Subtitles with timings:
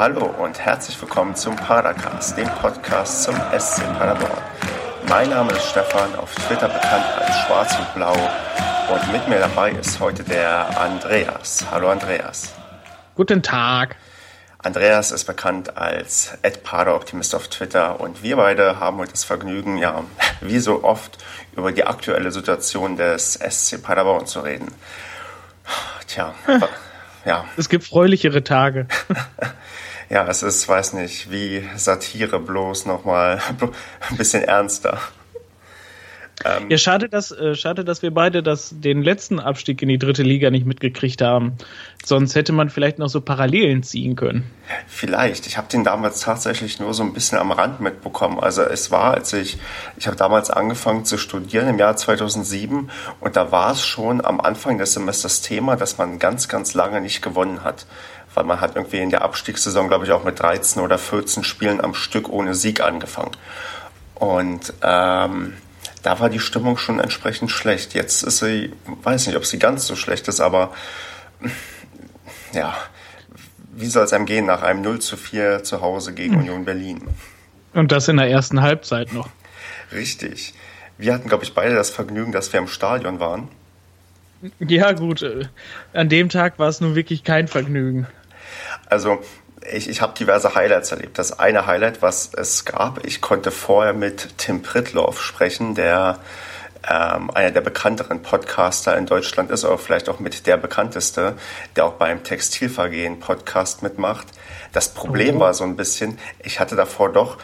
[0.00, 4.42] Hallo und herzlich willkommen zum Padercast, dem Podcast zum SC Paderborn.
[5.06, 9.72] Mein Name ist Stefan, auf Twitter bekannt als Schwarz und Blau und mit mir dabei
[9.72, 11.66] ist heute der Andreas.
[11.70, 12.54] Hallo Andreas.
[13.14, 13.96] Guten Tag.
[14.56, 16.32] Andreas ist bekannt als
[16.72, 20.02] Optimist auf Twitter und wir beide haben heute das Vergnügen, ja,
[20.40, 21.18] wie so oft,
[21.54, 24.72] über die aktuelle Situation des SC Paderborn zu reden.
[26.06, 26.32] Tja,
[27.26, 27.44] ja.
[27.58, 28.86] Es gibt fröhlichere Tage.
[30.10, 33.40] ja, es ist, weiß nicht, wie Satire bloß nochmal
[34.10, 34.98] ein bisschen ernster.
[36.44, 39.98] Ähm, ja, schade, dass, äh, schade, dass wir beide das, den letzten Abstieg in die
[39.98, 41.56] dritte Liga nicht mitgekriegt haben.
[42.04, 44.50] Sonst hätte man vielleicht noch so Parallelen ziehen können.
[44.86, 45.46] Vielleicht.
[45.46, 48.40] Ich habe den damals tatsächlich nur so ein bisschen am Rand mitbekommen.
[48.40, 49.58] Also es war, als ich,
[49.98, 54.40] ich habe damals angefangen zu studieren im Jahr 2007 und da war es schon am
[54.40, 57.84] Anfang des Semesters Thema, dass man ganz, ganz lange nicht gewonnen hat
[58.34, 61.80] weil man hat irgendwie in der Abstiegssaison, glaube ich, auch mit 13 oder 14 Spielen
[61.80, 63.32] am Stück ohne Sieg angefangen.
[64.14, 65.54] Und ähm,
[66.02, 67.94] da war die Stimmung schon entsprechend schlecht.
[67.94, 70.72] Jetzt ist sie, weiß nicht, ob sie ganz so schlecht ist, aber
[72.52, 72.74] ja,
[73.72, 76.40] wie soll es einem gehen nach einem 0 zu 4 zu Hause gegen hm.
[76.40, 77.02] Union Berlin?
[77.72, 79.28] Und das in der ersten Halbzeit noch.
[79.92, 80.54] Richtig.
[80.98, 83.48] Wir hatten, glaube ich, beide das Vergnügen, dass wir im Stadion waren.
[84.58, 85.22] Ja, gut.
[85.22, 85.46] Äh,
[85.92, 88.06] an dem Tag war es nun wirklich kein Vergnügen.
[88.90, 89.22] Also,
[89.72, 91.18] ich, ich habe diverse Highlights erlebt.
[91.18, 96.18] Das eine Highlight, was es gab, ich konnte vorher mit Tim Pritloff sprechen, der
[96.88, 101.36] ähm, einer der bekannteren Podcaster in Deutschland ist, oder vielleicht auch mit der bekannteste,
[101.76, 104.28] der auch beim Textilvergehen Podcast mitmacht.
[104.72, 105.40] Das Problem oh.
[105.40, 107.38] war so ein bisschen, ich hatte davor doch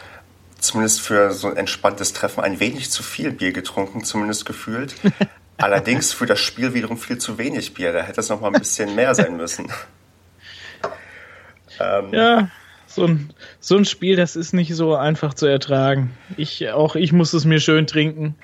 [0.58, 4.94] zumindest für so ein entspanntes Treffen ein wenig zu viel Bier getrunken, zumindest gefühlt.
[5.58, 7.92] Allerdings für das Spiel wiederum viel zu wenig Bier.
[7.92, 9.70] Da hätte es noch mal ein bisschen mehr sein müssen.
[11.80, 12.48] Ähm, ja,
[12.86, 16.16] so ein, so ein Spiel, das ist nicht so einfach zu ertragen.
[16.36, 18.34] Ich, auch ich muss es mir schön trinken.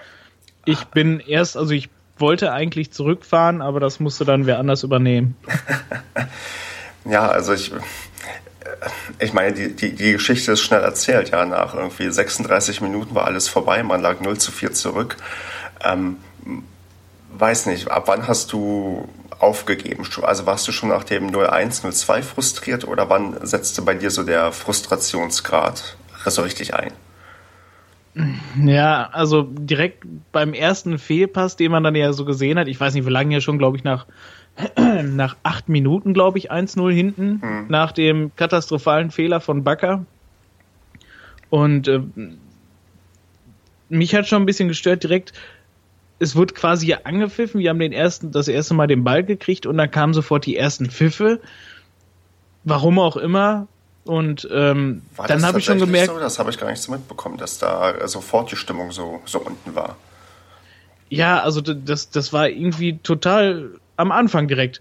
[0.64, 1.88] Ich bin erst, also ich
[2.18, 5.36] wollte eigentlich zurückfahren, aber das musste dann wer anders übernehmen.
[7.04, 7.72] ja, also ich,
[9.18, 11.44] ich meine, die, die, die Geschichte ist schnell erzählt, ja.
[11.44, 15.16] Nach irgendwie 36 Minuten war alles vorbei, man lag 0 zu 4 zurück.
[15.84, 16.18] Ähm,
[17.32, 19.08] weiß nicht, ab wann hast du
[19.42, 20.06] aufgegeben?
[20.22, 24.22] Also warst du schon nach dem 01, 02 frustriert oder wann setzte bei dir so
[24.22, 26.92] der Frustrationsgrad so richtig ein?
[28.62, 32.94] Ja, also direkt beim ersten Fehlpass, den man dann ja so gesehen hat, ich weiß
[32.94, 34.06] nicht, wie lange ja schon, glaube ich, nach,
[35.02, 37.66] nach acht Minuten, glaube ich, 1-0 hinten, hm.
[37.68, 40.04] nach dem katastrophalen Fehler von Bakker.
[41.48, 42.00] Und äh,
[43.88, 45.32] mich hat schon ein bisschen gestört, direkt
[46.18, 49.76] es wurde quasi angepfiffen, wir haben den ersten, das erste Mal den Ball gekriegt und
[49.76, 51.40] dann kamen sofort die ersten Pfiffe.
[52.64, 53.66] Warum auch immer.
[54.04, 56.12] Und ähm, dann habe ich schon gemerkt.
[56.12, 56.18] So?
[56.18, 59.74] Das habe ich gar nicht so mitbekommen, dass da sofort die Stimmung so, so unten
[59.74, 59.96] war.
[61.08, 64.80] Ja, also das, das war irgendwie total am Anfang direkt.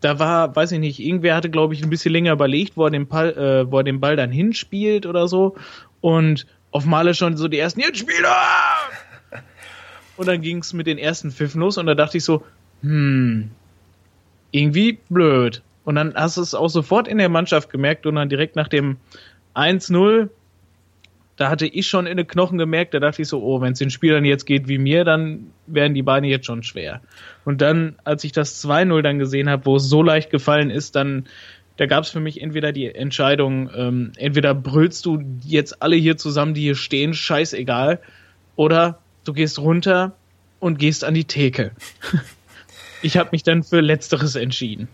[0.00, 2.90] Da war, weiß ich nicht, irgendwer hatte, glaube ich, ein bisschen länger überlegt, wo er
[2.90, 5.56] den Ball, äh, wo er den Ball dann hinspielt oder so.
[6.00, 9.05] Und auf Male schon so die ersten, jetzt spiel doch!
[10.16, 12.42] Und dann ging es mit den ersten Pfiffen los und da dachte ich so,
[12.82, 13.50] hm,
[14.50, 15.62] irgendwie blöd.
[15.84, 18.68] Und dann hast du es auch sofort in der Mannschaft gemerkt und dann direkt nach
[18.68, 18.96] dem
[19.54, 20.28] 1-0,
[21.36, 23.78] da hatte ich schon in den Knochen gemerkt, da dachte ich so, oh, wenn es
[23.78, 27.02] den Spielern jetzt geht wie mir, dann werden die Beine jetzt schon schwer.
[27.44, 30.96] Und dann, als ich das 2-0 dann gesehen habe, wo es so leicht gefallen ist,
[30.96, 31.26] dann
[31.76, 36.16] da gab es für mich entweder die Entscheidung, ähm, entweder brüllst du jetzt alle hier
[36.16, 38.00] zusammen, die hier stehen, scheißegal,
[38.56, 40.12] oder du gehst runter
[40.60, 41.72] und gehst an die Theke.
[43.02, 44.88] ich habe mich dann für Letzteres entschieden.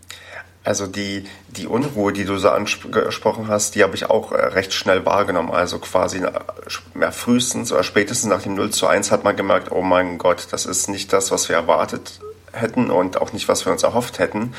[0.65, 4.73] Also die, die Unruhe, die du so angesprochen hast, die habe ich auch äh, recht
[4.73, 5.51] schnell wahrgenommen.
[5.51, 9.81] Also quasi ja, frühestens oder spätestens nach dem 0 zu 1 hat man gemerkt, oh
[9.81, 12.21] mein Gott, das ist nicht das, was wir erwartet
[12.53, 14.53] hätten und auch nicht, was wir uns erhofft hätten.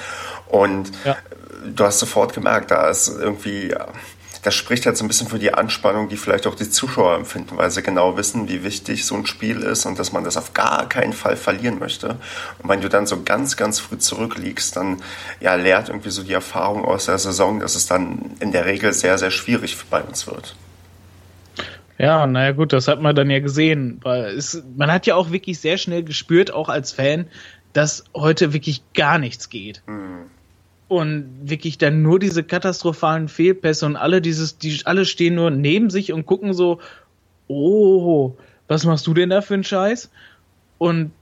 [0.49, 1.17] Und ja.
[1.65, 3.75] du hast sofort gemerkt, da ist irgendwie
[4.45, 7.57] das spricht halt so ein bisschen für die Anspannung, die vielleicht auch die Zuschauer empfinden,
[7.57, 10.53] weil sie genau wissen, wie wichtig so ein Spiel ist und dass man das auf
[10.53, 12.17] gar keinen Fall verlieren möchte.
[12.63, 15.03] Und wenn du dann so ganz, ganz früh zurückliegst, dann
[15.41, 18.93] ja, lehrt irgendwie so die Erfahrung aus der Saison, dass es dann in der Regel
[18.93, 20.55] sehr, sehr schwierig bei uns wird.
[21.97, 23.99] Ja, naja gut, das hat man dann ja gesehen.
[24.03, 27.29] Weil es, man hat ja auch wirklich sehr schnell gespürt, auch als Fan,
[27.73, 29.83] dass heute wirklich gar nichts geht.
[29.87, 30.27] Mhm
[31.01, 35.91] und wirklich dann nur diese katastrophalen Fehlpässe und alle dieses, die alle stehen nur neben
[35.91, 36.81] sich und gucken so,
[37.49, 38.35] oh,
[38.69, 40.11] was machst du denn da für einen Scheiß?
[40.79, 41.13] Und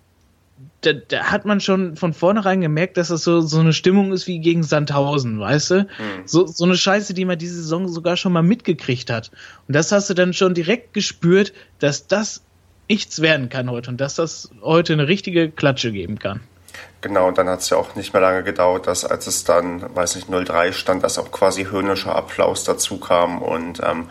[0.82, 4.26] da, da hat man schon von vornherein gemerkt, dass das so, so eine Stimmung ist
[4.26, 5.74] wie gegen Sandhausen, weißt du?
[5.82, 5.86] Mhm.
[6.26, 9.30] So, so eine Scheiße, die man diese Saison sogar schon mal mitgekriegt hat.
[9.68, 12.42] Und das hast du dann schon direkt gespürt, dass das
[12.88, 16.40] nichts werden kann heute und dass das heute eine richtige Klatsche geben kann.
[17.00, 19.94] Genau, und dann hat es ja auch nicht mehr lange gedauert, dass als es dann,
[19.94, 24.08] weiß nicht, 03 stand, dass auch quasi höhnischer Applaus dazu kam und ähm,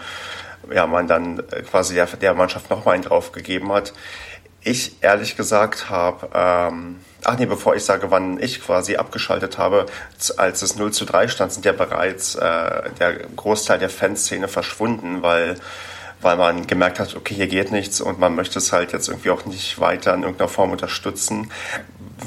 [0.71, 3.93] ja, man dann quasi der, der Mannschaft nochmal einen drauf gegeben hat.
[4.63, 9.87] Ich ehrlich gesagt habe, ähm, ach nee, bevor ich sage, wann ich quasi abgeschaltet habe,
[10.37, 15.23] als es 0 zu 3 stand, sind ja bereits äh, der Großteil der Fanszene verschwunden,
[15.23, 15.55] weil
[16.21, 19.31] weil man gemerkt hat, okay, hier geht nichts und man möchte es halt jetzt irgendwie
[19.31, 21.51] auch nicht weiter in irgendeiner Form unterstützen.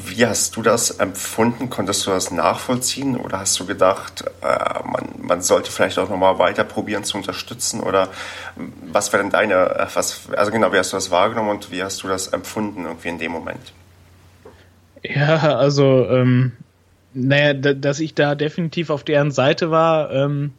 [0.07, 1.71] Wie hast du das empfunden?
[1.71, 6.39] Konntest du das nachvollziehen oder hast du gedacht, äh, man, man sollte vielleicht auch nochmal
[6.39, 7.81] weiter probieren zu unterstützen?
[7.81, 8.09] Oder
[8.83, 11.83] was wäre denn deine, äh, was, also genau, wie hast du das wahrgenommen und wie
[11.83, 13.73] hast du das empfunden irgendwie in dem Moment?
[15.05, 16.53] Ja, also, ähm,
[17.13, 20.55] naja, dass ich da definitiv auf deren Seite war, ähm,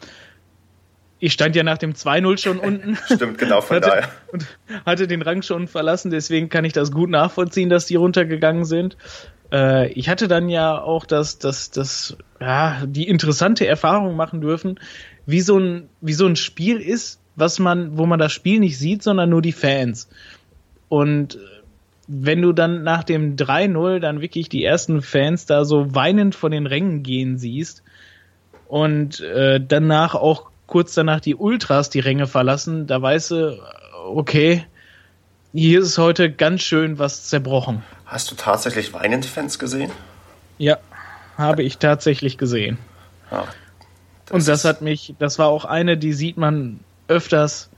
[1.20, 2.98] ich stand ja nach dem 2-0 schon unten.
[3.06, 4.10] Stimmt, genau von hatte, daher.
[4.32, 4.46] Und
[4.86, 8.98] hatte den Rang schon verlassen, deswegen kann ich das gut nachvollziehen, dass die runtergegangen sind.
[9.52, 14.80] Äh, ich hatte dann ja auch das, das, das, ja, die interessante Erfahrung machen dürfen,
[15.26, 18.78] wie so ein, wie so ein Spiel ist, was man, wo man das Spiel nicht
[18.78, 20.10] sieht, sondern nur die Fans.
[20.90, 21.40] Und
[22.08, 26.52] wenn du dann nach dem 3-0 dann wirklich die ersten Fans da so weinend von
[26.52, 27.84] den Rängen gehen siehst
[28.68, 33.60] und äh, danach auch kurz danach die Ultras die Ränge verlassen, da weißt du,
[34.06, 34.66] okay,
[35.54, 37.84] hier ist heute ganz schön was zerbrochen.
[38.06, 39.92] Hast du tatsächlich Weinend-Fans gesehen?
[40.58, 40.78] Ja,
[41.38, 42.78] habe ich tatsächlich gesehen.
[43.32, 43.46] Ja,
[44.26, 47.70] das Und das hat mich, das war auch eine, die sieht man öfters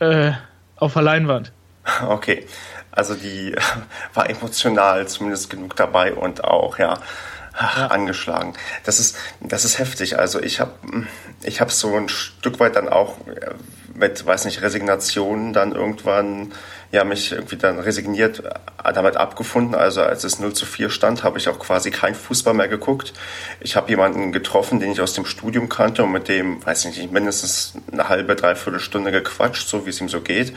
[0.00, 0.32] äh,
[0.76, 1.52] auf der Leinwand.
[2.08, 2.44] Okay,
[2.90, 3.54] also die
[4.14, 6.98] war emotional zumindest genug dabei und auch, ja,
[7.58, 7.86] ja.
[7.88, 8.54] angeschlagen.
[8.84, 10.18] Das ist, das ist heftig.
[10.18, 10.72] Also ich habe
[11.42, 13.54] ich hab so ein Stück weit dann auch äh,
[13.94, 16.52] mit, weiß nicht, Resignation dann irgendwann
[16.92, 19.74] ja mich irgendwie dann resigniert äh, damit abgefunden.
[19.74, 23.12] Also als es 0 zu 4 stand, habe ich auch quasi kein Fußball mehr geguckt.
[23.60, 26.98] Ich habe jemanden getroffen, den ich aus dem Studium kannte und mit dem, weiß ich
[26.98, 30.54] nicht, mindestens eine halbe, dreiviertel Stunde gequatscht, so wie es ihm so geht.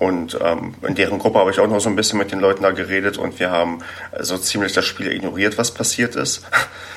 [0.00, 2.62] Und ähm, in deren Gruppe habe ich auch noch so ein bisschen mit den Leuten
[2.62, 3.80] da geredet und wir haben
[4.18, 6.42] so ziemlich das Spiel ignoriert, was passiert ist.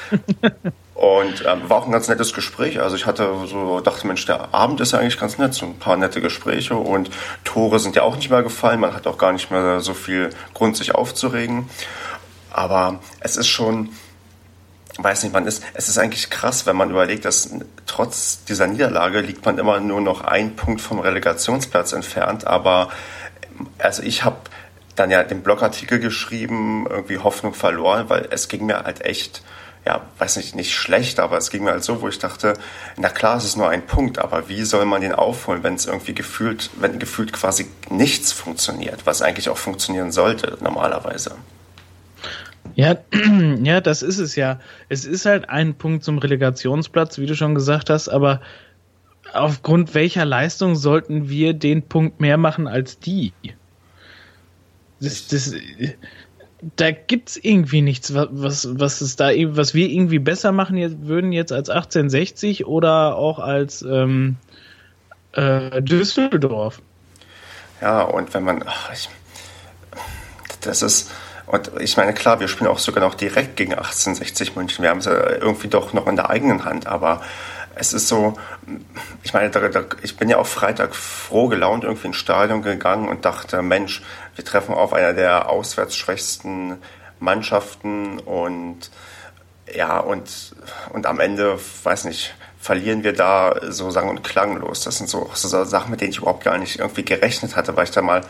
[0.95, 2.79] und ähm, war auch ein ganz nettes Gespräch.
[2.79, 5.79] Also ich hatte so dachte, Mensch, der Abend ist ja eigentlich ganz nett, so ein
[5.79, 7.09] paar nette Gespräche und
[7.44, 8.79] Tore sind ja auch nicht mehr gefallen.
[8.79, 11.69] Man hat auch gar nicht mehr so viel Grund, sich aufzuregen.
[12.51, 13.89] Aber es ist schon,
[14.98, 17.50] weiß nicht, man ist, es ist eigentlich krass, wenn man überlegt, dass
[17.88, 22.45] trotz dieser Niederlage liegt man immer nur noch ein Punkt vom Relegationsplatz entfernt.
[22.45, 22.90] Aber
[23.80, 24.38] also ich habe
[24.95, 29.44] dann ja den Blogartikel geschrieben, irgendwie Hoffnung verloren, weil es ging mir halt echt,
[29.86, 32.54] ja, weiß nicht, nicht schlecht, aber es ging mir halt so, wo ich dachte,
[32.95, 35.88] na klar, es ist nur ein Punkt, aber wie soll man den aufholen, wenn es
[35.88, 41.36] irgendwie gefühlt, wenn gefühlt quasi nichts funktioniert, was eigentlich auch funktionieren sollte normalerweise.
[42.75, 42.97] Ja,
[43.63, 44.59] ja, das ist es ja.
[44.89, 48.41] Es ist halt ein Punkt zum Relegationsplatz, wie du schon gesagt hast, aber
[49.33, 53.33] aufgrund welcher Leistung sollten wir den Punkt mehr machen als die?
[54.99, 55.53] Das, das,
[56.75, 61.31] da gibt's irgendwie nichts, was, was es da, was wir irgendwie besser machen jetzt, würden
[61.31, 64.37] jetzt als 1860 oder auch als ähm,
[65.33, 66.81] äh, Düsseldorf.
[67.81, 69.09] Ja, und wenn man, ach, ich,
[70.61, 71.11] das ist,
[71.54, 74.81] und ich meine, klar, wir spielen auch sogar noch direkt gegen 1860 München.
[74.81, 77.22] Wir haben es irgendwie doch noch in der eigenen Hand, aber
[77.76, 78.33] es ist so,
[79.22, 83.07] ich meine, da, da, ich bin ja auch Freitag froh gelaunt irgendwie ins Stadion gegangen
[83.07, 84.02] und dachte, Mensch,
[84.36, 86.78] wir treffen auf einer der auswärts schwächsten
[87.19, 88.90] Mannschaften und
[89.72, 90.56] ja, und,
[90.92, 94.83] und am Ende, weiß nicht, verlieren wir da so sang- und klanglos.
[94.83, 97.83] Das sind so, so Sachen, mit denen ich überhaupt gar nicht irgendwie gerechnet hatte, weil
[97.83, 98.22] ich da mal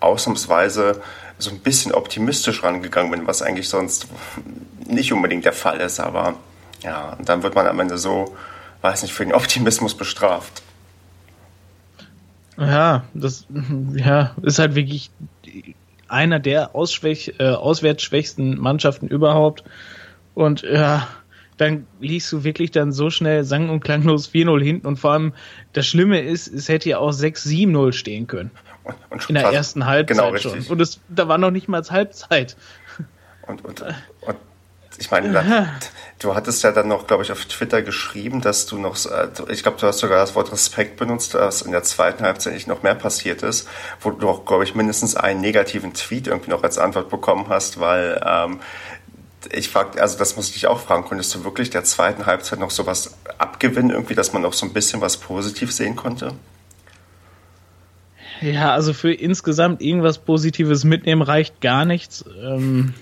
[0.00, 1.00] ausnahmsweise
[1.38, 4.06] so ein bisschen optimistisch rangegangen bin, was eigentlich sonst
[4.86, 6.00] nicht unbedingt der Fall ist.
[6.00, 6.34] Aber
[6.82, 8.34] ja, und dann wird man am Ende so,
[8.82, 10.62] weiß nicht, für den Optimismus bestraft.
[12.56, 13.46] Ja, das
[13.94, 15.10] ja, ist halt wirklich
[16.08, 19.62] einer der Ausschwäch, äh, auswärtsschwächsten Mannschaften überhaupt.
[20.34, 21.06] Und ja,
[21.56, 24.86] dann liegst du wirklich dann so schnell sang- und klanglos 4-0 hinten.
[24.86, 25.32] Und vor allem,
[25.72, 28.50] das Schlimme ist, es hätte ja auch 6-7-0 stehen können.
[28.88, 30.66] Und, und in der ersten Halbzeit genau, schon.
[30.66, 32.56] Und es, da war noch nicht mal Halbzeit.
[33.46, 34.36] Und, und, und
[34.98, 35.68] Ich meine,
[36.18, 39.62] du hattest ja dann noch, glaube ich, auf Twitter geschrieben, dass du noch, äh, ich
[39.62, 42.82] glaube, du hast sogar das Wort Respekt benutzt, dass in der zweiten Halbzeit nicht noch
[42.82, 43.68] mehr passiert ist,
[44.00, 47.78] wo du auch, glaube ich, mindestens einen negativen Tweet irgendwie noch als Antwort bekommen hast,
[47.78, 48.60] weil ähm,
[49.52, 52.58] ich frag, also das muss ich dich auch fragen, konntest du wirklich der zweiten Halbzeit
[52.58, 56.32] noch sowas abgewinnen, irgendwie, dass man noch so ein bisschen was positiv sehen konnte?
[58.40, 62.24] Ja, also für insgesamt irgendwas Positives mitnehmen reicht gar nichts.
[62.40, 62.94] Ähm,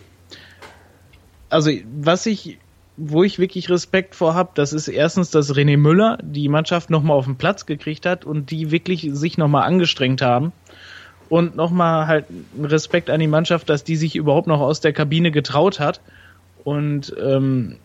[1.51, 2.59] also was ich,
[2.97, 7.17] wo ich wirklich Respekt vor habe, das ist erstens, dass René Müller die Mannschaft nochmal
[7.17, 10.53] auf den Platz gekriegt hat und die wirklich sich nochmal angestrengt haben.
[11.29, 12.27] Und nochmal halt
[12.63, 16.01] Respekt an die Mannschaft, dass die sich überhaupt noch aus der Kabine getraut hat
[16.63, 17.79] und ähm,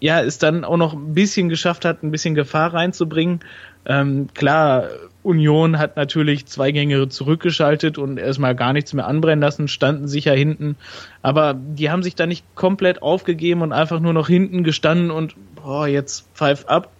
[0.00, 3.40] ja, es dann auch noch ein bisschen geschafft hat, ein bisschen Gefahr reinzubringen.
[3.84, 4.88] Ähm, klar,
[5.28, 10.32] Union hat natürlich zwei Gänge zurückgeschaltet und erstmal gar nichts mehr anbrennen lassen, standen sicher
[10.32, 10.76] hinten.
[11.22, 15.34] Aber die haben sich da nicht komplett aufgegeben und einfach nur noch hinten gestanden und
[15.54, 16.90] boah, jetzt pfeif ab.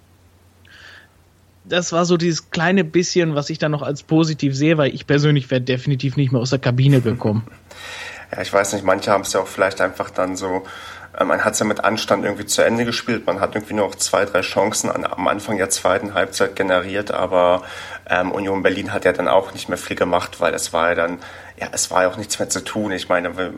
[1.64, 5.06] Das war so dieses kleine bisschen, was ich dann noch als positiv sehe, weil ich
[5.06, 7.44] persönlich wäre definitiv nicht mehr aus der Kabine gekommen
[8.32, 10.64] ja, ich weiß nicht, manche haben es ja auch vielleicht einfach dann so,
[11.18, 13.86] äh, man hat es ja mit Anstand irgendwie zu Ende gespielt, man hat irgendwie nur
[13.86, 17.62] noch zwei, drei Chancen an, am Anfang der zweiten Halbzeit generiert, aber
[18.08, 20.94] ähm, Union Berlin hat ja dann auch nicht mehr viel gemacht, weil es war ja
[20.94, 21.18] dann,
[21.58, 22.92] ja, es war ja auch nichts mehr zu tun.
[22.92, 23.54] Ich meine, wir,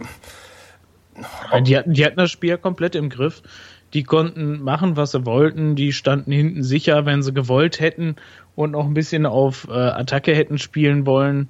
[1.62, 3.42] die, hatten, die hatten das Spiel komplett im Griff.
[3.92, 5.74] Die konnten machen, was sie wollten.
[5.74, 8.16] Die standen hinten sicher, wenn sie gewollt hätten
[8.54, 11.48] und noch ein bisschen auf äh, Attacke hätten spielen wollen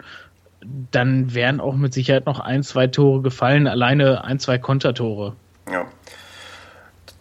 [0.90, 5.34] dann wären auch mit Sicherheit noch ein, zwei Tore gefallen, alleine ein, zwei Kontertore.
[5.70, 5.86] Ja.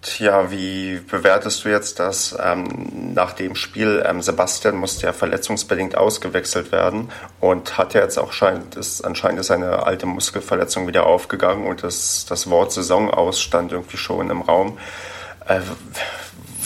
[0.01, 4.01] Tja, wie bewertest du jetzt das ähm, nach dem Spiel?
[4.07, 9.41] Ähm, Sebastian musste ja verletzungsbedingt ausgewechselt werden und hat ja jetzt auch scheint, ist, anscheinend
[9.41, 14.41] ist seine alte Muskelverletzung wieder aufgegangen und das, das Wort Saisonaus stand irgendwie schon im
[14.41, 14.77] Raum.
[15.45, 15.59] Äh,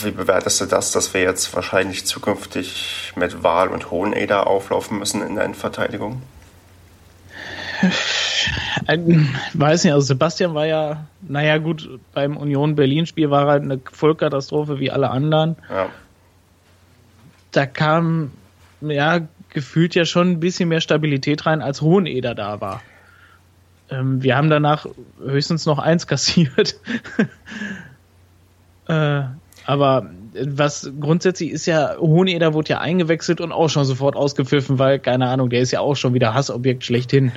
[0.00, 5.26] wie bewertest du das, dass wir jetzt wahrscheinlich zukünftig mit Wahl und Hoheneder auflaufen müssen
[5.26, 6.22] in der Endverteidigung?
[9.54, 14.80] Weiß nicht, also Sebastian war ja, naja gut, beim Union Berlin-Spiel war halt eine Vollkatastrophe
[14.80, 15.56] wie alle anderen.
[15.70, 15.88] Ja.
[17.52, 18.32] Da kam,
[18.80, 22.82] ja, gefühlt ja schon ein bisschen mehr Stabilität rein, als Hoheneder da war.
[23.90, 24.86] Ähm, wir haben danach
[25.22, 26.76] höchstens noch eins kassiert.
[28.88, 29.22] äh,
[29.66, 30.10] aber
[30.42, 35.28] was grundsätzlich ist ja, Hoheneder wurde ja eingewechselt und auch schon sofort ausgepfiffen, weil, keine
[35.28, 37.32] Ahnung, der ist ja auch schon wieder Hassobjekt schlechthin.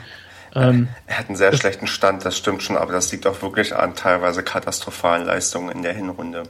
[0.55, 3.75] Ähm, er hat einen sehr schlechten Stand, das stimmt schon, aber das liegt auch wirklich
[3.75, 6.43] an teilweise katastrophalen Leistungen in der Hinrunde.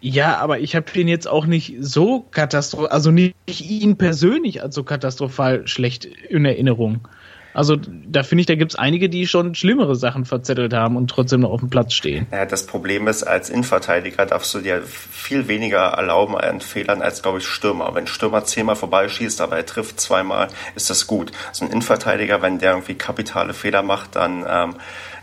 [0.00, 4.74] Ja, aber ich habe ihn jetzt auch nicht so katastrophal, also nicht ihn persönlich als
[4.74, 7.08] so katastrophal schlecht in Erinnerung.
[7.56, 11.08] Also da finde ich, da gibt es einige, die schon schlimmere Sachen verzettelt haben und
[11.08, 12.26] trotzdem noch auf dem Platz stehen.
[12.30, 17.22] Ja, das Problem ist, als Innenverteidiger darfst du dir viel weniger erlauben an Fehlern als,
[17.22, 17.94] glaube ich, Stürmer.
[17.94, 21.32] Wenn Stürmer zehnmal vorbeischießt, aber er trifft zweimal, ist das gut.
[21.52, 24.74] So ein Innenverteidiger, wenn der irgendwie kapitale Fehler macht, dann ähm,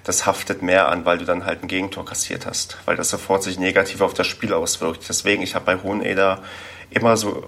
[0.03, 3.43] das haftet mehr an, weil du dann halt ein Gegentor kassiert hast, weil das sofort
[3.43, 5.07] sich negativ auf das Spiel auswirkt.
[5.07, 6.39] Deswegen, ich habe bei Hoheneder
[6.89, 7.43] immer so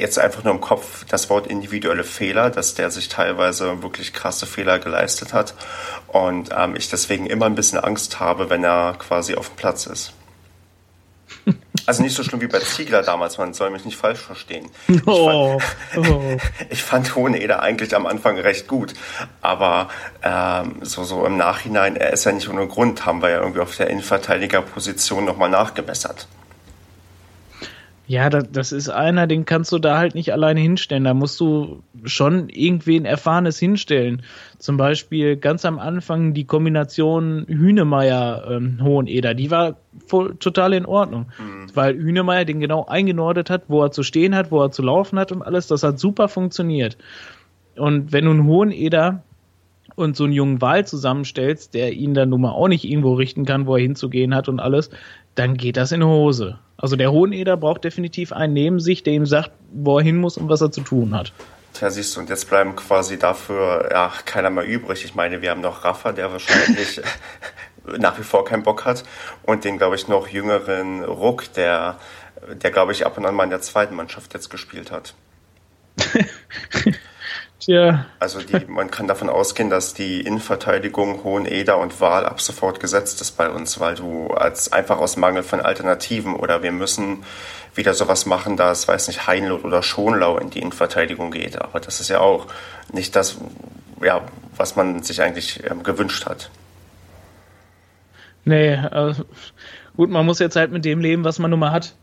[0.00, 4.46] jetzt einfach nur im Kopf das Wort individuelle Fehler, dass der sich teilweise wirklich krasse
[4.46, 5.54] Fehler geleistet hat
[6.08, 9.86] und ähm, ich deswegen immer ein bisschen Angst habe, wenn er quasi auf dem Platz
[9.86, 10.12] ist.
[11.86, 14.70] Also nicht so schlimm wie bei Ziegler damals, man soll mich nicht falsch verstehen.
[14.88, 15.60] Ich oh,
[15.92, 16.36] fand, oh.
[16.68, 18.94] ich fand Hoheneder eigentlich am Anfang recht gut,
[19.40, 19.88] aber
[20.20, 23.60] ähm, so, so im Nachhinein, er ist ja nicht ohne Grund, haben wir ja irgendwie
[23.60, 26.26] auf der Innenverteidigerposition nochmal nachgebessert.
[28.08, 31.04] Ja, das, das ist einer, den kannst du da halt nicht alleine hinstellen.
[31.04, 34.22] Da musst du schon irgendwen Erfahrenes hinstellen.
[34.58, 41.26] Zum Beispiel ganz am Anfang die Kombination Hünemeyer-Hoheneder, ähm, die war voll, total in Ordnung.
[41.38, 41.66] Mhm.
[41.74, 45.18] Weil Hünemeyer den genau eingenordet hat, wo er zu stehen hat, wo er zu laufen
[45.18, 45.66] hat und alles.
[45.66, 46.96] Das hat super funktioniert.
[47.76, 49.24] Und wenn du einen Hoheneder
[49.96, 53.44] und so einen jungen Wal zusammenstellst, der ihn dann nun mal auch nicht irgendwo richten
[53.44, 54.90] kann, wo er hinzugehen hat und alles,
[55.36, 56.58] dann geht das in Hose.
[56.76, 60.36] Also der Hoheneder braucht definitiv einen neben sich, der ihm sagt, wo er hin muss
[60.36, 61.32] und was er zu tun hat.
[61.72, 65.04] Tja, siehst du, und jetzt bleiben quasi dafür ja keiner mehr übrig.
[65.04, 67.00] Ich meine, wir haben noch Rafa, der wahrscheinlich
[67.98, 69.04] nach wie vor keinen Bock hat,
[69.42, 71.98] und den, glaube ich, noch jüngeren Ruck, der,
[72.62, 75.14] der glaube ich, ab und an mal in der zweiten Mannschaft jetzt gespielt hat.
[77.66, 78.06] Tja.
[78.20, 83.20] Also die, man kann davon ausgehen, dass die Innenverteidigung Hoheneder und Wahl ab sofort gesetzt
[83.20, 87.24] ist bei uns, weil du als einfach aus Mangel von Alternativen oder wir müssen
[87.74, 91.60] wieder sowas machen, dass, weiß nicht, Heinloth oder Schonlau in die Innenverteidigung geht.
[91.60, 92.46] Aber das ist ja auch
[92.92, 93.36] nicht das,
[94.00, 94.22] ja,
[94.56, 96.50] was man sich eigentlich ähm, gewünscht hat.
[98.44, 99.12] Nee, äh,
[99.96, 101.96] gut, man muss jetzt halt mit dem leben, was man nun mal hat.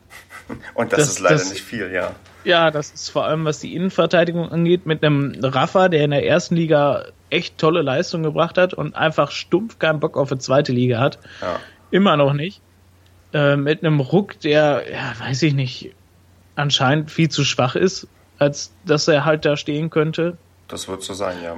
[0.74, 2.12] Und das, das ist leider das, nicht viel, ja.
[2.44, 6.26] Ja, das ist vor allem, was die Innenverteidigung angeht, mit einem Rafa, der in der
[6.26, 10.72] ersten Liga echt tolle Leistung gebracht hat und einfach stumpf keinen Bock auf eine zweite
[10.72, 11.20] Liga hat.
[11.42, 11.60] Ja.
[11.92, 12.62] Immer noch nicht.
[13.34, 15.94] Äh, mit einem Ruck, der, ja, weiß ich nicht,
[16.56, 18.08] anscheinend viel zu schwach ist,
[18.38, 20.38] als dass er halt da stehen könnte.
[20.68, 21.58] Das wird so sein, ja.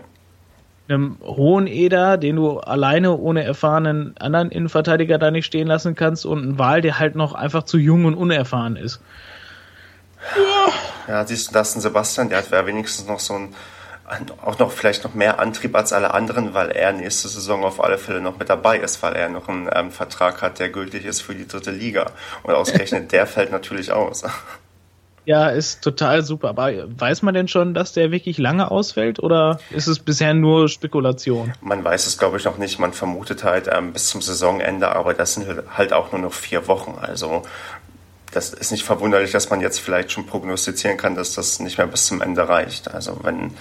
[0.88, 6.26] Einem hohen Eder, den du alleine ohne erfahrenen anderen Innenverteidiger da nicht stehen lassen kannst
[6.26, 9.02] und einen Wahl, der halt noch einfach zu jung und unerfahren ist.
[11.08, 13.56] Ja, siehst du, das ein Sebastian, der hat ja wenigstens noch so ein
[14.44, 17.98] auch noch vielleicht noch mehr Antrieb als alle anderen, weil er nächste Saison auf alle
[17.98, 21.22] Fälle noch mit dabei ist, weil er noch einen ähm, Vertrag hat, der gültig ist
[21.22, 22.12] für die dritte Liga.
[22.44, 24.24] Und ausgerechnet der fällt natürlich aus.
[25.26, 26.50] Ja, ist total super.
[26.50, 30.70] Aber weiß man denn schon, dass der wirklich lange ausfällt oder ist es bisher nur
[30.70, 31.54] Spekulation?
[31.62, 32.78] Man weiß es, glaube ich, noch nicht.
[32.78, 36.68] Man vermutet halt ähm, bis zum Saisonende, aber das sind halt auch nur noch vier
[36.68, 37.00] Wochen.
[37.02, 37.42] Also
[38.36, 41.88] das ist nicht verwunderlich, dass man jetzt vielleicht schon prognostizieren kann, dass das nicht mehr
[41.88, 42.94] bis zum Ende reicht.
[42.94, 43.52] Also wenn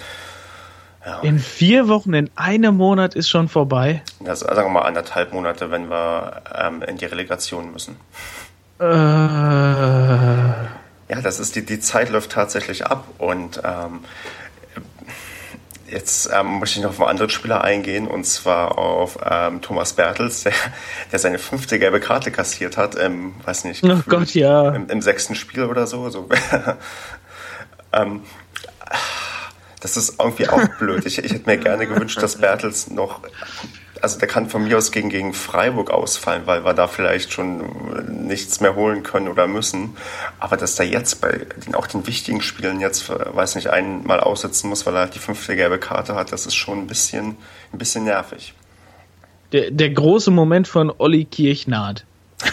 [1.06, 1.20] ja.
[1.20, 4.02] In vier Wochen, in einem Monat ist schon vorbei.
[4.24, 7.96] Ja, sagen wir mal anderthalb Monate, wenn wir ähm, in die Relegation müssen.
[8.80, 8.84] Äh.
[11.14, 14.00] Ja, das ist die, die Zeit läuft tatsächlich ab und ähm,
[15.90, 19.92] Jetzt ähm, möchte ich noch auf einen anderen Spieler eingehen, und zwar auf ähm, Thomas
[19.92, 20.52] Bertels, der,
[21.12, 24.70] der seine fünfte gelbe Karte kassiert hat, im, weiß nicht, oh Gott, ja.
[24.70, 26.08] Im, im, sechsten Spiel oder so.
[26.08, 26.28] so
[27.92, 28.22] ähm,
[29.80, 31.04] das ist irgendwie auch blöd.
[31.04, 33.20] Ich, ich hätte mir gerne gewünscht, dass Bertels noch
[34.04, 38.26] also der kann von mir aus gegen, gegen Freiburg ausfallen, weil wir da vielleicht schon
[38.26, 39.96] nichts mehr holen können oder müssen.
[40.38, 44.68] Aber dass der jetzt bei den, auch den wichtigen Spielen jetzt, weiß nicht, einmal aussetzen
[44.68, 47.36] muss, weil er halt die fünfte gelbe Karte hat, das ist schon ein bisschen,
[47.72, 48.52] ein bisschen nervig.
[49.52, 52.04] Der, der große Moment von Olli Kirchnaht.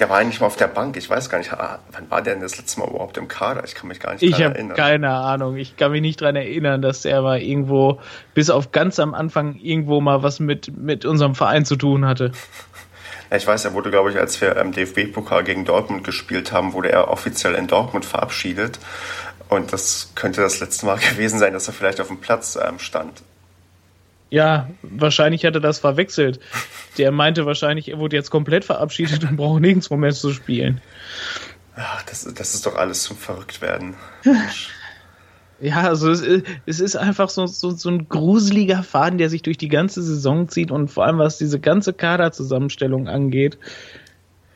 [0.00, 0.96] Der war eigentlich mal auf der Bank.
[0.96, 3.62] Ich weiß gar nicht, ah, wann war der denn das letzte Mal überhaupt im Kader?
[3.64, 4.72] Ich kann mich gar nicht ich erinnern.
[4.74, 5.56] Ich habe keine Ahnung.
[5.56, 8.00] Ich kann mich nicht daran erinnern, dass er mal irgendwo,
[8.32, 12.32] bis auf ganz am Anfang, irgendwo mal was mit, mit unserem Verein zu tun hatte.
[13.30, 16.72] Ja, ich weiß, er wurde, glaube ich, als wir im DFB-Pokal gegen Dortmund gespielt haben,
[16.72, 18.78] wurde er offiziell in Dortmund verabschiedet.
[19.50, 22.78] Und das könnte das letzte Mal gewesen sein, dass er vielleicht auf dem Platz ähm,
[22.78, 23.22] stand.
[24.30, 26.38] Ja, wahrscheinlich hat er das verwechselt.
[26.98, 30.80] Der meinte wahrscheinlich, er wurde jetzt komplett verabschiedet und braucht nirgendwo mehr zu spielen.
[31.74, 33.94] Ach, das, das ist doch alles zum Verrücktwerden.
[35.60, 36.22] ja, also es,
[36.66, 40.48] es, ist einfach so, so, so ein gruseliger Faden, der sich durch die ganze Saison
[40.48, 43.58] zieht und vor allem was diese ganze Kaderzusammenstellung angeht.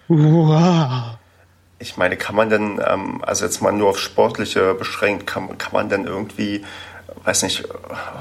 [0.09, 1.17] Wow.
[1.81, 5.73] Ich meine, kann man denn, ähm, also jetzt mal nur auf Sportliche beschränkt, kann, kann
[5.73, 6.63] man denn irgendwie
[7.23, 7.65] weiß nicht,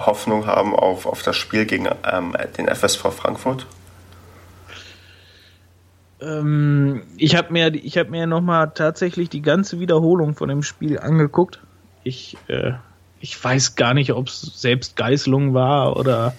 [0.06, 3.66] Hoffnung haben auf, auf das Spiel gegen ähm, den FSV Frankfurt?
[6.22, 11.60] Ähm, ich habe mir, hab mir nochmal tatsächlich die ganze Wiederholung von dem Spiel angeguckt.
[12.04, 12.74] Ich, äh,
[13.20, 16.34] ich weiß gar nicht, ob es selbst Geißelung war oder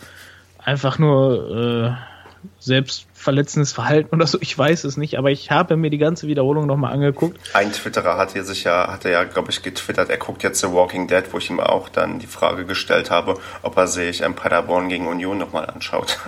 [0.58, 2.13] einfach nur äh,
[2.58, 6.26] selbst verletzendes Verhalten oder so, ich weiß es nicht, aber ich habe mir die ganze
[6.26, 7.38] Wiederholung nochmal angeguckt.
[7.54, 10.68] Ein Twitterer hat hier sich ja, hatte ja, glaube ich, getwittert, er guckt jetzt The
[10.68, 14.34] Walking Dead, wo ich ihm auch dann die Frage gestellt habe, ob er sich ein
[14.34, 16.18] Paderborn gegen Union nochmal anschaut.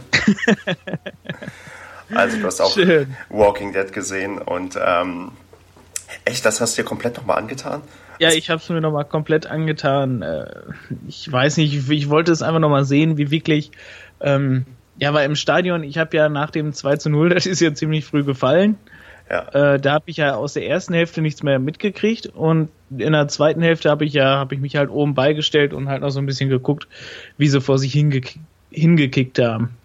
[2.14, 3.16] also du hast auch Schön.
[3.28, 5.32] Walking Dead gesehen und ähm,
[6.24, 7.82] echt, das hast du dir komplett nochmal angetan?
[8.18, 10.22] Ja, ich habe es mir nochmal komplett angetan.
[10.22, 10.46] Äh,
[11.06, 13.72] ich weiß nicht, ich wollte es einfach nochmal sehen, wie wirklich
[14.20, 14.64] ähm,
[14.98, 17.74] ja, weil im Stadion, ich habe ja nach dem 2 zu 0, das ist ja
[17.74, 18.76] ziemlich früh gefallen.
[19.28, 19.74] Ja.
[19.74, 23.26] Äh, da habe ich ja aus der ersten Hälfte nichts mehr mitgekriegt und in der
[23.26, 26.20] zweiten Hälfte habe ich ja habe ich mich halt oben beigestellt und halt noch so
[26.20, 26.86] ein bisschen geguckt,
[27.36, 28.20] wie sie vor sich hinge
[28.70, 29.76] hingekickt haben.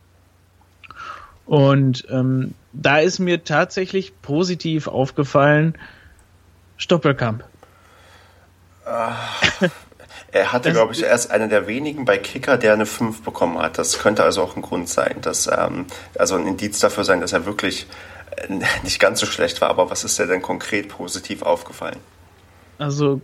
[1.47, 5.75] Und ähm, da ist mir tatsächlich positiv aufgefallen
[6.77, 7.43] Stoppelkamp.
[8.85, 9.41] Ach,
[10.31, 13.77] er hatte, glaube ich, erst einer der wenigen bei Kicker, der eine 5 bekommen hat.
[13.77, 17.33] Das könnte also auch ein Grund sein, dass, ähm, also ein Indiz dafür sein, dass
[17.33, 17.87] er wirklich
[18.37, 19.69] äh, nicht ganz so schlecht war.
[19.69, 21.97] Aber was ist dir denn konkret positiv aufgefallen?
[22.77, 23.21] Also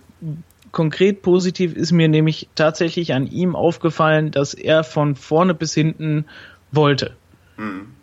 [0.71, 6.25] konkret positiv ist mir nämlich tatsächlich an ihm aufgefallen, dass er von vorne bis hinten
[6.71, 7.15] wollte.
[7.55, 7.93] Hm.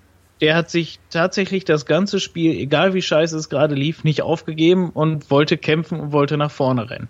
[0.40, 4.90] Der hat sich tatsächlich das ganze Spiel, egal wie scheiße es gerade lief, nicht aufgegeben
[4.90, 7.08] und wollte kämpfen und wollte nach vorne rennen.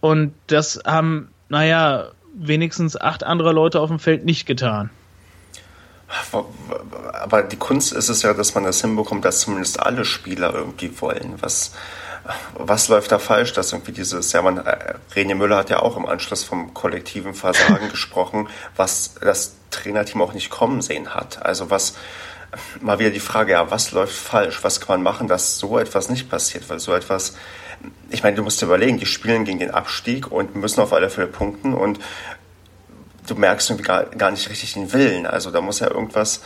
[0.00, 4.90] Und das haben, naja, wenigstens acht andere Leute auf dem Feld nicht getan.
[7.12, 11.00] Aber die Kunst ist es ja, dass man das hinbekommt, dass zumindest alle Spieler irgendwie
[11.00, 11.34] wollen.
[11.40, 11.72] Was,
[12.54, 15.96] was läuft da falsch, dass irgendwie dieses, ja, man, äh, René Müller hat ja auch
[15.96, 21.44] im Anschluss vom kollektiven Versagen gesprochen, was, dass Trainerteam auch nicht kommen sehen hat.
[21.44, 21.94] Also was,
[22.80, 24.62] mal wieder die Frage, ja, was läuft falsch?
[24.62, 26.68] Was kann man machen, dass so etwas nicht passiert?
[26.68, 27.36] Weil so etwas,
[28.10, 31.10] ich meine, du musst dir überlegen, die spielen gegen den Abstieg und müssen auf alle
[31.10, 31.98] Fälle punkten und
[33.26, 35.26] du merkst irgendwie gar, gar nicht richtig den Willen.
[35.26, 36.42] Also da muss ja irgendwas,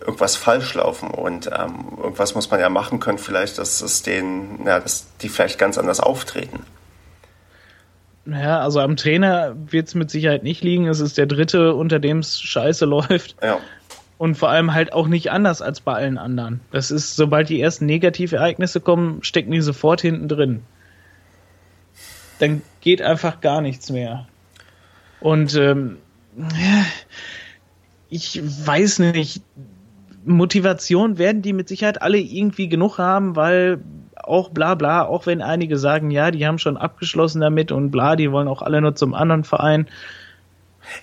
[0.00, 4.64] irgendwas falsch laufen und ähm, irgendwas muss man ja machen können, vielleicht, dass es denen,
[4.66, 6.64] ja, dass die vielleicht ganz anders auftreten.
[8.26, 10.88] Ja, also am Trainer wird es mit Sicherheit nicht liegen.
[10.88, 13.36] Es ist der dritte, unter dem es scheiße läuft.
[13.42, 13.58] Ja.
[14.16, 16.60] Und vor allem halt auch nicht anders als bei allen anderen.
[16.70, 20.62] Das ist, sobald die ersten Negativereignisse kommen, stecken die sofort hinten drin.
[22.38, 24.26] Dann geht einfach gar nichts mehr.
[25.20, 25.98] Und ähm,
[28.08, 29.42] ich weiß nicht,
[30.24, 33.80] Motivation werden die mit Sicherheit alle irgendwie genug haben, weil
[34.14, 38.16] auch bla bla, auch wenn einige sagen, ja, die haben schon abgeschlossen damit und bla,
[38.16, 39.86] die wollen auch alle nur zum anderen Verein.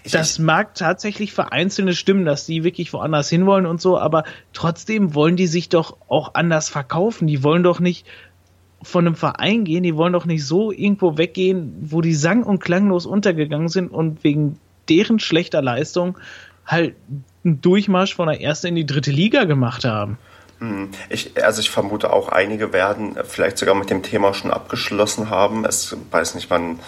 [0.03, 5.15] Ich, das mag tatsächlich vereinzelte stimmen, dass die wirklich woanders hinwollen und so, aber trotzdem
[5.15, 7.27] wollen die sich doch auch anders verkaufen.
[7.27, 8.05] Die wollen doch nicht
[8.83, 12.59] von einem Verein gehen, die wollen doch nicht so irgendwo weggehen, wo die sang- und
[12.59, 16.17] klanglos untergegangen sind und wegen deren schlechter Leistung
[16.65, 16.95] halt
[17.43, 20.17] einen Durchmarsch von der ersten in die dritte Liga gemacht haben.
[20.59, 20.89] Hm.
[21.09, 25.65] Ich, also ich vermute auch, einige werden vielleicht sogar mit dem Thema schon abgeschlossen haben.
[25.65, 26.79] Es weiß nicht, man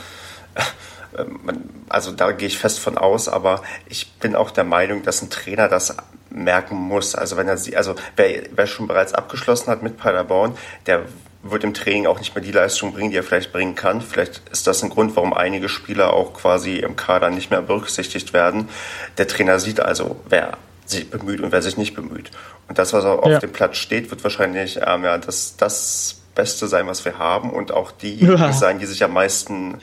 [1.89, 5.29] also da gehe ich fest von aus, aber ich bin auch der Meinung, dass ein
[5.29, 5.95] Trainer das
[6.29, 7.15] merken muss.
[7.15, 11.03] Also wenn er sie, also wer, wer schon bereits abgeschlossen hat mit Paderborn, der
[11.43, 14.01] wird im Training auch nicht mehr die Leistung bringen, die er vielleicht bringen kann.
[14.01, 18.33] Vielleicht ist das ein Grund, warum einige Spieler auch quasi im Kader nicht mehr berücksichtigt
[18.33, 18.69] werden.
[19.17, 22.31] Der Trainer sieht also, wer sich bemüht und wer sich nicht bemüht.
[22.67, 23.39] Und das, was auf ja.
[23.39, 27.71] dem Platz steht, wird wahrscheinlich ähm, ja, das, das Beste sein, was wir haben und
[27.71, 28.51] auch die ja.
[28.53, 29.79] sein, die sich am meisten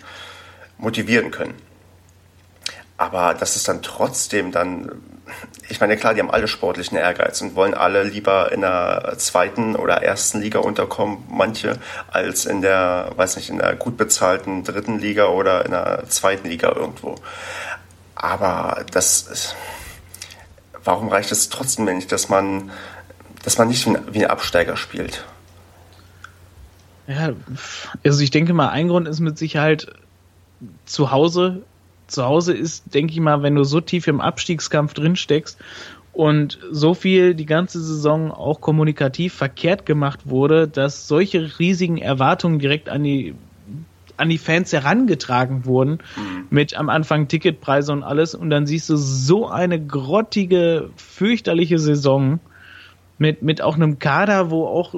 [0.81, 1.55] motivieren können.
[2.97, 5.01] Aber das ist dann trotzdem dann,
[5.71, 9.75] ich meine, klar, die haben alle sportlichen Ehrgeiz und wollen alle lieber in der zweiten
[9.75, 11.79] oder ersten Liga unterkommen, manche,
[12.11, 16.49] als in der, weiß nicht, in der gut bezahlten dritten Liga oder in der zweiten
[16.49, 17.15] Liga irgendwo.
[18.15, 19.57] Aber das ist,
[20.85, 22.71] warum reicht es trotzdem nicht, dass man,
[23.43, 25.25] dass man nicht wie ein Absteiger spielt?
[27.07, 27.31] Ja,
[28.05, 29.89] also ich denke mal, ein Grund ist mit Sicherheit
[30.85, 31.63] zu Hause
[32.11, 35.59] zu Hause ist, denke ich mal, wenn du so tief im Abstiegskampf drin steckst
[36.13, 42.59] und so viel die ganze Saison auch kommunikativ verkehrt gemacht wurde, dass solche riesigen Erwartungen
[42.59, 43.35] direkt an die
[44.17, 46.47] an die Fans herangetragen wurden mhm.
[46.51, 52.39] mit am Anfang Ticketpreise und alles und dann siehst du so eine grottige, fürchterliche Saison
[53.17, 54.95] mit mit auch einem Kader, wo auch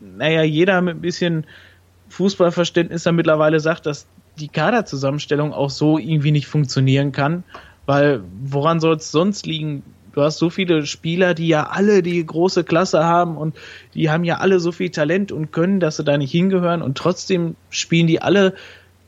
[0.00, 1.46] naja, jeder mit ein bisschen
[2.08, 4.06] Fußballverständnis dann mittlerweile sagt, dass
[4.38, 7.44] die Kaderzusammenstellung auch so irgendwie nicht funktionieren kann,
[7.86, 9.82] weil woran soll es sonst liegen?
[10.12, 13.56] Du hast so viele Spieler, die ja alle die große Klasse haben und
[13.94, 16.98] die haben ja alle so viel Talent und können, dass sie da nicht hingehören und
[16.98, 18.54] trotzdem spielen die alle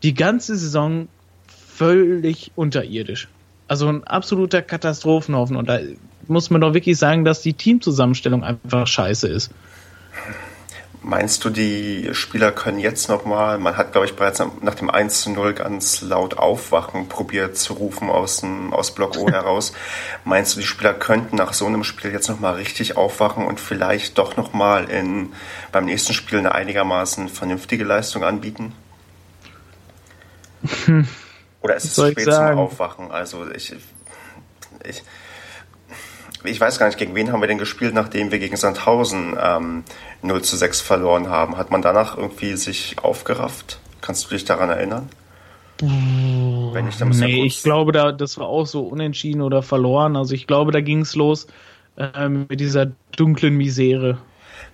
[0.03, 1.09] die ganze Saison
[1.47, 3.29] völlig unterirdisch.
[3.69, 5.79] Also ein absoluter Katastrophenhaufen und da
[6.27, 9.51] muss man doch wirklich sagen, dass die Teamzusammenstellung einfach scheiße ist.
[11.07, 15.21] Meinst du, die Spieler können jetzt nochmal, man hat, glaube ich, bereits nach dem 1
[15.21, 19.75] zu 0 ganz laut Aufwachen probiert zu rufen aus, dem, aus Block O heraus.
[20.25, 24.17] Meinst du, die Spieler könnten nach so einem Spiel jetzt nochmal richtig aufwachen und vielleicht
[24.17, 24.89] doch nochmal
[25.73, 28.73] beim nächsten Spiel eine einigermaßen vernünftige Leistung anbieten?
[31.61, 33.11] Oder ist es zu spät zum Aufwachen?
[33.11, 33.75] Also ich,
[34.85, 35.03] ich,
[36.45, 39.85] ich weiß gar nicht, gegen wen haben wir denn gespielt, nachdem wir gegen Sandhausen ähm,
[40.23, 41.57] 0 zu 6 verloren haben?
[41.57, 43.79] Hat man danach irgendwie sich aufgerafft?
[44.01, 45.09] Kannst du dich daran erinnern?
[45.81, 50.17] Wenn ich, nee, ja ich glaube, da, das war auch so unentschieden oder verloren.
[50.17, 51.47] Also ich glaube, da ging es los
[51.97, 54.19] äh, mit dieser dunklen Misere.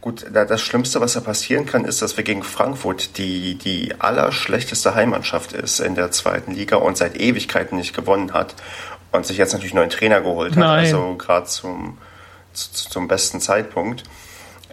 [0.01, 4.95] Gut, das Schlimmste, was da passieren kann, ist, dass wir gegen Frankfurt, die die allerschlechteste
[4.95, 8.55] Heimmannschaft ist in der zweiten Liga und seit Ewigkeiten nicht gewonnen hat
[9.13, 10.79] und sich jetzt natürlich einen neuen Trainer geholt hat, Nein.
[10.85, 11.99] also gerade zum,
[12.53, 14.05] zum besten Zeitpunkt,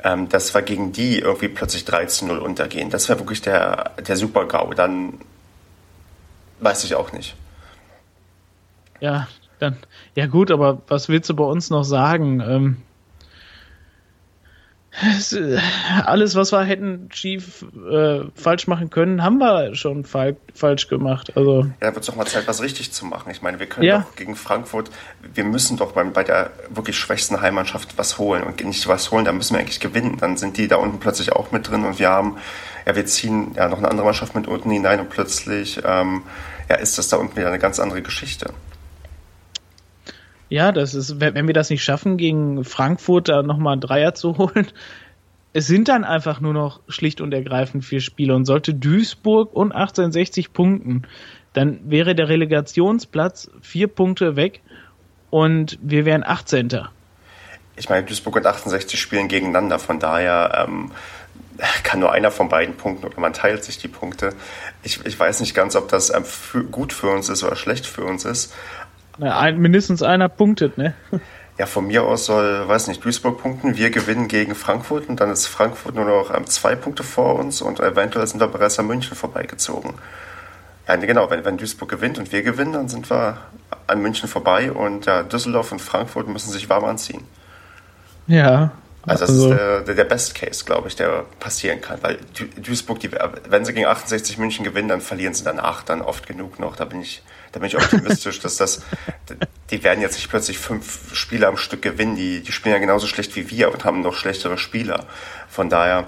[0.03, 2.89] ähm, dass wir gegen die irgendwie plötzlich 13-0 untergehen.
[2.89, 4.73] Das wäre wirklich der, der Super-GAU.
[4.73, 5.13] Dann
[6.59, 7.35] weiß ich auch nicht.
[8.99, 9.27] Ja,
[9.59, 9.77] dann,
[10.15, 12.41] ja gut, aber was willst du bei uns noch sagen?
[12.41, 12.77] Ähm,
[16.05, 21.37] alles, was wir hätten schief äh, falsch machen können, haben wir schon fal falsch gemacht.
[21.37, 23.31] Also ja, wird es doch mal Zeit, was richtig zu machen.
[23.31, 23.99] Ich meine, wir können ja.
[23.99, 24.89] doch gegen Frankfurt,
[25.33, 29.25] wir müssen doch bei, bei der wirklich schwächsten Heimmannschaft was holen und nicht was holen,
[29.25, 30.17] da müssen wir eigentlich gewinnen.
[30.19, 32.37] Dann sind die da unten plötzlich auch mit drin und wir haben,
[32.85, 36.23] ja, wir ziehen ja noch eine andere Mannschaft mit unten hinein und plötzlich ähm,
[36.69, 38.51] ja, ist das da unten wieder eine ganz andere Geschichte.
[40.49, 44.37] Ja, das ist, wenn wir das nicht schaffen, gegen Frankfurt da nochmal einen Dreier zu
[44.37, 44.67] holen,
[45.53, 49.71] es sind dann einfach nur noch schlicht und ergreifend vier Spiele und sollte Duisburg und
[49.71, 51.07] 1860 punkten,
[51.53, 54.61] dann wäre der Relegationsplatz vier Punkte weg
[55.29, 56.69] und wir wären 18.
[57.75, 60.91] Ich meine, Duisburg und 68 spielen gegeneinander, von daher ähm,
[61.83, 64.33] kann nur einer von beiden punkten oder man teilt sich die Punkte.
[64.83, 67.85] Ich, ich weiß nicht ganz, ob das ähm, für, gut für uns ist oder schlecht
[67.85, 68.53] für uns ist.
[69.17, 70.93] Na, ein, mindestens einer punktet, ne?
[71.57, 75.31] Ja, von mir aus soll, weiß nicht, Duisburg punkten, wir gewinnen gegen Frankfurt und dann
[75.31, 78.85] ist Frankfurt nur noch ähm, zwei Punkte vor uns und eventuell sind wir bereits an
[78.85, 79.95] München vorbeigezogen.
[80.87, 83.39] Ja, genau, wenn, wenn Duisburg gewinnt und wir gewinnen, dann sind wir
[83.87, 87.23] an München vorbei und ja, Düsseldorf und Frankfurt müssen sich warm anziehen.
[88.27, 88.71] Ja.
[89.07, 89.51] Also das also.
[89.51, 91.97] ist der, der, der Best Case, glaube ich, der passieren kann.
[92.03, 92.19] Weil
[92.57, 93.09] Duisburg, die,
[93.49, 96.75] wenn sie gegen 68 München gewinnen, dann verlieren sie danach dann oft genug noch.
[96.75, 98.81] Da bin ich, da bin ich optimistisch, dass das,
[99.71, 102.15] die werden jetzt nicht plötzlich fünf Spiele am Stück gewinnen.
[102.15, 105.05] Die, die spielen ja genauso schlecht wie wir und haben noch schlechtere Spieler.
[105.47, 106.05] Von daher,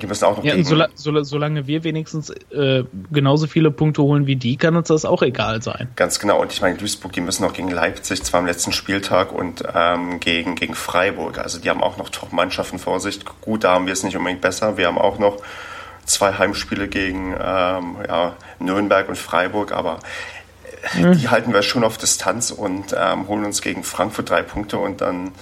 [0.00, 0.88] die müssen auch noch ja, gegen...
[0.94, 5.22] so, solange wir wenigstens äh, genauso viele Punkte holen wie die, kann uns das auch
[5.22, 5.88] egal sein.
[5.96, 6.40] Ganz genau.
[6.40, 10.20] Und ich meine, Duisburg, die müssen auch gegen Leipzig, zwar am letzten Spieltag und ähm,
[10.20, 11.38] gegen, gegen Freiburg.
[11.38, 13.20] Also die haben auch noch Top-Mannschaften vor sich.
[13.40, 14.76] Gut, da haben wir es nicht unbedingt besser.
[14.76, 15.38] Wir haben auch noch
[16.04, 20.00] zwei Heimspiele gegen ähm, ja, Nürnberg und Freiburg, aber
[20.94, 21.18] mhm.
[21.18, 25.00] die halten wir schon auf Distanz und ähm, holen uns gegen Frankfurt drei Punkte und
[25.00, 25.32] dann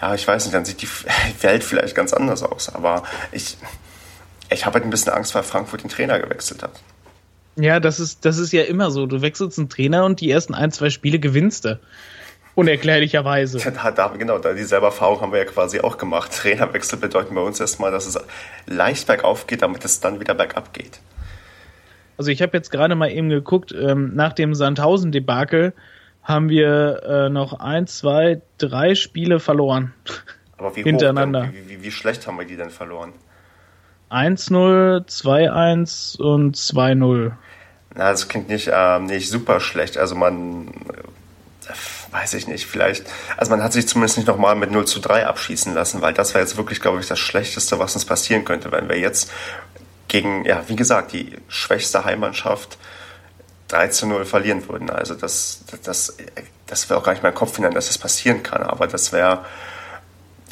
[0.00, 0.88] ja, ich weiß nicht, dann sieht die
[1.42, 2.74] Welt vielleicht ganz anders aus.
[2.74, 3.02] Aber
[3.32, 3.56] ich,
[4.50, 6.72] ich habe halt ein bisschen Angst, weil Frankfurt den Trainer gewechselt hat.
[7.56, 9.06] Ja, das ist, das ist ja immer so.
[9.06, 11.80] Du wechselst einen Trainer und die ersten ein, zwei Spiele gewinnst du.
[12.54, 13.58] Unerklärlicherweise.
[13.76, 16.32] Ja, da, genau, da dieselbe Erfahrung haben wir ja quasi auch gemacht.
[16.36, 18.18] Trainerwechsel bedeuten bei uns erstmal, dass es
[18.66, 21.00] leicht bergauf geht, damit es dann wieder bergab geht.
[22.18, 25.72] Also ich habe jetzt gerade mal eben geguckt, ähm, nach dem Sandhausen-Debakel
[26.22, 29.94] haben wir äh, noch ein, zwei, drei Spiele verloren.
[30.58, 31.50] Aber wie hintereinander.
[31.52, 33.12] Wie, wie, wie, schlecht haben wir die denn verloren?
[34.10, 37.32] 1-0, 2-1 und 2-0.
[37.94, 39.98] Na, das klingt nicht, äh, nicht super schlecht.
[39.98, 41.72] Also man, äh,
[42.12, 45.26] weiß ich nicht, vielleicht, also man hat sich zumindest nicht nochmal mit 0 zu 3
[45.26, 48.72] abschießen lassen, weil das war jetzt wirklich, glaube ich, das Schlechteste, was uns passieren könnte,
[48.72, 49.30] wenn wir jetzt
[50.08, 52.78] gegen, ja, wie gesagt, die schwächste Heimmannschaft
[53.68, 54.90] 3 zu 0 verlieren würden.
[54.90, 56.16] Also das, das,
[56.66, 59.44] das wäre auch gar nicht mein Kopf hinein, dass das passieren kann, aber das wäre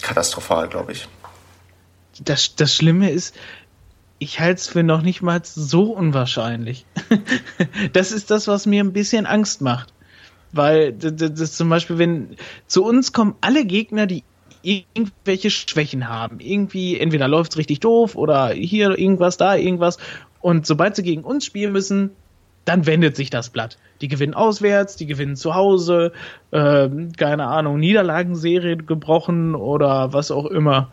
[0.03, 1.09] katastrophal, glaube ich.
[2.21, 3.35] Das, das Schlimme ist,
[4.19, 6.87] ich halte es für noch nicht mal so unwahrscheinlich.
[7.93, 9.93] das ist das, was mir ein bisschen Angst macht.
[10.53, 12.37] Weil das, das zum Beispiel, wenn
[12.69, 14.23] zu uns kommen alle Gegner, die
[14.65, 16.41] irgendwelche Schwächen haben.
[16.41, 19.99] Irgendwie, entweder läuft es richtig doof oder hier irgendwas, da irgendwas.
[20.41, 22.11] Und sobald sie gegen uns spielen müssen,
[22.65, 23.79] dann wendet sich das Blatt.
[24.01, 26.13] Die gewinnen auswärts, die gewinnen zu Hause,
[26.51, 30.91] äh, keine Ahnung, Niederlagenserie gebrochen oder was auch immer.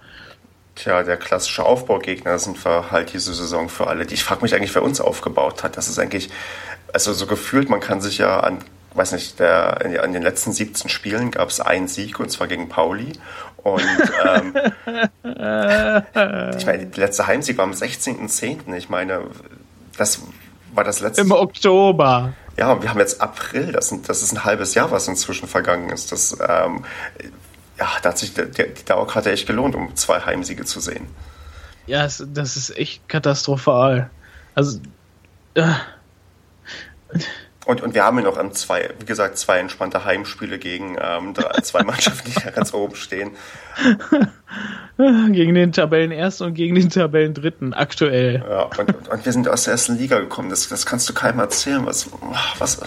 [0.75, 4.05] Tja, der klassische Aufbaugegner sind wir halt diese Saison für alle.
[4.05, 5.77] Ich frage mich eigentlich, wer uns aufgebaut hat.
[5.77, 6.29] Das ist eigentlich,
[6.93, 8.59] also so gefühlt, man kann sich ja an,
[8.93, 12.69] weiß nicht, der, an den letzten 17 Spielen gab es einen Sieg und zwar gegen
[12.69, 13.13] Pauli.
[13.63, 13.81] Und
[14.25, 14.55] ähm,
[16.57, 18.75] ich meine, der letzte Heimsieg war am 16.10.
[18.75, 19.21] Ich meine,
[19.97, 20.21] das
[20.73, 21.21] war das letzte.
[21.21, 22.33] Im Oktober.
[22.57, 25.89] Ja, wir haben jetzt April, das, sind, das ist ein halbes Jahr, was inzwischen vergangen
[25.89, 26.11] ist.
[26.11, 26.83] Das, ähm,
[27.77, 31.07] ja, da hat sich die, die Dauerkarte echt gelohnt, um zwei Heimsiege zu sehen.
[31.87, 34.09] Ja, das ist echt katastrophal.
[34.53, 34.79] Also.
[35.55, 35.73] Äh,
[37.71, 41.33] und, und wir haben ja noch an zwei, wie gesagt, zwei entspannte Heimspiele gegen ähm,
[41.33, 43.31] drei, zwei Mannschaften, die da ganz oben stehen.
[44.97, 48.43] gegen den Tabellenersten und gegen den Tabellendritten aktuell.
[48.47, 50.49] Ja, und, und, und, wir sind aus der ersten Liga gekommen.
[50.49, 51.85] Das, das kannst du keinem erzählen.
[51.85, 52.09] Was,
[52.59, 52.81] was,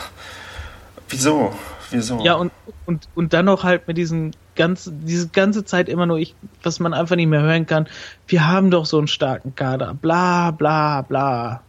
[1.08, 1.54] wieso?
[1.90, 2.20] Wieso?
[2.22, 2.52] Ja, und,
[2.84, 6.78] und, und dann noch halt mit diesen ganz, diese ganze Zeit immer nur ich, was
[6.78, 7.88] man einfach nicht mehr hören kann.
[8.28, 9.94] Wir haben doch so einen starken Kader.
[9.94, 11.62] Bla, bla, bla.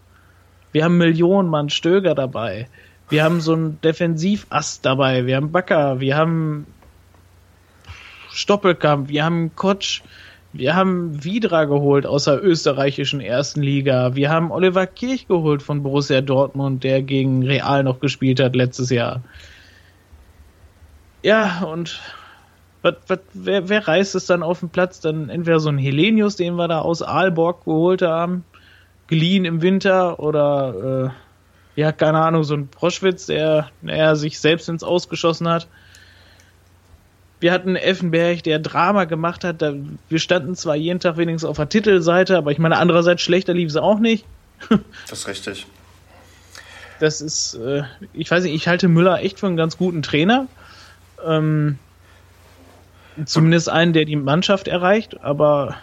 [0.74, 2.68] Wir haben Millionen Mann Stöger dabei.
[3.10, 5.26] Wir haben so einen Defensivast dabei.
[5.26, 6.00] Wir haben Backer.
[6.00, 6.66] Wir haben
[8.32, 9.10] Stoppelkamp.
[9.10, 10.02] Wir haben Kotsch.
[10.54, 14.16] Wir haben Vidra geholt aus der österreichischen ersten Liga.
[14.16, 18.90] Wir haben Oliver Kirch geholt von Borussia Dortmund, der gegen Real noch gespielt hat letztes
[18.90, 19.22] Jahr.
[21.24, 22.00] Ja, und
[22.82, 25.02] wat, wat, wer, wer reißt es dann auf den Platz?
[25.02, 28.46] Dann entweder so ein Helenius, den wir da aus Aalborg geholt haben,
[29.08, 31.25] geliehen im Winter, oder äh,
[31.76, 35.68] ja, keine Ahnung, so ein Proschwitz, der naja, sich selbst ins Ausgeschossen hat.
[37.40, 39.62] Wir hatten Effenberg, der Drama gemacht hat.
[39.62, 39.74] Da,
[40.08, 43.70] wir standen zwar jeden Tag wenigstens auf der Titelseite, aber ich meine, andererseits schlechter lief
[43.70, 44.26] es auch nicht.
[45.10, 45.66] das ist richtig.
[47.00, 47.84] Das ist, äh,
[48.14, 50.48] ich weiß nicht, ich halte Müller echt für einen ganz guten Trainer.
[51.26, 51.78] Ähm,
[53.26, 55.76] zumindest einen, der die Mannschaft erreicht, aber.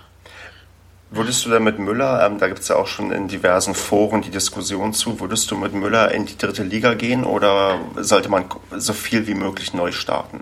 [1.15, 4.23] Würdest du denn mit Müller, ähm, da gibt es ja auch schon in diversen Foren
[4.23, 8.47] die Diskussion zu, würdest du mit Müller in die dritte Liga gehen oder sollte man
[8.79, 10.41] so viel wie möglich neu starten?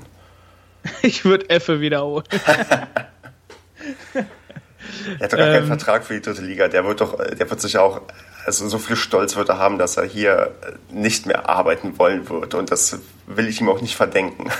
[1.02, 2.24] Ich würde Effe wiederholen.
[5.18, 6.68] Er hat doch gar ähm, keinen Vertrag für die dritte Liga.
[6.68, 8.00] Der wird doch, der wird sich auch,
[8.44, 10.52] also so viel Stolz wird er haben, dass er hier
[10.90, 12.54] nicht mehr arbeiten wollen wird.
[12.54, 14.50] Und das will ich ihm auch nicht verdenken.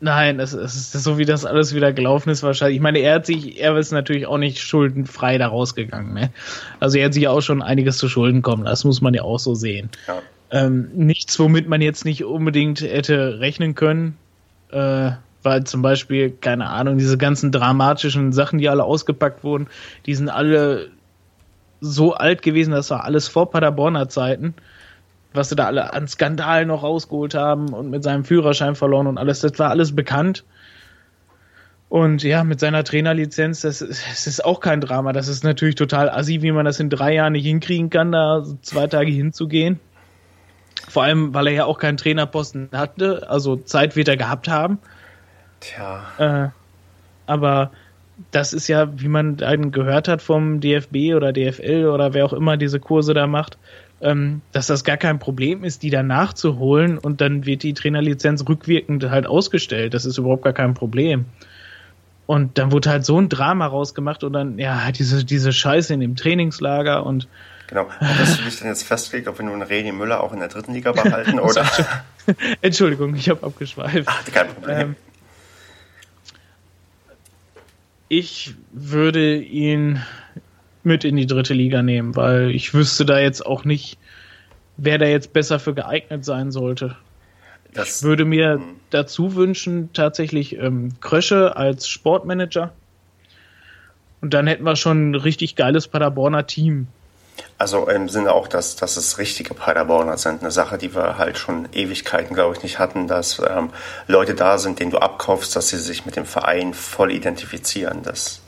[0.00, 2.76] Nein, es ist so, wie das alles wieder gelaufen ist, wahrscheinlich.
[2.76, 6.14] Ich meine, er hat sich, er ist natürlich auch nicht schuldenfrei da rausgegangen.
[6.14, 6.30] Ne?
[6.78, 8.64] Also er hat sich auch schon einiges zu Schulden kommen.
[8.64, 9.90] Das muss man ja auch so sehen.
[10.06, 10.22] Ja.
[10.50, 14.16] Ähm, nichts, womit man jetzt nicht unbedingt hätte rechnen können.
[14.70, 19.66] Äh, weil zum Beispiel, keine Ahnung, diese ganzen dramatischen Sachen, die alle ausgepackt wurden,
[20.06, 20.90] die sind alle
[21.80, 24.54] so alt gewesen, das war alles vor Paderborner Zeiten,
[25.32, 29.18] was sie da alle an Skandalen noch rausgeholt haben und mit seinem Führerschein verloren und
[29.18, 30.44] alles, das war alles bekannt.
[31.88, 35.12] Und ja, mit seiner Trainerlizenz, das, das ist auch kein Drama.
[35.12, 38.44] Das ist natürlich total assi, wie man das in drei Jahren nicht hinkriegen kann, da
[38.60, 39.80] zwei Tage hinzugehen.
[40.86, 44.78] Vor allem, weil er ja auch keinen Trainerposten hatte, also Zeit wird er gehabt haben.
[45.60, 46.02] Tja.
[46.18, 46.48] Äh,
[47.26, 47.70] aber
[48.30, 52.32] das ist ja, wie man einen gehört hat vom DFB oder DFL oder wer auch
[52.32, 53.58] immer diese Kurse da macht,
[54.00, 58.44] ähm, dass das gar kein Problem ist, die dann nachzuholen und dann wird die Trainerlizenz
[58.48, 59.94] rückwirkend halt ausgestellt.
[59.94, 61.26] Das ist überhaupt gar kein Problem.
[62.26, 66.00] Und dann wurde halt so ein Drama rausgemacht und dann, ja, diese, diese Scheiße in
[66.00, 67.26] dem Trainingslager und.
[67.68, 67.86] Genau.
[68.00, 70.74] Hast du dich denn jetzt festgelegt, ob wir nun René Müller auch in der dritten
[70.74, 71.66] Liga behalten oder?
[72.60, 74.06] Entschuldigung, ich habe abgeschweift.
[74.06, 74.78] Ach, kein Problem.
[74.78, 74.96] Ähm,
[78.08, 80.02] ich würde ihn
[80.88, 83.98] mit in die dritte Liga nehmen, weil ich wüsste da jetzt auch nicht,
[84.76, 86.96] wer da jetzt besser für geeignet sein sollte.
[87.72, 92.72] Das, ich würde mir dazu wünschen, tatsächlich ähm, Krösche als Sportmanager.
[94.20, 96.88] Und dann hätten wir schon ein richtig geiles Paderborner Team.
[97.56, 100.40] Also im Sinne auch, dass, dass es richtige Paderborner sind.
[100.40, 103.70] Eine Sache, die wir halt schon Ewigkeiten, glaube ich, nicht hatten, dass ähm,
[104.06, 108.02] Leute da sind, denen du abkaufst, dass sie sich mit dem Verein voll identifizieren.
[108.02, 108.40] Das,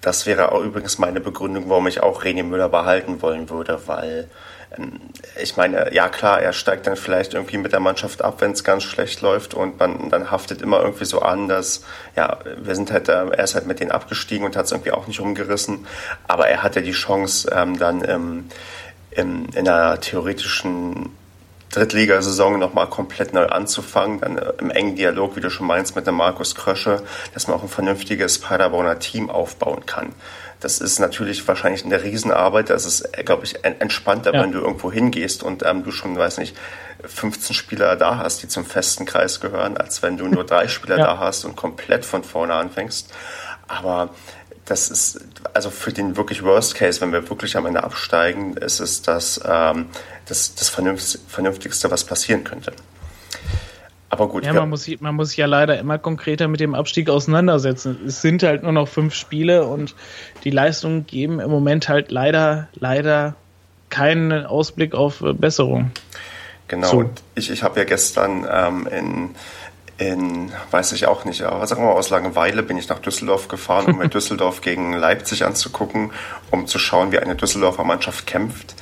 [0.00, 4.28] das wäre auch übrigens meine Begründung, warum ich auch René Müller behalten wollen würde, weil
[4.76, 5.00] ähm,
[5.40, 8.64] ich meine, ja klar, er steigt dann vielleicht irgendwie mit der Mannschaft ab, wenn es
[8.64, 12.90] ganz schlecht läuft und man dann haftet immer irgendwie so an, dass ja, wir sind
[12.92, 15.86] halt, äh, er ist halt mit denen abgestiegen und hat es irgendwie auch nicht umgerissen,
[16.26, 18.48] aber er hatte die Chance ähm, dann im,
[19.10, 21.10] im, in einer theoretischen
[21.70, 26.06] Drittligasaison nochmal komplett neu anzufangen, dann äh, im engen Dialog, wie du schon meinst, mit
[26.06, 27.02] dem Markus Krösche,
[27.34, 30.12] dass man auch ein vernünftiges Paderborner Team aufbauen kann.
[30.60, 32.70] Das ist natürlich wahrscheinlich eine Riesenarbeit.
[32.70, 34.42] Das ist, glaube ich, entspannter, ja.
[34.42, 36.56] wenn du irgendwo hingehst und ähm, du schon, weiß nicht,
[37.04, 40.98] 15 Spieler da hast, die zum festen Kreis gehören, als wenn du nur drei Spieler
[40.98, 41.04] ja.
[41.04, 43.12] da hast und komplett von vorne anfängst.
[43.68, 44.10] Aber
[44.66, 45.20] das ist,
[45.54, 49.40] also für den wirklich Worst Case, wenn wir wirklich am Ende absteigen, ist es das,
[49.48, 49.86] ähm,
[50.26, 52.72] das, das Vernünftigste, was passieren könnte.
[54.08, 54.44] Aber gut.
[54.44, 57.98] Ja, man muss, man muss sich ja leider immer konkreter mit dem Abstieg auseinandersetzen.
[58.06, 59.94] Es sind halt nur noch fünf Spiele und
[60.44, 63.34] die Leistungen geben im Moment halt leider, leider
[63.88, 65.92] keinen Ausblick auf Besserung.
[66.68, 66.88] Genau.
[66.88, 67.10] So.
[67.34, 69.34] Ich, ich habe ja gestern ähm, in,
[69.98, 73.48] in, weiß ich auch nicht, aber sagen wir mal, aus Langeweile bin ich nach Düsseldorf
[73.48, 76.12] gefahren, um mir Düsseldorf gegen Leipzig anzugucken,
[76.50, 78.74] um zu schauen, wie eine Düsseldorfer Mannschaft kämpft.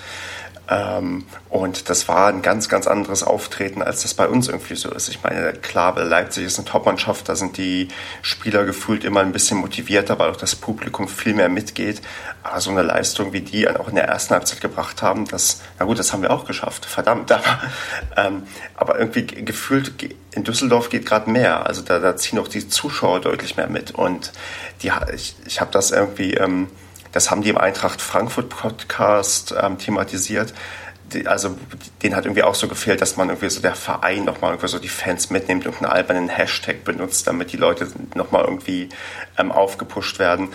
[0.68, 4.90] Ähm, und das war ein ganz, ganz anderes Auftreten, als das bei uns irgendwie so
[4.90, 5.08] ist.
[5.08, 7.88] Ich meine, klar, Leipzig ist eine Top-Mannschaft, da sind die
[8.22, 12.00] Spieler gefühlt immer ein bisschen motivierter, weil auch das Publikum viel mehr mitgeht.
[12.42, 15.84] Aber so eine Leistung, wie die auch in der ersten Halbzeit gebracht haben, das, na
[15.84, 17.30] gut, das haben wir auch geschafft, verdammt.
[17.30, 17.60] Aber,
[18.16, 19.92] ähm, aber irgendwie gefühlt
[20.32, 21.66] in Düsseldorf geht gerade mehr.
[21.66, 23.90] Also da, da ziehen auch die Zuschauer deutlich mehr mit.
[23.90, 24.32] Und
[24.82, 26.34] die, ich, ich habe das irgendwie...
[26.34, 26.68] Ähm,
[27.14, 30.52] das haben die im Eintracht Frankfurt Podcast ähm, thematisiert.
[31.26, 31.56] Also
[32.02, 34.80] denen hat irgendwie auch so gefehlt, dass man irgendwie so der Verein nochmal irgendwie so
[34.80, 38.88] die Fans mitnimmt und einen albernen Hashtag benutzt, damit die Leute nochmal irgendwie
[39.38, 40.48] ähm, aufgepusht werden.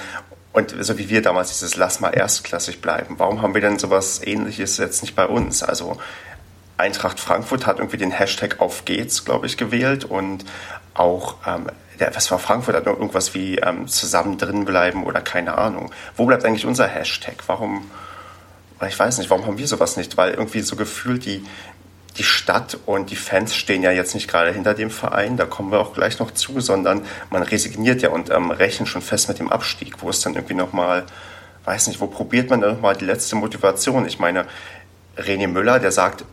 [0.51, 3.15] Und so wie wir damals dieses Lass mal erstklassig bleiben.
[3.19, 5.63] Warum haben wir denn sowas ähnliches jetzt nicht bei uns?
[5.63, 5.97] Also
[6.75, 10.43] Eintracht Frankfurt hat irgendwie den Hashtag auf geht's, glaube ich, gewählt und
[10.93, 11.67] auch ähm,
[11.99, 12.75] was war Frankfurt?
[12.75, 15.91] Hat irgendwas wie ähm, zusammen drin bleiben oder keine Ahnung.
[16.15, 17.35] Wo bleibt eigentlich unser Hashtag?
[17.47, 17.89] Warum,
[18.87, 20.17] ich weiß nicht, warum haben wir sowas nicht?
[20.17, 21.45] Weil irgendwie so gefühlt die,
[22.17, 25.71] die Stadt und die Fans stehen ja jetzt nicht gerade hinter dem Verein, da kommen
[25.71, 29.39] wir auch gleich noch zu, sondern man resigniert ja und ähm, rechnet schon fest mit
[29.39, 31.05] dem Abstieg, wo es dann irgendwie nochmal,
[31.65, 34.05] weiß nicht, wo probiert man dann nochmal die letzte Motivation?
[34.05, 34.45] Ich meine,
[35.17, 36.25] René Müller, der sagt,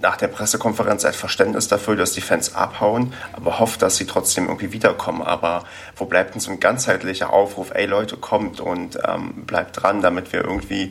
[0.00, 4.46] nach der Pressekonferenz ein Verständnis dafür, dass die Fans abhauen, aber hofft, dass sie trotzdem
[4.46, 5.22] irgendwie wiederkommen.
[5.22, 5.64] Aber
[5.96, 10.32] wo bleibt denn so ein ganzheitlicher Aufruf, ey Leute, kommt und ähm, bleibt dran, damit
[10.32, 10.90] wir irgendwie,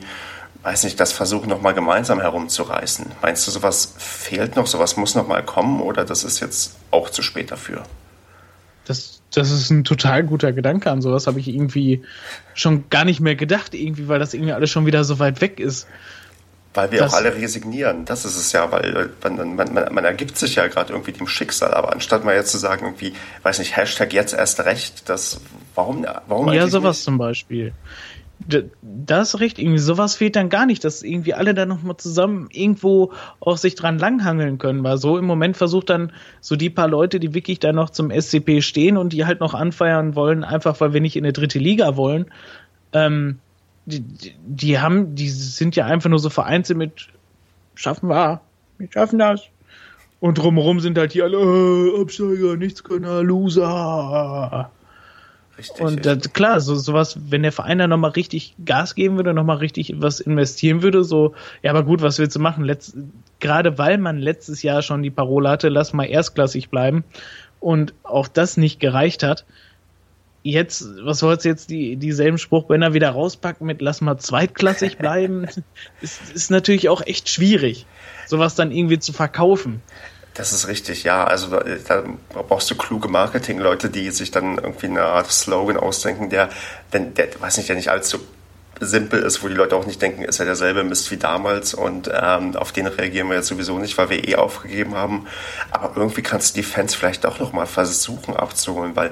[0.62, 3.06] weiß nicht, das versuchen nochmal gemeinsam herumzureißen.
[3.22, 7.22] Meinst du, sowas fehlt noch, sowas muss nochmal kommen oder das ist jetzt auch zu
[7.22, 7.84] spät dafür?
[8.84, 12.02] Das, das ist ein total guter Gedanke an sowas, habe ich irgendwie
[12.54, 15.60] schon gar nicht mehr gedacht, irgendwie, weil das irgendwie alles schon wieder so weit weg
[15.60, 15.86] ist.
[16.78, 18.04] Weil wir das, auch alle resignieren.
[18.04, 21.26] Das ist es ja, weil man, man, man, man ergibt sich ja gerade irgendwie dem
[21.26, 21.74] Schicksal.
[21.74, 25.40] Aber anstatt mal jetzt zu sagen, irgendwie, weiß nicht, Hashtag jetzt erst recht, das,
[25.74, 27.04] warum, warum Ja, sowas nicht?
[27.04, 27.72] zum Beispiel.
[28.80, 32.46] Das ist recht, irgendwie sowas fehlt dann gar nicht, dass irgendwie alle dann nochmal zusammen
[32.52, 36.86] irgendwo auch sich dran langhangeln können, weil so im Moment versucht dann so die paar
[36.86, 40.80] Leute, die wirklich da noch zum SCP stehen und die halt noch anfeiern wollen, einfach
[40.80, 42.26] weil wir nicht in eine dritte Liga wollen,
[42.92, 43.40] ähm,
[43.88, 47.08] die, die haben, die sind ja einfach nur so vereinzelt mit
[47.74, 48.40] schaffen wir,
[48.78, 49.42] wir schaffen das.
[50.20, 54.70] Und drumherum sind halt die alle äh, Absteiger, nichts können, Loser.
[55.56, 55.80] Richtig.
[55.80, 59.56] Und das, klar, so sowas, wenn der Verein da nochmal richtig Gas geben würde, nochmal
[59.56, 62.64] richtig was investieren würde, so, ja, aber gut, was willst du machen?
[62.64, 62.96] Letz,
[63.40, 67.04] gerade weil man letztes Jahr schon die Parole hatte, lass mal erstklassig bleiben
[67.60, 69.44] und auch das nicht gereicht hat,
[70.50, 75.46] jetzt, was soll's jetzt die, dieselben Spruchbänder wieder rauspacken mit lass mal zweitklassig bleiben,
[76.00, 77.86] ist, ist natürlich auch echt schwierig,
[78.26, 79.82] sowas dann irgendwie zu verkaufen.
[80.34, 81.24] Das ist richtig, ja.
[81.24, 86.48] Also da brauchst du kluge Marketingleute, die sich dann irgendwie eine Art Slogan ausdenken, der,
[86.92, 88.20] denn der, weiß nicht, der nicht allzu
[88.80, 92.10] simpel ist, wo die Leute auch nicht denken, ist ja derselbe Mist wie damals und
[92.12, 95.26] ähm, auf den reagieren wir jetzt sowieso nicht, weil wir eh aufgegeben haben.
[95.70, 99.10] Aber irgendwie kannst du die Fans vielleicht auch noch mal versuchen abzuholen, weil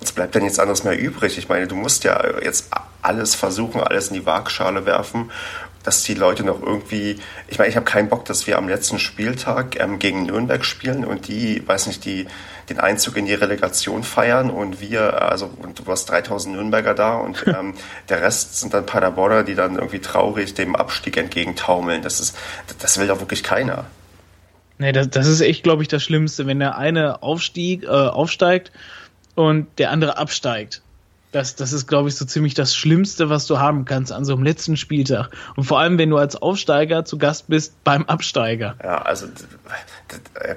[0.00, 1.38] es bleibt dann nichts anderes mehr übrig.
[1.38, 2.68] Ich meine, du musst ja jetzt
[3.02, 5.30] alles versuchen, alles in die Waagschale werfen
[5.82, 7.18] dass die Leute noch irgendwie,
[7.48, 11.04] ich meine, ich habe keinen Bock, dass wir am letzten Spieltag ähm, gegen Nürnberg spielen
[11.04, 12.26] und die, weiß nicht, die
[12.68, 17.16] den Einzug in die Relegation feiern und wir, also und du hast 3000 Nürnberger da
[17.16, 17.74] und ähm,
[18.08, 22.02] der Rest sind dann Paderborner, die dann irgendwie traurig dem Abstieg entgegentaumeln.
[22.02, 22.36] Das ist,
[22.78, 23.86] das will doch wirklich keiner.
[24.78, 28.72] Nee, das, das ist echt, glaube ich, das Schlimmste, wenn der eine aufstieg, äh, aufsteigt
[29.34, 30.82] und der andere absteigt.
[31.32, 34.34] Das, das ist, glaube ich, so ziemlich das Schlimmste, was du haben kannst an so
[34.34, 35.30] einem letzten Spieltag.
[35.54, 38.74] Und vor allem, wenn du als Aufsteiger zu Gast bist beim Absteiger.
[38.82, 39.26] Ja, also,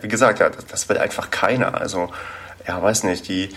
[0.02, 1.80] wie gesagt, ja, das will einfach keiner.
[1.80, 2.10] Also,
[2.68, 3.50] ja, weiß nicht, die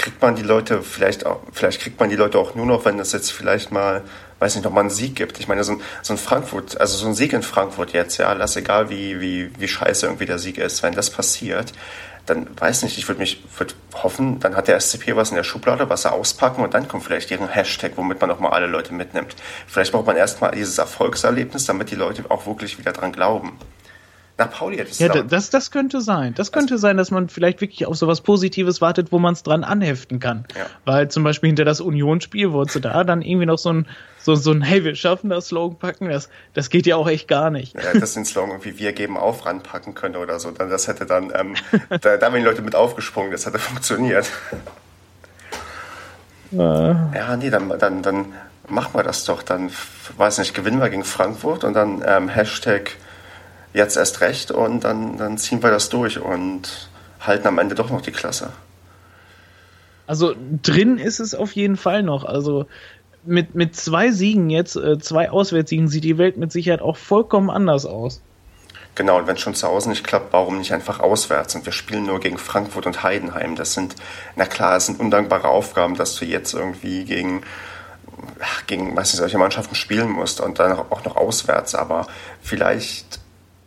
[0.00, 2.98] kriegt man die Leute vielleicht auch, vielleicht kriegt man die Leute auch nur noch, wenn
[2.98, 4.02] es jetzt vielleicht mal,
[4.38, 5.38] weiß nicht, noch mal einen Sieg gibt.
[5.38, 8.32] Ich meine, so ein, so ein Frankfurt, also so ein Sieg in Frankfurt jetzt, ja,
[8.32, 11.72] lass egal wie, wie, wie scheiße irgendwie der Sieg ist, wenn das passiert,
[12.30, 15.42] dann weiß nicht, ich würde mich würd hoffen, dann hat der SCP was in der
[15.42, 18.66] Schublade, was er auspacken und dann kommt vielleicht ihren Hashtag, womit man auch mal alle
[18.66, 19.34] Leute mitnimmt.
[19.66, 23.58] Vielleicht braucht man erstmal dieses Erfolgserlebnis, damit die Leute auch wirklich wieder dran glauben.
[24.40, 26.32] Nach Pauli hätte es Ja, das, das könnte sein.
[26.34, 29.42] Das könnte also, sein, dass man vielleicht wirklich auf sowas Positives wartet, wo man es
[29.42, 30.46] dran anheften kann.
[30.56, 30.64] Ja.
[30.86, 33.86] Weil zum Beispiel hinter das Unionsspiel wurdest du da dann irgendwie noch so ein,
[34.18, 36.08] so, so ein Hey, wir schaffen das Slogan packen.
[36.08, 37.74] Das, das geht ja auch echt gar nicht.
[37.74, 40.50] Ja, das den Slogan irgendwie Wir geben auf ranpacken können oder so.
[40.52, 41.54] Dann, das hätte dann, ähm,
[41.90, 44.26] da, da wären die Leute mit aufgesprungen, das hätte funktioniert.
[46.50, 46.56] Äh.
[46.56, 48.32] Ja, nee, dann, dann, dann
[48.70, 49.42] machen wir das doch.
[49.42, 49.70] Dann,
[50.16, 52.92] weiß nicht, gewinnen wir gegen Frankfurt und dann ähm, Hashtag
[53.72, 56.88] jetzt erst recht und dann, dann ziehen wir das durch und
[57.20, 58.50] halten am Ende doch noch die Klasse.
[60.06, 62.24] Also drin ist es auf jeden Fall noch.
[62.24, 62.66] Also
[63.24, 67.50] mit, mit zwei Siegen jetzt, äh, zwei Auswärtssiegen, sieht die Welt mit Sicherheit auch vollkommen
[67.50, 68.20] anders aus.
[68.96, 71.54] Genau, und wenn es schon zu Hause nicht klappt, warum nicht einfach auswärts?
[71.54, 73.54] Und wir spielen nur gegen Frankfurt und Heidenheim.
[73.54, 73.94] Das sind,
[74.34, 77.42] na klar, es sind undankbare Aufgaben, dass du jetzt irgendwie gegen,
[78.66, 81.76] gegen weiß nicht, solche Mannschaften spielen musst und dann auch noch auswärts.
[81.76, 82.08] Aber
[82.42, 83.19] vielleicht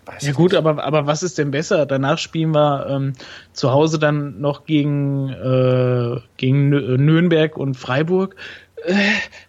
[0.06, 1.86] Weiß ja gut, aber, aber was ist denn besser?
[1.86, 3.14] Danach spielen wir ähm,
[3.54, 8.36] zu Hause dann noch gegen, äh, gegen Nürnberg und Freiburg.
[8.84, 8.94] Äh,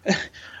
[0.03, 0.13] äh,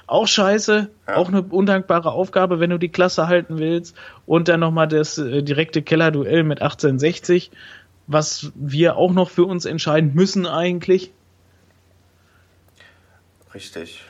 [0.07, 1.15] auch scheiße, ja.
[1.15, 3.95] auch eine undankbare Aufgabe, wenn du die Klasse halten willst.
[4.25, 7.51] Und dann nochmal das äh, direkte Kellerduell mit 1860,
[8.07, 11.11] was wir auch noch für uns entscheiden müssen eigentlich.
[13.53, 14.03] Richtig.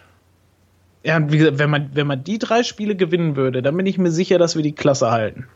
[1.04, 3.86] Ja, und wie gesagt, wenn man, wenn man die drei Spiele gewinnen würde, dann bin
[3.86, 5.48] ich mir sicher, dass wir die Klasse halten.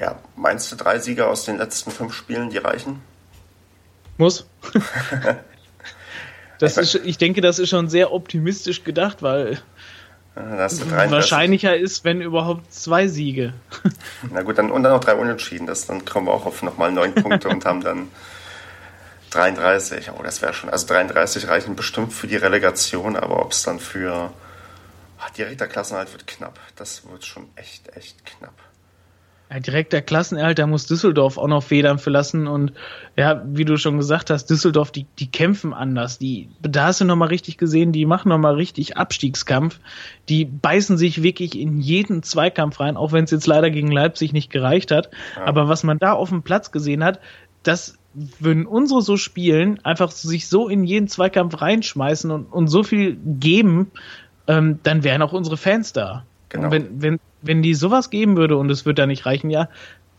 [0.00, 3.00] Ja, meinst du drei Sieger aus den letzten fünf Spielen, die reichen?
[4.16, 4.46] Muss.
[6.58, 9.60] das ist, ich denke, das ist schon sehr optimistisch gedacht, weil
[10.34, 13.54] wahrscheinlicher ist, wenn überhaupt zwei Siege.
[14.30, 15.66] Na gut, dann, und dann noch drei Unentschieden.
[15.66, 18.08] Das, dann kommen wir auch auf nochmal neun Punkte und haben dann
[19.30, 20.10] 33.
[20.18, 20.70] Oh, das wäre schon.
[20.70, 24.32] Also 33 reichen bestimmt für die Relegation, aber ob es dann für
[25.18, 26.58] ach, direkter Klassenhalt wird knapp.
[26.76, 28.54] Das wird schon echt, echt knapp.
[29.50, 32.72] Ja, direkter Klassenerhalt, da muss Düsseldorf auch noch Federn verlassen und
[33.16, 36.18] ja, wie du schon gesagt hast, Düsseldorf, die, die kämpfen anders.
[36.18, 39.80] Die, da hast du nochmal richtig gesehen, die machen nochmal richtig Abstiegskampf.
[40.28, 44.32] Die beißen sich wirklich in jeden Zweikampf rein, auch wenn es jetzt leider gegen Leipzig
[44.32, 45.10] nicht gereicht hat.
[45.36, 45.44] Ja.
[45.44, 47.20] Aber was man da auf dem Platz gesehen hat,
[47.62, 52.82] das würden unsere so spielen, einfach sich so in jeden Zweikampf reinschmeißen und, und so
[52.82, 53.90] viel geben,
[54.46, 56.24] ähm, dann wären auch unsere Fans da.
[56.48, 56.66] Genau.
[56.66, 59.68] Und wenn, wenn, wenn die sowas geben würde und es würde da nicht reichen, ja,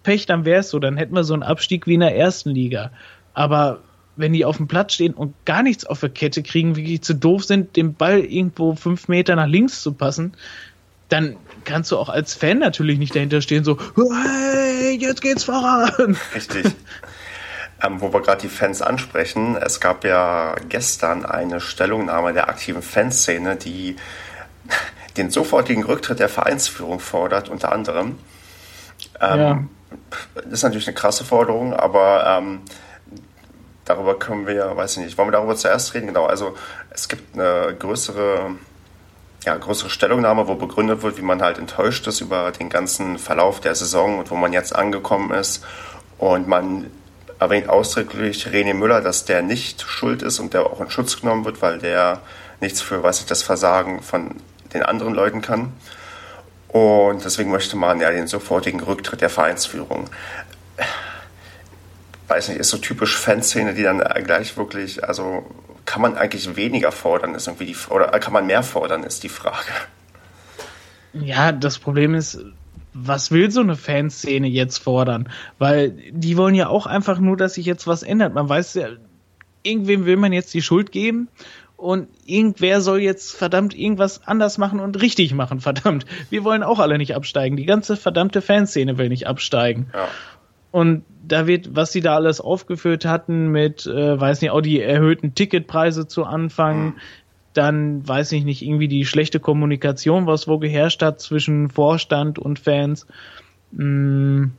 [0.04, 2.52] Pech, dann wäre es so, dann hätten wir so einen Abstieg wie in der ersten
[2.52, 2.92] Liga.
[3.34, 3.80] Aber
[4.16, 7.16] wenn die auf dem Platz stehen und gar nichts auf der Kette kriegen, wirklich zu
[7.16, 10.34] doof sind, den Ball irgendwo fünf Meter nach links zu passen,
[11.10, 16.18] dann kannst du auch als Fan natürlich nicht dahinter stehen, so, hey, jetzt geht's voran.
[16.34, 16.66] Richtig.
[17.84, 22.82] Ähm, wo wir gerade die Fans ansprechen, es gab ja gestern eine Stellungnahme der aktiven
[22.82, 23.98] Fanszene, die
[25.18, 28.18] den sofortigen Rücktritt der Vereinsführung fordert, unter anderem.
[29.22, 29.64] Ähm, ja.
[30.36, 32.62] Das ist natürlich eine krasse Forderung, aber ähm,
[33.86, 36.08] darüber können wir, weiß ich nicht, wollen wir darüber zuerst reden?
[36.08, 36.56] Genau, also
[36.90, 38.52] es gibt eine größere,
[39.46, 43.62] ja, größere Stellungnahme, wo begründet wird, wie man halt enttäuscht ist über den ganzen Verlauf
[43.62, 45.64] der Saison und wo man jetzt angekommen ist.
[46.18, 46.90] Und man
[47.40, 51.46] erwähnt ausdrücklich René Müller, dass der nicht schuld ist und der auch in Schutz genommen
[51.46, 52.22] wird, weil der
[52.62, 54.36] nichts für, weiß ich, das Versagen von
[54.76, 55.74] den anderen Leuten kann.
[56.68, 60.10] Und deswegen möchte man ja den sofortigen Rücktritt der Vereinsführung.
[62.28, 65.46] Weiß nicht, ist so typisch Fanszene, die dann gleich wirklich, also
[65.86, 69.30] kann man eigentlich weniger fordern, ist irgendwie die, oder kann man mehr fordern, ist die
[69.30, 69.72] Frage.
[71.14, 72.40] Ja, das Problem ist,
[72.94, 75.30] was will so eine Fanszene jetzt fordern?
[75.60, 78.34] Weil die wollen ja auch einfach nur, dass sich jetzt was ändert.
[78.34, 78.88] Man weiß ja,
[79.64, 81.30] irgendwem will man jetzt die Schuld geben
[81.86, 86.06] und irgendwer soll jetzt verdammt irgendwas anders machen und richtig machen, verdammt.
[86.32, 87.58] Wir wollen auch alle nicht absteigen.
[87.58, 89.88] Die ganze verdammte Fanszene will nicht absteigen.
[89.94, 90.08] Ja.
[90.72, 94.82] Und da wird, was sie da alles aufgeführt hatten mit, äh, weiß nicht, auch die
[94.82, 96.94] erhöhten Ticketpreise zu Anfang, mhm
[97.54, 102.60] dann weiß ich nicht, irgendwie die schlechte Kommunikation, was wo geherrscht hat zwischen Vorstand und
[102.60, 103.08] Fans.
[103.74, 104.52] Hm,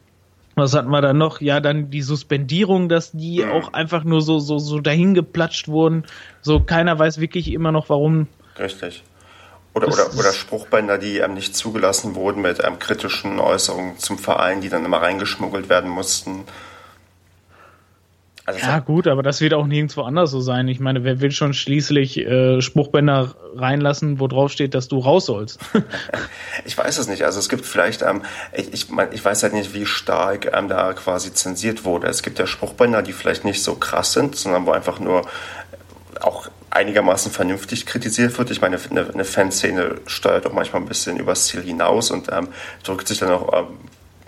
[0.57, 1.43] was hatten wir da noch?
[1.43, 3.53] Ja, dann die Suspendierung, dass die mhm.
[3.53, 6.05] auch einfach nur so, so, so dahin geplatscht wurden.
[6.41, 8.27] So keiner weiß wirklich immer noch, warum.
[8.59, 9.05] Richtig.
[9.75, 14.63] Oder, oder, oder Spruchbänder, die ähm, nicht zugelassen wurden mit ähm, kritischen Äußerungen zum Verein,
[14.63, 16.45] die dann immer reingeschmuggelt werden mussten.
[18.47, 20.69] Also ja, gut, aber das wird auch nirgendwo anders so sein.
[20.69, 25.27] Ich meine, wer will schon schließlich äh, Spruchbänder reinlassen, wo drauf steht, dass du raus
[25.27, 25.59] sollst?
[26.65, 27.25] ich weiß es nicht.
[27.25, 28.23] Also es gibt vielleicht, ähm,
[28.53, 32.07] ich, ich, mein, ich weiß halt nicht, wie stark ähm, da quasi zensiert wurde.
[32.07, 35.23] Es gibt ja Spruchbänder, die vielleicht nicht so krass sind, sondern wo einfach nur
[36.21, 38.53] auch einigermaßen vernünftig kritisiert wird.
[38.53, 42.49] Ich meine, eine, eine Fanszene steuert auch manchmal ein bisschen übers Ziel hinaus und ähm,
[42.85, 43.79] drückt sich dann auch ähm,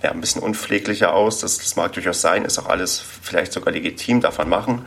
[0.03, 1.41] ja, ein bisschen unpfleglicher aus.
[1.41, 4.87] Das, das mag durchaus sein, ist auch alles vielleicht sogar legitim, darf man machen.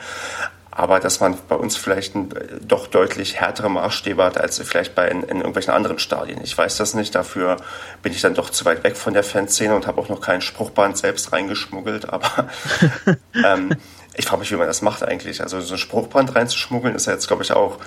[0.73, 2.29] Aber dass man bei uns vielleicht ein,
[2.61, 6.39] doch deutlich härtere Maßstäbe hat als vielleicht bei in, in, irgendwelchen anderen Stadien.
[6.43, 7.57] Ich weiß das nicht, dafür
[8.01, 10.39] bin ich dann doch zu weit weg von der Fanszene und habe auch noch keinen
[10.39, 12.07] Spruchband selbst reingeschmuggelt.
[12.09, 12.47] Aber
[13.45, 13.75] ähm,
[14.15, 15.41] ich frage mich, wie man das macht eigentlich.
[15.41, 17.77] Also so ein Spruchband reinzuschmuggeln ist ja jetzt, glaube ich, auch,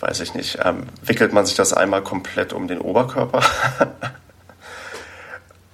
[0.00, 3.40] weiß ich nicht, ähm, wickelt man sich das einmal komplett um den Oberkörper?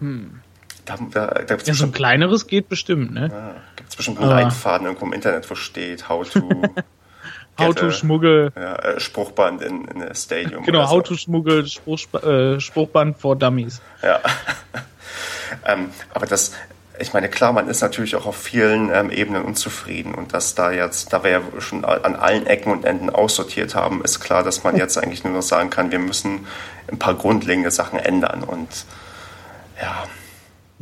[0.00, 0.41] hm.
[0.84, 3.28] Da, da, da ja, so ein kleineres geht bestimmt, ne?
[3.30, 6.62] Ja, gibt es bestimmt einen Leitfaden irgendwo im Internet, wo steht, how to.
[7.58, 8.52] how to Schmuggel.
[8.56, 10.64] Ja, äh, Spruchband in, in a Stadium.
[10.64, 13.80] Genau, how to Schmuggel, Spruch, äh, Spruchband for Dummies.
[14.02, 14.20] Ja.
[15.66, 16.52] ähm, aber das,
[16.98, 20.72] ich meine, klar, man ist natürlich auch auf vielen ähm, Ebenen unzufrieden und dass da
[20.72, 24.64] jetzt, da wir ja schon an allen Ecken und Enden aussortiert haben, ist klar, dass
[24.64, 26.46] man jetzt eigentlich nur noch sagen kann, wir müssen
[26.90, 28.68] ein paar grundlegende Sachen ändern und
[29.80, 30.04] ja,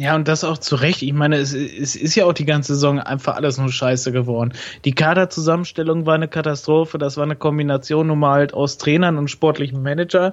[0.01, 1.03] ja, und das auch zu Recht.
[1.03, 4.55] Ich meine, es, es ist ja auch die ganze Saison einfach alles nur scheiße geworden.
[4.87, 6.97] Die Kaderzusammenstellung war eine Katastrophe.
[6.97, 10.33] Das war eine Kombination nun mal halt aus Trainern und sportlichem Manager.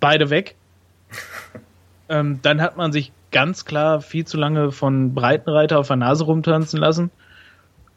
[0.00, 0.54] Beide weg.
[2.08, 6.24] ähm, dann hat man sich ganz klar viel zu lange von Breitenreiter auf der Nase
[6.24, 7.10] rumtanzen lassen.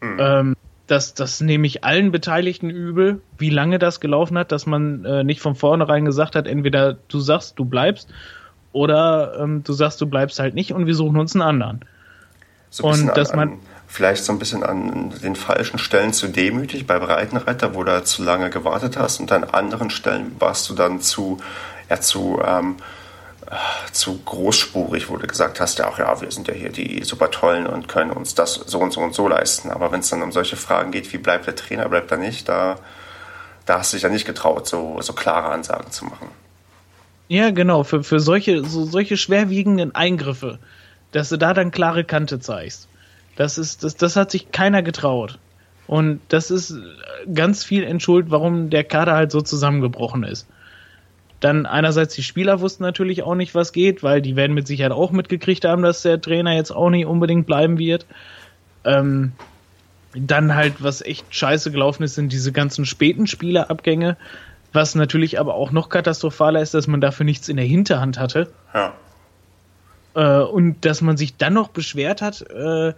[0.02, 0.16] Mhm.
[0.18, 0.56] Ähm,
[0.86, 5.24] das, das nehme ich allen Beteiligten übel, wie lange das gelaufen hat, dass man äh,
[5.24, 8.10] nicht von vornherein gesagt hat, entweder du sagst, du bleibst
[8.74, 11.80] oder ähm, du sagst, du bleibst halt nicht und wir suchen uns einen anderen.
[12.70, 16.26] So ein und dass an, man vielleicht so ein bisschen an den falschen Stellen zu
[16.26, 20.74] demütig bei Breitenreiter, wo du zu lange gewartet hast und an anderen Stellen warst du
[20.74, 21.38] dann zu,
[21.88, 22.74] ja, zu, ähm,
[23.92, 27.30] zu großspurig, wo du gesagt hast, ja, auch ja, wir sind ja hier die super
[27.30, 29.70] tollen und können uns das so und so und so leisten.
[29.70, 32.48] Aber wenn es dann um solche Fragen geht, wie bleibt der Trainer, bleibt er nicht,
[32.48, 32.78] da,
[33.66, 36.28] da hast du dich ja nicht getraut, so, so klare Ansagen zu machen.
[37.28, 40.58] Ja, genau, für, für solche, so, solche schwerwiegenden Eingriffe.
[41.14, 42.88] dass du da dann klare Kante zeigst.
[43.36, 45.38] Das ist, das, das hat sich keiner getraut.
[45.86, 46.76] Und das ist
[47.32, 50.48] ganz viel entschuld, warum der Kader halt so zusammengebrochen ist.
[51.38, 54.92] Dann einerseits die Spieler wussten natürlich auch nicht, was geht, weil die werden mit Sicherheit
[54.92, 58.06] auch mitgekriegt haben, dass der Trainer jetzt auch nicht unbedingt bleiben wird.
[58.84, 59.32] Ähm,
[60.14, 64.16] dann halt, was echt scheiße gelaufen ist, sind diese ganzen späten Spielerabgänge.
[64.74, 68.52] Was natürlich aber auch noch katastrophaler ist, dass man dafür nichts in der Hinterhand hatte.
[68.74, 68.92] Ja.
[70.14, 72.92] Äh, und dass man sich dann noch beschwert hat, äh,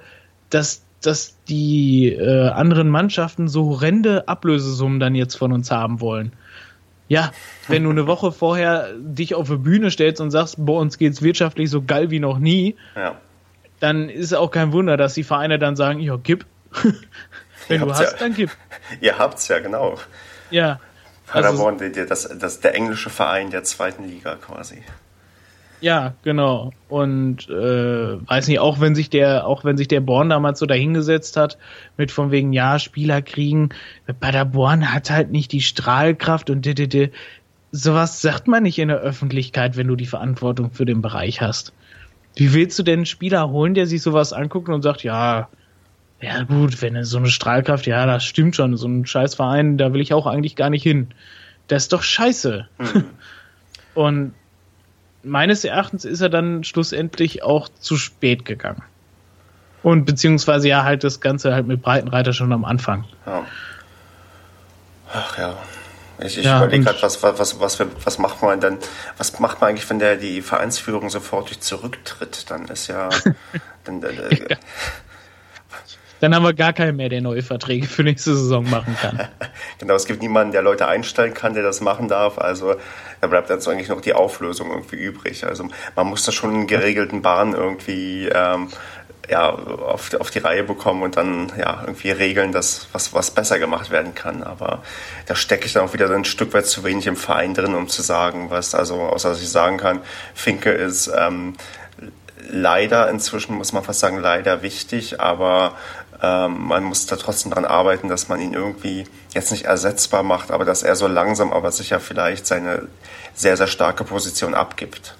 [0.48, 6.32] dass, dass die äh, anderen Mannschaften so horrende Ablösesummen dann jetzt von uns haben wollen.
[7.08, 7.30] Ja,
[7.68, 11.20] wenn du eine Woche vorher dich auf eine Bühne stellst und sagst, bei uns geht's
[11.20, 13.16] wirtschaftlich so geil wie noch nie, ja.
[13.80, 16.46] dann ist auch kein Wunder, dass die Vereine dann sagen, ja, gib.
[17.68, 18.18] wenn du hast, ja.
[18.18, 18.50] dann gib.
[19.02, 19.98] Ihr habt's ja, genau.
[20.50, 20.80] Ja.
[21.26, 24.82] Paderborn, also, das, das, der englische Verein der zweiten Liga quasi.
[25.80, 26.72] Ja, genau.
[26.88, 30.66] Und äh, weiß nicht, auch wenn sich der, auch wenn sich der Born damals so
[30.66, 31.58] dahingesetzt hat,
[31.96, 33.70] mit von wegen, ja, Spieler kriegen,
[34.20, 37.10] Paderborn hat halt nicht die Strahlkraft und d,
[37.72, 41.74] sowas sagt man nicht in der Öffentlichkeit, wenn du die Verantwortung für den Bereich hast.
[42.36, 45.48] Wie willst du denn einen Spieler holen, der sich sowas anguckt und sagt, ja,
[46.20, 50.00] ja gut, wenn so eine Strahlkraft, ja, das stimmt schon, so ein Scheißverein, da will
[50.00, 51.08] ich auch eigentlich gar nicht hin.
[51.68, 52.68] Das ist doch scheiße.
[52.78, 53.04] Mhm.
[53.94, 54.34] und
[55.22, 58.82] meines Erachtens ist er dann schlussendlich auch zu spät gegangen.
[59.82, 63.04] Und beziehungsweise ja halt das Ganze halt mit Breitenreiter schon am Anfang.
[63.26, 63.44] Ja.
[65.12, 65.56] Ach ja.
[66.18, 68.78] Ich, ich ja, überlege gerade, was, was, was, was macht man denn,
[69.18, 72.50] was macht man eigentlich, wenn der die Vereinsführung sofort zurücktritt?
[72.50, 73.10] Dann ist ja.
[73.84, 74.56] dann, äh, ja.
[76.20, 79.28] Dann haben wir gar keinen mehr, der neue Verträge für nächste Saison machen kann.
[79.78, 82.38] genau, es gibt niemanden, der Leute einstellen kann, der das machen darf.
[82.38, 82.76] Also
[83.20, 85.44] da bleibt jetzt eigentlich noch die Auflösung irgendwie übrig.
[85.44, 88.68] Also man muss das schon in geregelten Bahnen irgendwie ähm,
[89.28, 93.58] ja, auf, auf die Reihe bekommen und dann ja irgendwie regeln, dass was, was besser
[93.58, 94.42] gemacht werden kann.
[94.42, 94.82] Aber
[95.26, 97.88] da stecke ich dann auch wieder ein Stück weit zu wenig im Verein drin, um
[97.88, 100.00] zu sagen, was, also außer dass ich sagen kann,
[100.34, 101.54] Finke ist ähm,
[102.48, 105.74] leider inzwischen, muss man fast sagen, leider wichtig, aber
[106.22, 110.50] ähm, man muss da trotzdem daran arbeiten, dass man ihn irgendwie jetzt nicht ersetzbar macht,
[110.50, 112.88] aber dass er so langsam, aber sicher vielleicht seine
[113.34, 115.14] sehr, sehr starke Position abgibt.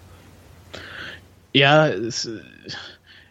[1.53, 2.29] Ja, es,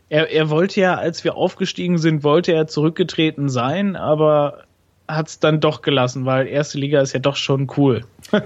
[0.09, 4.63] er, er wollte ja, als wir aufgestiegen sind, wollte er zurückgetreten sein, aber
[5.07, 8.05] hat es dann doch gelassen, weil erste Liga ist ja doch schon cool.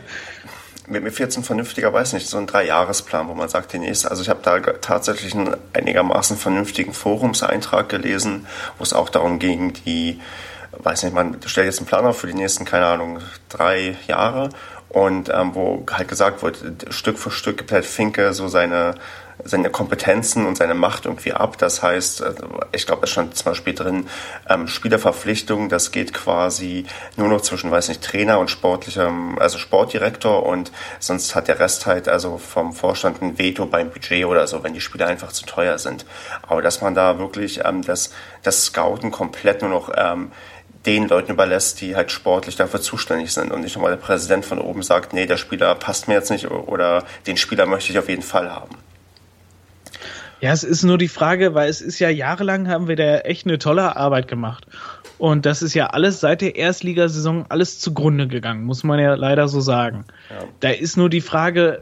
[0.89, 4.09] mir, mir fehlt ein vernünftiger, weiß nicht, so ein Dreijahresplan, wo man sagt, die nächste,
[4.09, 9.73] also ich habe da tatsächlich einen einigermaßen vernünftigen Forumseintrag gelesen, wo es auch darum ging,
[9.85, 10.19] die,
[10.71, 13.19] weiß nicht, man stellt jetzt einen Plan auf für die nächsten, keine Ahnung,
[13.49, 14.49] drei Jahre
[14.89, 18.95] und ähm, wo halt gesagt wird, Stück für Stück gibt halt Finke so seine
[19.43, 21.57] seine Kompetenzen und seine Macht irgendwie ab.
[21.57, 22.33] Das heißt, äh,
[22.71, 24.07] ich glaube, es stand zum Beispiel drin,
[24.49, 26.85] ähm, Spielerverpflichtung, das geht quasi
[27.15, 31.85] nur noch zwischen, weiß nicht, Trainer und sportlichem, also Sportdirektor und sonst hat der Rest
[31.85, 35.45] halt also vom Vorstand ein Veto beim Budget oder so, wenn die Spieler einfach zu
[35.45, 36.05] teuer sind.
[36.47, 38.11] Aber dass man da wirklich ähm, das,
[38.43, 40.31] das Scouten komplett nur noch ähm,
[40.85, 44.59] den Leuten überlässt, die halt sportlich dafür zuständig sind und nicht nochmal der Präsident von
[44.59, 48.07] oben sagt, nee, der Spieler passt mir jetzt nicht oder den Spieler möchte ich auf
[48.07, 48.77] jeden Fall haben.
[50.41, 53.45] Ja, es ist nur die Frage, weil es ist ja jahrelang haben wir da echt
[53.45, 54.65] eine tolle Arbeit gemacht.
[55.17, 59.49] Und das ist ja alles seit der Erstligasaison alles zugrunde gegangen, muss man ja leider
[59.49, 60.05] so sagen.
[60.29, 60.45] Ja.
[60.61, 61.81] Da ist nur die Frage,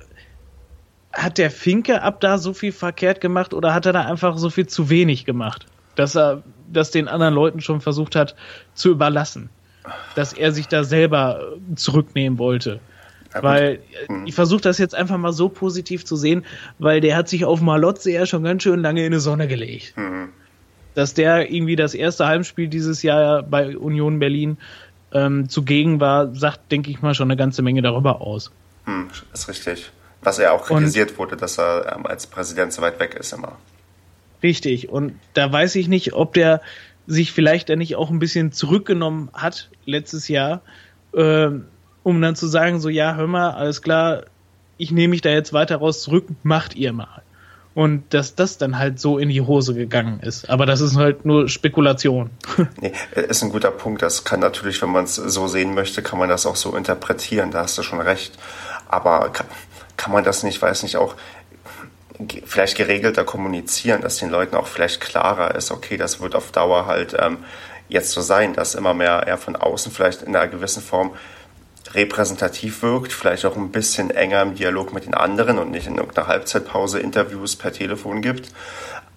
[1.14, 4.50] hat der Finke ab da so viel verkehrt gemacht oder hat er da einfach so
[4.50, 5.68] viel zu wenig gemacht?
[5.96, 6.42] Dass er
[6.72, 8.36] das den anderen Leuten schon versucht hat
[8.74, 9.50] zu überlassen.
[10.16, 12.80] Dass er sich da selber zurücknehmen wollte.
[13.34, 14.26] Ja, weil mhm.
[14.26, 16.46] ich versuche das jetzt einfach mal so positiv zu sehen,
[16.80, 19.96] weil der hat sich auf Malotze ja schon ganz schön lange in die Sonne gelegt.
[19.98, 20.30] Mhm.
[20.94, 24.58] Dass der irgendwie das erste Heimspiel dieses Jahr bei Union Berlin
[25.14, 28.52] ähm, zugegen war, sagt, denke ich mal, schon eine ganze Menge darüber aus.
[28.86, 29.92] Mhm, ist richtig.
[30.22, 33.34] Was er auch kritisiert Und, wurde, dass er ähm, als Präsident so weit weg ist
[33.34, 33.58] immer.
[34.42, 34.90] Richtig.
[34.90, 36.62] Und da weiß ich nicht, ob der
[37.06, 40.62] sich vielleicht dann nicht auch ein bisschen zurückgenommen hat letztes Jahr.
[41.16, 41.66] Ähm,
[42.08, 44.24] um dann zu sagen, so ja, hör mal, alles klar,
[44.78, 47.22] ich nehme mich da jetzt weiter raus zurück, macht ihr mal.
[47.74, 50.50] Und dass das dann halt so in die Hose gegangen ist.
[50.50, 52.30] Aber das ist halt nur Spekulation.
[52.80, 54.02] Nee, ist ein guter Punkt.
[54.02, 57.52] Das kann natürlich, wenn man es so sehen möchte, kann man das auch so interpretieren.
[57.52, 58.32] Da hast du schon recht.
[58.88, 59.48] Aber kann,
[59.98, 61.16] kann man das nicht, weiß nicht, auch
[62.46, 66.86] vielleicht geregelter kommunizieren, dass den Leuten auch vielleicht klarer ist, okay, das wird auf Dauer
[66.86, 67.40] halt ähm,
[67.90, 71.12] jetzt so sein, dass immer mehr eher von außen vielleicht in einer gewissen Form
[71.94, 75.98] repräsentativ wirkt, vielleicht auch ein bisschen enger im Dialog mit den anderen und nicht in
[75.98, 78.52] irgendeiner Halbzeitpause Interviews per Telefon gibt.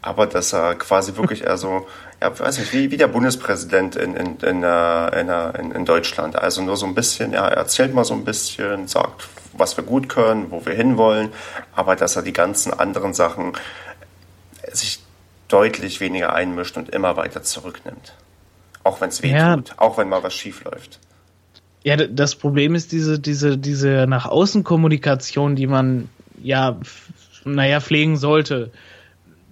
[0.02, 1.86] Aber dass er quasi wirklich eher so,
[2.22, 6.36] ja, weiß nicht, wie, wie der Bundespräsident in, in, in, äh, in, in Deutschland.
[6.36, 9.84] Also nur so ein bisschen, ja, er erzählt mal so ein bisschen, sagt, was wir
[9.84, 11.30] gut können, wo wir hinwollen,
[11.74, 13.52] aber dass er die ganzen anderen Sachen
[14.72, 15.02] sich
[15.48, 18.14] deutlich weniger einmischt und immer weiter zurücknimmt.
[18.84, 19.56] Auch wenn es weh ja.
[19.56, 20.98] tut, auch wenn mal was schief läuft.
[21.82, 26.08] Ja, das Problem ist diese, diese, diese nach außen Kommunikation, die man
[26.42, 26.78] ja,
[27.44, 28.70] naja, pflegen sollte.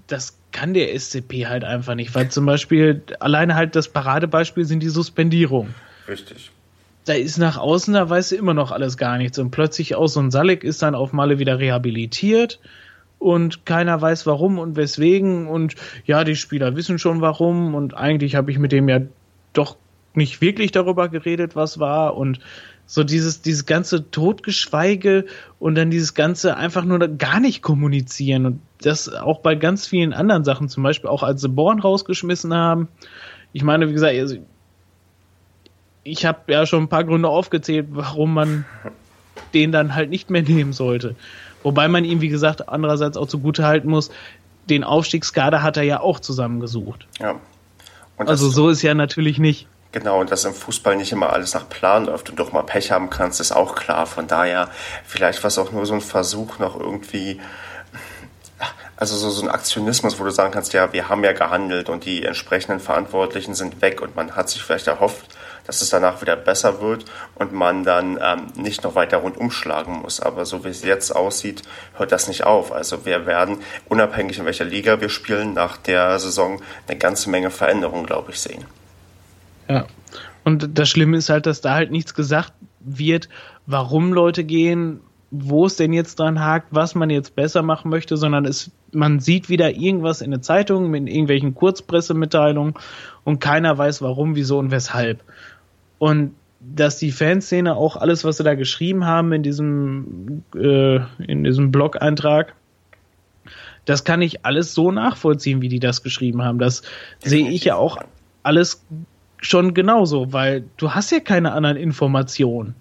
[0.07, 4.83] Das kann der SCP halt einfach nicht, weil zum Beispiel alleine halt das Paradebeispiel sind
[4.83, 5.75] die Suspendierungen.
[6.07, 6.51] Richtig.
[7.05, 9.39] Da ist nach außen, da weißt du immer noch alles gar nichts.
[9.39, 12.61] Und plötzlich auch so ein Salek ist dann auf Male wieder rehabilitiert
[13.19, 15.47] und keiner weiß warum und weswegen.
[15.47, 15.75] Und
[16.05, 17.75] ja, die Spieler wissen schon warum.
[17.75, 19.01] Und eigentlich habe ich mit dem ja
[19.55, 19.77] doch
[20.19, 22.41] nicht wirklich darüber geredet, was war und
[22.87, 25.27] so dieses, dieses ganze Totgeschweige
[25.59, 30.13] und dann dieses ganze einfach nur gar nicht kommunizieren und das auch bei ganz vielen
[30.13, 32.89] anderen Sachen, zum Beispiel auch als sie Born rausgeschmissen haben.
[33.53, 34.37] Ich meine, wie gesagt, also
[36.03, 38.65] ich habe ja schon ein paar Gründe aufgezählt, warum man
[39.55, 41.15] den dann halt nicht mehr nehmen sollte.
[41.63, 44.11] Wobei man ihm, wie gesagt, andererseits auch zugute halten muss,
[44.71, 47.07] den Aufstiegskader hat er ja auch zusammengesucht.
[47.21, 47.41] Ja.
[48.17, 49.67] also so ist ja natürlich nicht.
[49.91, 52.93] Genau, und dass im Fußball nicht immer alles nach Plan läuft und doch mal Pech
[52.93, 54.07] haben kannst, ist auch klar.
[54.07, 54.69] Von daher,
[55.07, 57.41] vielleicht war es auch nur so ein Versuch, noch irgendwie,
[58.97, 62.05] also so, so ein Aktionismus, wo du sagen kannst, ja, wir haben ja gehandelt und
[62.05, 66.37] die entsprechenden Verantwortlichen sind weg und man hat sich vielleicht erhofft, dass es danach wieder
[66.37, 70.21] besser wird und man dann ähm, nicht noch weiter rundum schlagen muss.
[70.21, 71.63] Aber so wie es jetzt aussieht,
[71.95, 72.73] hört das nicht auf.
[72.73, 77.51] Also wir werden, unabhängig in welcher Liga wir spielen, nach der Saison eine ganze Menge
[77.51, 78.67] Veränderungen, glaube ich, sehen.
[79.69, 79.87] Ja.
[80.45, 83.29] Und das Schlimme ist halt, dass da halt nichts gesagt wird,
[83.67, 85.01] warum Leute gehen,
[85.31, 89.21] wo es denn jetzt dran hakt, was man jetzt besser machen möchte, sondern es, man
[89.21, 92.75] sieht wieder irgendwas in der Zeitung mit irgendwelchen Kurzpressemitteilungen
[93.25, 95.23] und keiner weiß warum, wieso und weshalb.
[95.99, 101.45] Und dass die Fanszene auch alles, was sie da geschrieben haben in diesem, äh, in
[101.45, 102.55] diesem Blog-Eintrag,
[103.85, 106.59] das kann ich alles so nachvollziehen, wie die das geschrieben haben.
[106.59, 106.83] Das
[107.21, 107.99] sehe ich ja auch
[108.43, 108.85] alles
[109.41, 112.75] schon genauso, weil du hast ja keine anderen Informationen.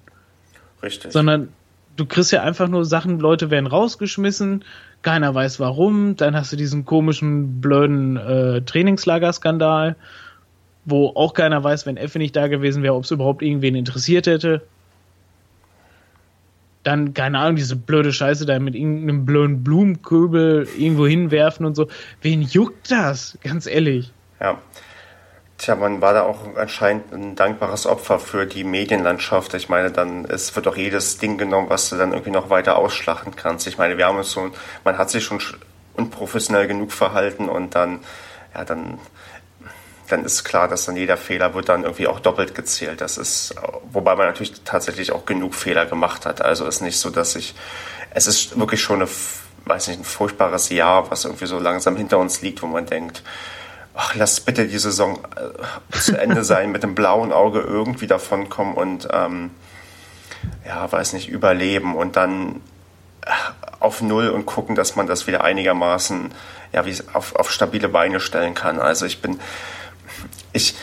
[0.81, 1.11] Richtig.
[1.11, 1.49] Sondern
[1.95, 4.63] du kriegst ja einfach nur Sachen, Leute werden rausgeschmissen,
[5.01, 9.95] keiner weiß warum, dann hast du diesen komischen, blöden äh, Trainingslagerskandal,
[10.85, 14.27] wo auch keiner weiß, wenn Effe nicht da gewesen wäre, ob es überhaupt irgendwen interessiert
[14.27, 14.61] hätte.
[16.83, 21.89] Dann, keine Ahnung, diese blöde Scheiße da mit irgendeinem blöden Blumenköbel irgendwo hinwerfen und so.
[22.21, 23.37] Wen juckt das?
[23.43, 24.13] Ganz ehrlich.
[24.39, 24.57] Ja.
[25.57, 29.55] Tja, man war da auch anscheinend ein dankbares Opfer für die Medienlandschaft.
[29.55, 32.77] Ich meine, dann es wird auch jedes Ding genommen, was du dann irgendwie noch weiter
[32.77, 33.65] ausschlachten kannst.
[33.65, 34.51] Ich meine, wir haben uns so,
[34.83, 35.41] man hat sich schon
[35.95, 38.01] unprofessionell genug verhalten und dann,
[38.53, 38.99] ja, dann,
[40.09, 43.01] dann ist klar, dass dann jeder Fehler wird dann irgendwie auch doppelt gezählt.
[43.01, 43.55] Das ist,
[43.91, 46.39] wobei man natürlich tatsächlich auch genug Fehler gemacht hat.
[46.39, 47.55] Also ist nicht so, dass ich,
[48.11, 49.09] es ist wirklich schon eine,
[49.65, 53.23] weiß nicht, ein furchtbares Jahr, was irgendwie so langsam hinter uns liegt, wo man denkt,
[53.97, 58.75] ach, lass bitte die Saison äh, zu Ende sein, mit dem blauen Auge irgendwie davonkommen
[58.75, 59.51] und ähm,
[60.65, 62.61] ja, weiß nicht, überleben und dann
[63.25, 63.31] äh,
[63.79, 66.31] auf Null und gucken, dass man das wieder einigermaßen
[66.73, 68.79] ja, wie auf, auf stabile Beine stellen kann.
[68.79, 69.39] Also ich bin,
[70.53, 70.75] ich,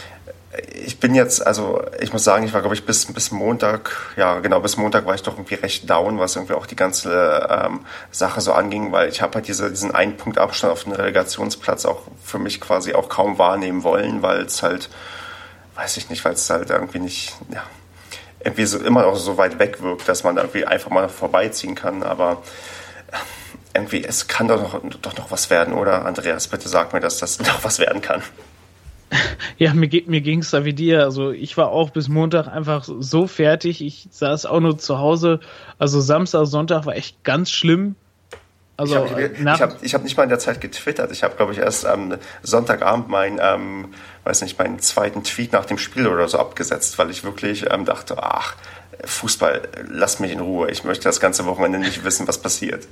[0.72, 4.40] ich bin jetzt, also ich muss sagen, ich war, glaube ich, bis, bis Montag, ja
[4.40, 7.86] genau, bis Montag war ich doch irgendwie recht down, was irgendwie auch die ganze ähm,
[8.11, 11.86] Sache so anging, weil ich habe halt diese, diesen einen Punkt Abstand auf den Relegationsplatz
[11.86, 14.90] auch für mich quasi auch kaum wahrnehmen wollen, weil es halt,
[15.74, 17.62] weiß ich nicht, weil es halt irgendwie nicht, ja,
[18.40, 22.02] irgendwie so immer noch so weit weg wirkt, dass man irgendwie einfach mal vorbeiziehen kann,
[22.02, 22.42] aber
[23.74, 26.05] irgendwie, es kann doch noch, doch noch was werden, oder?
[26.05, 28.22] Andreas, bitte sag mir, dass das noch was werden kann.
[29.57, 31.05] Ja, mir, mir ging es da wie dir.
[31.05, 33.84] Also ich war auch bis Montag einfach so fertig.
[33.84, 35.38] Ich saß auch nur zu Hause.
[35.78, 37.94] Also Samstag, Sonntag war echt ganz schlimm.
[38.76, 41.12] Also, ich habe ich hab, ich hab nicht mal in der Zeit getwittert.
[41.12, 43.94] Ich habe, glaube ich, erst am Sonntagabend meinen, ähm,
[44.24, 47.84] weiß nicht, meinen zweiten Tweet nach dem Spiel oder so abgesetzt, weil ich wirklich ähm,
[47.84, 48.57] dachte, ach,
[49.05, 50.70] Fußball, lass mich in Ruhe.
[50.70, 52.88] Ich möchte das ganze Wochenende nicht wissen, was passiert.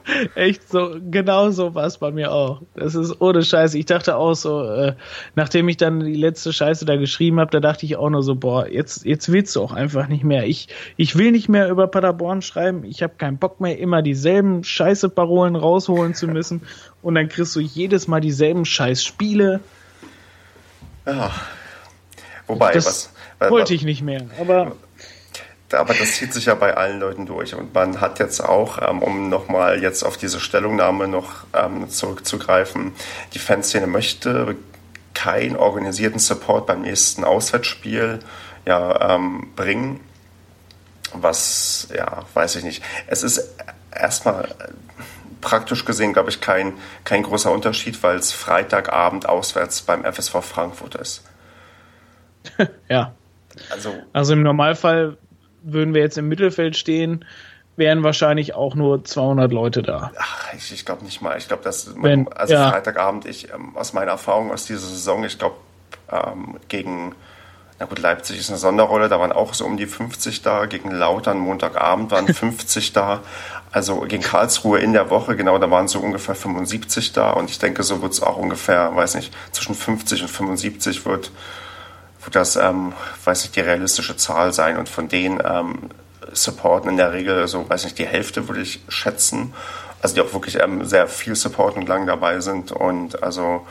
[0.34, 2.62] Echt so, genau so war es bei mir auch.
[2.74, 3.78] Das ist ohne Scheiße.
[3.78, 4.94] Ich dachte auch so, äh,
[5.34, 8.34] nachdem ich dann die letzte Scheiße da geschrieben habe, da dachte ich auch nur so,
[8.34, 10.46] boah, jetzt, jetzt willst du auch einfach nicht mehr.
[10.46, 12.84] Ich, ich will nicht mehr über Paderborn schreiben.
[12.84, 16.62] Ich habe keinen Bock mehr, immer dieselben Scheiße-Parolen rausholen zu müssen.
[17.02, 19.60] Und dann kriegst du jedes Mal dieselben Scheiß-Spiele.
[21.06, 21.30] Ja.
[22.46, 24.26] Wobei, das was, was, wollte ich nicht mehr.
[24.40, 24.76] Aber
[25.74, 27.54] aber das zieht sich ja bei allen Leuten durch.
[27.54, 32.92] Und man hat jetzt auch, ähm, um nochmal jetzt auf diese Stellungnahme noch ähm, zurückzugreifen,
[33.34, 34.56] die Fanszene möchte
[35.14, 38.20] keinen organisierten Support beim nächsten Auswärtsspiel
[38.64, 40.00] ja, ähm, bringen.
[41.12, 42.82] Was, ja, weiß ich nicht.
[43.06, 43.54] Es ist
[43.94, 44.48] erstmal
[45.40, 50.94] praktisch gesehen, glaube ich, kein, kein großer Unterschied, weil es Freitagabend auswärts beim FSV Frankfurt
[50.94, 51.22] ist.
[52.88, 53.14] ja.
[53.70, 55.18] Also, also im Normalfall
[55.62, 57.24] würden wir jetzt im Mittelfeld stehen,
[57.76, 60.12] wären wahrscheinlich auch nur 200 Leute da.
[60.18, 61.38] Ach, ich, ich glaube nicht mal.
[61.38, 62.70] Ich glaube, dass Wenn, also ja.
[62.70, 65.56] Freitagabend, ich ähm, aus meiner Erfahrung aus dieser Saison, ich glaube
[66.10, 67.14] ähm, gegen
[67.82, 70.66] na gut, Leipzig ist eine Sonderrolle, da waren auch so um die 50 da.
[70.66, 73.22] Gegen Lautern Montagabend waren 50 da.
[73.72, 77.32] Also gegen Karlsruhe in der Woche, genau, da waren so ungefähr 75 da.
[77.32, 81.32] Und ich denke, so wird es auch ungefähr, weiß nicht, zwischen 50 und 75 wird,
[82.24, 82.92] wird das, ähm,
[83.24, 84.76] weiß nicht, die realistische Zahl sein.
[84.76, 85.90] Und von denen ähm,
[86.32, 89.52] supporten in der Regel so, weiß nicht, die Hälfte würde ich schätzen.
[90.00, 92.72] Also die auch wirklich ähm, sehr viel supporten und lang dabei sind.
[92.72, 93.66] Und also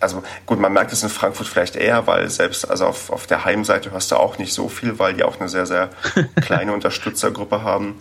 [0.00, 3.44] also gut, man merkt es in Frankfurt vielleicht eher, weil selbst also auf, auf der
[3.46, 5.90] Heimseite hörst du auch nicht so viel, weil die auch eine sehr, sehr
[6.42, 7.98] kleine Unterstützergruppe haben.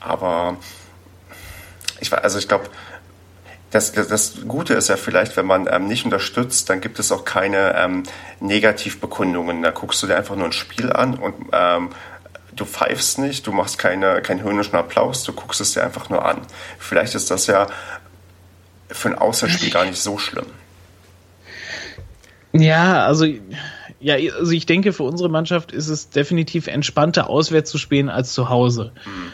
[0.00, 0.56] Aber
[2.00, 2.64] ich also ich glaube,
[3.72, 7.10] das, das, das, Gute ist ja vielleicht, wenn man ähm, nicht unterstützt, dann gibt es
[7.10, 8.02] auch keine ähm,
[8.38, 9.62] Negativbekundungen.
[9.62, 11.88] Da guckst du dir einfach nur ein Spiel an und ähm,
[12.54, 16.24] du pfeifst nicht, du machst keine, keinen höhnischen Applaus, du guckst es dir einfach nur
[16.24, 16.42] an.
[16.78, 17.66] Vielleicht ist das ja
[18.88, 20.46] für ein Außerspiel gar nicht so schlimm.
[22.52, 23.24] Ja, also
[24.00, 28.34] ja, also ich denke, für unsere Mannschaft ist es definitiv entspannter, auswärts zu spielen als
[28.34, 28.92] zu Hause.
[29.06, 29.32] Mhm.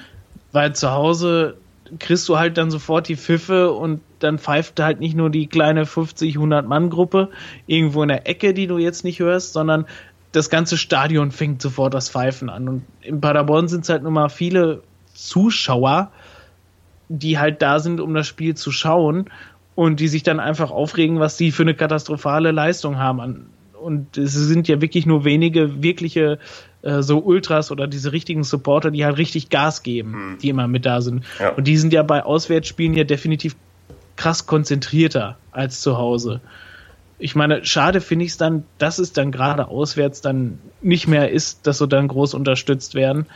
[0.53, 1.57] Weil zu Hause
[1.99, 5.87] kriegst du halt dann sofort die Pfiffe und dann pfeift halt nicht nur die kleine
[5.87, 7.31] 50, 100 Mann Gruppe
[7.67, 9.87] irgendwo in der Ecke, die du jetzt nicht hörst, sondern
[10.33, 12.69] das ganze Stadion fängt sofort das Pfeifen an.
[12.69, 14.83] Und in Paderborn sind es halt nun mal viele
[15.15, 16.13] Zuschauer,
[17.09, 19.31] die halt da sind, um das Spiel zu schauen
[19.75, 23.47] und die sich dann einfach aufregen, was sie für eine katastrophale Leistung haben.
[23.81, 26.39] Und es sind ja wirklich nur wenige wirkliche
[26.83, 30.39] äh, so Ultras oder diese richtigen Supporter, die halt richtig Gas geben, hm.
[30.39, 31.25] die immer mit da sind.
[31.39, 31.51] Ja.
[31.51, 33.57] Und die sind ja bei Auswärtsspielen ja definitiv
[34.17, 36.41] krass konzentrierter als zu Hause.
[37.21, 41.31] Ich meine, schade finde ich es dann, dass es dann gerade auswärts dann nicht mehr
[41.31, 43.27] ist, dass so dann groß unterstützt werden.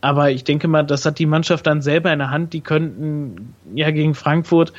[0.00, 2.52] Aber ich denke mal, das hat die Mannschaft dann selber in der Hand.
[2.52, 4.72] Die könnten ja gegen Frankfurt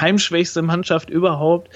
[0.00, 1.70] heimschwächste Mannschaft überhaupt.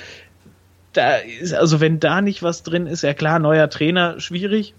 [0.95, 4.75] Da ist, also wenn da nicht was drin ist, ja klar, neuer Trainer, schwierig.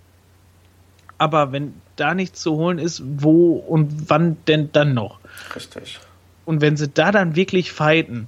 [1.18, 5.20] Aber wenn da nichts zu holen ist, wo und wann denn dann noch?
[5.56, 6.00] Richtig.
[6.46, 8.28] Und wenn sie da dann wirklich fighten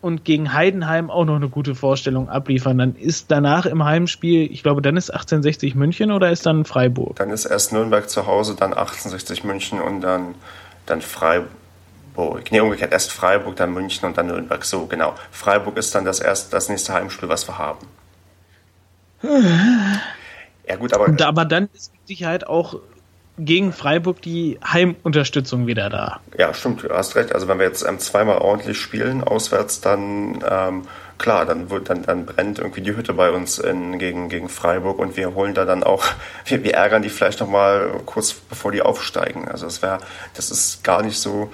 [0.00, 4.62] und gegen Heidenheim auch noch eine gute Vorstellung abliefern, dann ist danach im Heimspiel, ich
[4.62, 7.16] glaube, dann ist 1860 München oder ist dann Freiburg?
[7.16, 10.34] Dann ist erst Nürnberg zu Hause, dann 1860 München und dann,
[10.86, 11.50] dann Freiburg
[12.14, 12.52] Freiburg.
[12.52, 12.92] Nee, umgekehrt.
[12.92, 14.64] Erst Freiburg, dann München und dann Nürnberg.
[14.64, 15.14] So, genau.
[15.30, 17.86] Freiburg ist dann das, erste, das nächste Heimspiel, was wir haben.
[20.66, 21.04] Ja, gut, aber.
[21.04, 22.76] Und, aber dann ist mit Sicherheit auch
[23.38, 26.20] gegen Freiburg die Heimunterstützung wieder da.
[26.38, 27.34] Ja, stimmt, du hast recht.
[27.34, 30.82] Also wenn wir jetzt ähm, zweimal ordentlich spielen auswärts, dann ähm,
[31.18, 34.98] klar, dann wird dann, dann brennt irgendwie die Hütte bei uns in, gegen, gegen Freiburg
[34.98, 36.04] und wir holen da dann auch,
[36.44, 39.48] wir, wir ärgern die vielleicht nochmal kurz bevor die aufsteigen.
[39.48, 39.98] Also das wäre,
[40.34, 41.50] das ist gar nicht so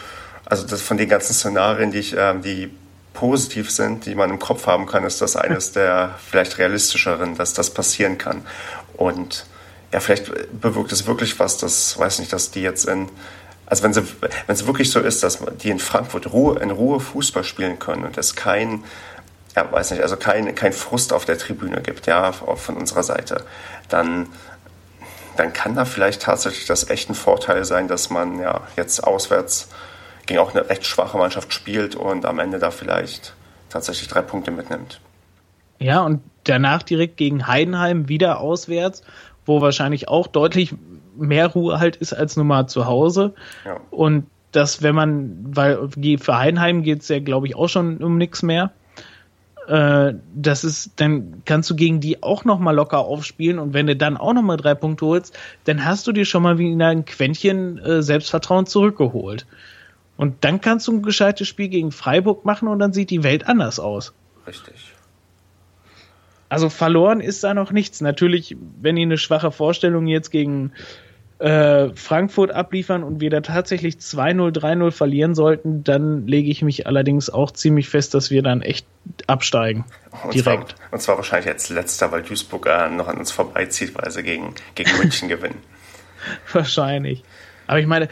[0.47, 2.71] also das von den ganzen Szenarien, die ich, äh, die
[3.13, 7.55] positiv sind, die man im Kopf haben kann, ist das eines der vielleicht realistischeren, dass
[7.55, 8.43] das passieren kann.
[8.97, 9.47] Und
[9.93, 13.09] ja, vielleicht bewirkt es wirklich was, das weiß nicht, dass die jetzt in,
[13.65, 13.93] also wenn
[14.49, 18.19] es wirklich so ist, dass die in Frankfurt Ruhe, in Ruhe Fußball spielen können und
[18.19, 18.85] es kein,
[19.57, 23.45] ja, weiß nicht, also kein, kein Frust auf der Tribüne gibt, ja, von unserer Seite,
[23.89, 24.29] dann,
[25.37, 29.69] dann kann da vielleicht tatsächlich das echt Vorteil sein, dass man ja jetzt auswärts
[30.27, 33.35] gegen auch eine recht schwache Mannschaft spielt und am Ende da vielleicht
[33.69, 35.01] tatsächlich drei Punkte mitnimmt.
[35.79, 39.03] Ja, und danach direkt gegen Heidenheim wieder auswärts,
[39.45, 40.75] wo wahrscheinlich auch deutlich
[41.17, 43.35] mehr Ruhe halt ist als Nummer zu Hause.
[43.65, 43.81] Ja.
[43.91, 48.17] Und das, wenn man, weil für Heidenheim geht es ja, glaube ich, auch schon um
[48.17, 48.73] nichts mehr.
[49.69, 53.87] Äh, das ist, dann kannst du gegen die auch noch mal locker aufspielen und wenn
[53.87, 56.87] du dann auch noch mal drei Punkte holst, dann hast du dir schon mal wieder
[56.87, 59.47] ein Quäntchen äh, Selbstvertrauen zurückgeholt.
[60.17, 63.47] Und dann kannst du ein gescheites Spiel gegen Freiburg machen und dann sieht die Welt
[63.47, 64.15] anders aus.
[64.47, 64.93] Richtig.
[66.49, 68.01] Also verloren ist da noch nichts.
[68.01, 70.73] Natürlich, wenn ihr eine schwache Vorstellung jetzt gegen
[71.39, 76.87] äh, Frankfurt abliefern und wir da tatsächlich 2-0, 3-0 verlieren sollten, dann lege ich mich
[76.87, 78.87] allerdings auch ziemlich fest, dass wir dann echt
[79.27, 79.85] absteigen.
[80.25, 80.71] Und direkt.
[80.71, 84.23] Zwar, und zwar wahrscheinlich als letzter, weil Duisburg äh, noch an uns vorbeizieht, weil sie
[84.23, 85.59] gegen, gegen München gewinnen.
[86.53, 87.23] Wahrscheinlich.
[87.67, 88.09] Aber ich meine,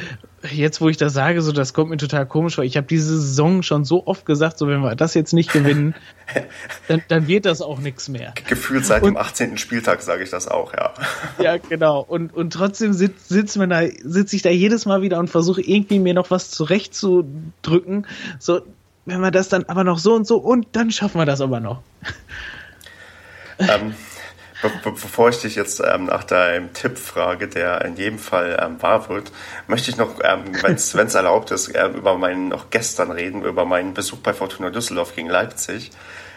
[0.50, 2.64] jetzt wo ich das sage, so das kommt mir total komisch vor.
[2.64, 5.94] Ich habe diese Saison schon so oft gesagt, so wenn wir das jetzt nicht gewinnen,
[6.88, 8.34] dann, dann wird das auch nichts mehr.
[8.46, 9.58] Gefühlt seit und, dem 18.
[9.58, 10.92] Spieltag sage ich das auch, ja.
[11.42, 12.00] Ja, genau.
[12.00, 15.98] Und, und trotzdem sitzt sitz da, sitze ich da jedes Mal wieder und versuche irgendwie
[15.98, 18.06] mir noch was zurechtzudrücken.
[18.38, 18.62] So,
[19.06, 21.60] wenn wir das dann aber noch so und so und dann schaffen wir das aber
[21.60, 21.82] noch.
[23.58, 23.94] Ähm,
[24.62, 28.80] Be bevor ich dich jetzt ähm, nach deinem Tipp frage, der in jedem Fall ähm,
[28.80, 29.32] wahr wird,
[29.66, 33.64] möchte ich noch, ähm, wenn es erlaubt ist, äh, über meinen noch gestern reden, über
[33.64, 35.90] meinen Besuch bei Fortuna Düsseldorf gegen Leipzig.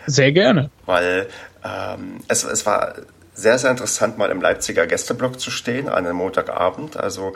[0.08, 0.70] Sehr gerne.
[0.86, 1.28] Weil
[1.64, 2.96] ähm, es, es war
[3.34, 6.98] sehr, sehr interessant, mal im Leipziger Gästeblock zu stehen, an einem Montagabend.
[6.98, 7.34] Also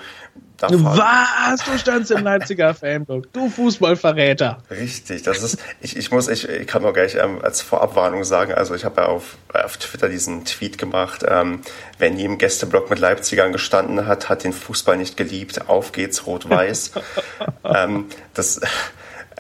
[0.70, 1.64] Was?
[1.64, 3.32] Du standst im Leipziger Fanblock.
[3.34, 4.64] Du Fußballverräter.
[4.70, 8.54] Richtig, das ist, ich, ich muss, ich, ich kann nur gleich ähm, als Vorabwarnung sagen,
[8.54, 11.62] also ich habe ja auf, auf Twitter diesen Tweet gemacht, ähm,
[11.98, 15.70] wer nie im Gästeblock mit Leipzigern gestanden hat, hat den Fußball nicht geliebt.
[15.70, 16.92] Auf geht's, rot-weiß.
[17.64, 18.68] ähm, das äh,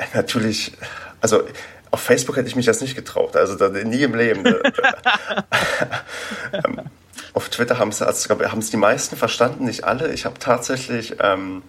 [0.13, 0.73] natürlich,
[1.19, 1.43] also
[1.91, 4.43] auf Facebook hätte ich mich das nicht getraut, also da, nie im Leben.
[7.33, 10.13] Auf Twitter haben es also, die meisten verstanden, nicht alle.
[10.13, 11.63] Ich habe tatsächlich, ähm,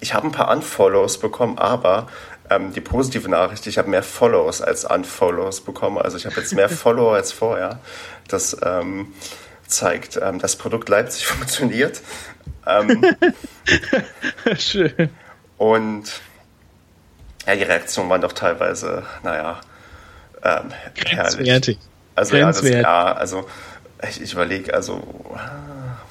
[0.00, 2.08] ich habe ein paar Unfollows bekommen, aber
[2.50, 5.98] ähm, die positive Nachricht, ich habe mehr Follows als Unfollows bekommen.
[5.98, 7.78] Also ich habe jetzt mehr Follower als vorher.
[8.28, 9.12] Das ähm,
[9.66, 12.00] zeigt, ähm, das Produkt Leipzig funktioniert.
[12.66, 13.04] Ähm,
[14.58, 15.10] Schön.
[15.58, 16.20] Und
[17.46, 19.60] ja, die Reaktionen waren doch teilweise, naja,
[20.42, 20.70] ähm,
[21.06, 21.78] herrlich.
[22.14, 23.46] Also ja, das, ja, also
[24.08, 25.02] ich, ich überlege, also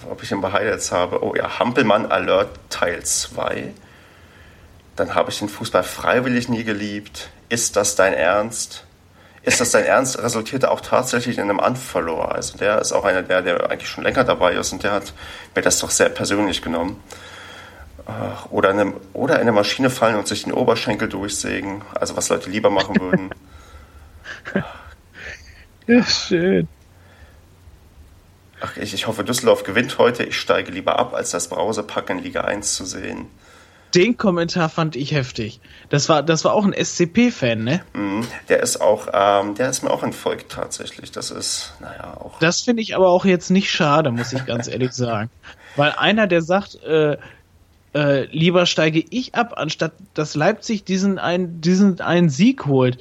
[0.10, 1.24] ob ich ein paar Highlights habe.
[1.24, 3.74] Oh ja, Hampelmann Alert Teil 2.
[4.96, 7.30] Dann habe ich den Fußball freiwillig nie geliebt.
[7.50, 8.86] Ist das dein Ernst?
[9.44, 10.22] Ist das dein Ernst?
[10.22, 12.34] Resultierte auch tatsächlich in einem Unfollower.
[12.34, 15.14] Also der ist auch einer der, der eigentlich schon länger dabei ist und der hat
[15.56, 17.02] mir das doch sehr persönlich genommen
[18.52, 21.82] oder, in eine, oder in eine Maschine fallen und sich den Oberschenkel durchsägen.
[21.94, 23.30] Also was Leute lieber machen würden.
[25.88, 26.68] ja, schön.
[28.60, 30.24] Ach, ich, ich hoffe, Düsseldorf gewinnt heute.
[30.24, 33.28] Ich steige lieber ab, als das Brausepack in Liga 1 zu sehen.
[33.96, 35.62] Den Kommentar fand ich heftig.
[35.90, 37.82] Das war, das war auch ein SCP-Fan, ne?
[37.94, 41.12] Mm, der ist auch, ähm, der ist mir auch entfolgt tatsächlich.
[41.12, 42.38] Das ist, naja, auch.
[42.40, 45.30] Das finde ich aber auch jetzt nicht schade, muss ich ganz ehrlich sagen.
[45.78, 47.18] Weil einer, der sagt, äh,
[47.96, 52.98] äh, lieber steige ich ab, anstatt dass Leipzig diesen einen, diesen einen Sieg holt.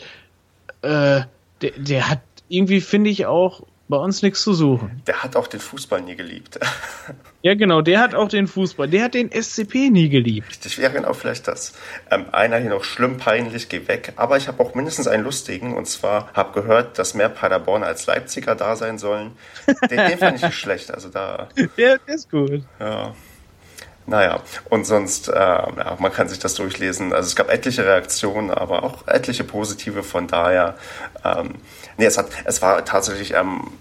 [0.83, 1.23] Äh,
[1.63, 5.03] der, der hat irgendwie, finde ich, auch bei uns nichts zu suchen.
[5.07, 6.59] Der hat auch den Fußball nie geliebt.
[7.43, 8.89] ja, genau, der hat auch den Fußball.
[8.89, 10.49] Der hat den SCP nie geliebt.
[10.51, 11.75] Richtig, ja, genau, vielleicht das.
[12.11, 14.13] Ähm, einer hier noch schlimm, peinlich, geh weg.
[14.17, 15.77] Aber ich habe auch mindestens einen lustigen.
[15.77, 19.33] Und zwar habe gehört, dass mehr Paderborner als Leipziger da sein sollen.
[19.91, 20.91] Den, den fand ich nicht schlecht.
[20.93, 21.49] Also da.
[21.57, 22.63] Der, der ist gut.
[22.81, 23.15] Ja.
[24.07, 24.41] Naja,
[24.71, 27.13] und sonst, äh, ja, man kann sich das durchlesen.
[27.13, 30.05] Also es gab etliche Reaktionen, aber auch etliche positive.
[30.05, 30.77] Von daher,
[31.25, 31.57] ähm,
[31.97, 33.73] nee, es, hat, es war tatsächlich ähm,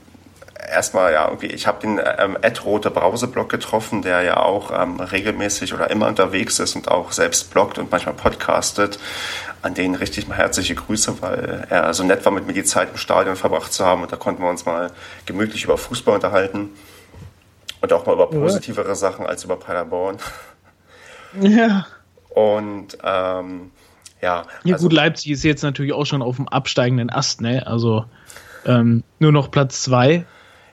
[0.72, 5.00] erstmal, ja, irgendwie, ich habe den ähm, Ed Rote Brauseblock getroffen, der ja auch ähm,
[5.00, 9.00] regelmäßig oder immer unterwegs ist und auch selbst bloggt und manchmal podcastet.
[9.62, 12.90] An denen richtig mal herzliche Grüße, weil er so nett war, mit mir die Zeit
[12.92, 14.92] im Stadion verbracht zu haben und da konnten wir uns mal
[15.26, 16.72] gemütlich über Fußball unterhalten.
[17.86, 18.96] Und auch mal über positivere ja.
[18.96, 20.18] Sachen als über Paderborn.
[21.42, 21.86] Ja.
[22.30, 23.72] Und ähm,
[24.22, 24.46] ja.
[24.64, 27.68] Ja, also, gut, Leipzig ist jetzt natürlich auch schon auf dem absteigenden Ast, ne?
[27.68, 28.06] Also
[28.66, 30.26] ähm, nur noch Platz zwei.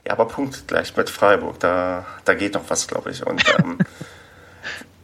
[0.07, 3.27] Ja, aber Punkt gleich mit Freiburg, da, da geht noch was, glaube ich.
[3.27, 3.79] Und, ähm,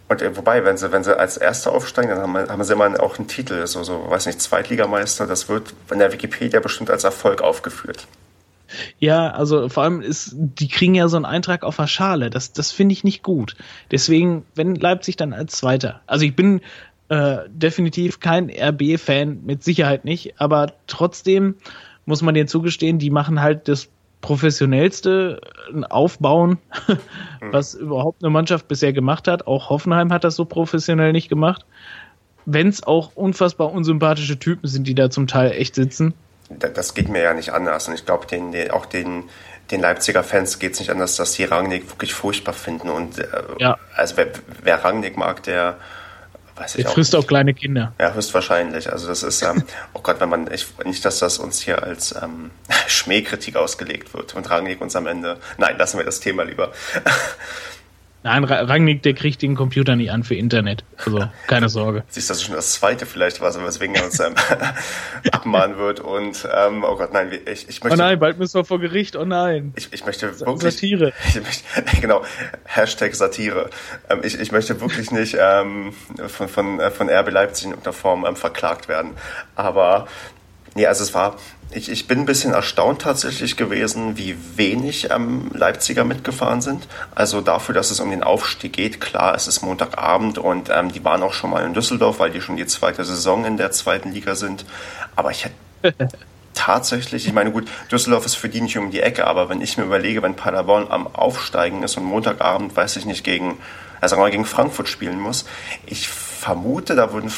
[0.09, 3.03] und äh, wobei, wenn sie, wenn sie als Erster aufsteigen, dann haben, haben sie immer
[3.03, 7.03] auch einen Titel, so, so, weiß nicht, Zweitligameister, das wird in der Wikipedia bestimmt als
[7.03, 8.07] Erfolg aufgeführt.
[8.99, 12.31] Ja, also vor allem ist, die kriegen ja so einen Eintrag auf der Schale.
[12.31, 13.57] Das, das finde ich nicht gut.
[13.91, 16.01] Deswegen, wenn Leipzig dann als Zweiter.
[16.07, 16.61] Also ich bin
[17.09, 21.55] äh, definitiv kein RB-Fan, mit Sicherheit nicht, aber trotzdem
[22.05, 23.89] muss man denen zugestehen, die machen halt das
[24.21, 25.41] professionellste
[25.89, 26.99] Aufbauen, hm.
[27.53, 29.47] was überhaupt eine Mannschaft bisher gemacht hat.
[29.47, 31.65] Auch Hoffenheim hat das so professionell nicht gemacht.
[32.45, 36.15] Wenn es auch unfassbar unsympathische Typen sind, die da zum Teil echt sitzen
[36.49, 37.89] das geht mir ja nicht anders.
[37.89, 39.25] Und ich glaube, den, den, auch den,
[39.71, 42.89] den Leipziger Fans geht es nicht anders, dass sie Rangnick wirklich furchtbar finden.
[42.89, 43.27] Und äh,
[43.59, 43.79] ja.
[43.95, 44.29] also wer,
[44.63, 45.77] wer Rangnick mag, der
[46.57, 46.95] weiß ich der auch.
[46.95, 47.93] frisst auch kleine Kinder.
[48.01, 48.91] Ja, höchstwahrscheinlich.
[48.91, 52.15] Also das ist, ähm, oh Gott, wenn man, ich, nicht, dass das uns hier als
[52.21, 52.51] ähm,
[52.87, 55.39] Schmähkritik ausgelegt wird und Rangnick uns am Ende.
[55.59, 56.73] Nein, lassen wir das Thema lieber.
[58.25, 60.85] Nein, Rangnick, der kriegt den Computer nicht an für Internet.
[60.97, 62.03] Also keine Sorge.
[62.09, 64.35] Siehst du, das ist schon das zweite vielleicht, was weswegen er uns ähm,
[65.33, 66.01] abmahnen wird.
[66.01, 67.97] Und ähm, oh Gott, nein, ich, ich möchte.
[67.97, 69.73] Oh nein, bald müssen wir vor Gericht, oh nein.
[69.77, 70.75] Ich, ich möchte wirklich.
[70.75, 71.13] Satire.
[71.29, 72.25] Ich möchte, genau,
[72.65, 73.71] Hashtag Satire.
[74.09, 75.93] Ähm, ich, ich möchte wirklich nicht ähm,
[76.27, 79.13] von, von, äh, von RB Leipzig in irgendeiner Form ähm, verklagt werden.
[79.55, 80.09] Aber
[80.75, 81.37] nee, also es war
[81.71, 86.89] ich, ich bin ein bisschen erstaunt tatsächlich gewesen, wie wenig ähm, Leipziger mitgefahren sind.
[87.15, 91.05] Also dafür, dass es um den Aufstieg geht, klar, es ist Montagabend und ähm, die
[91.05, 94.13] waren auch schon mal in Düsseldorf, weil die schon die zweite Saison in der zweiten
[94.13, 94.65] Liga sind.
[95.15, 95.95] Aber ich hätte
[96.55, 99.77] tatsächlich, ich meine, gut, Düsseldorf ist für die nicht um die Ecke, aber wenn ich
[99.77, 103.59] mir überlege, wenn Paderborn am Aufsteigen ist und Montagabend, weiß ich nicht, gegen,
[104.01, 105.45] also mal gegen Frankfurt spielen muss,
[105.87, 107.31] ich vermute, da würden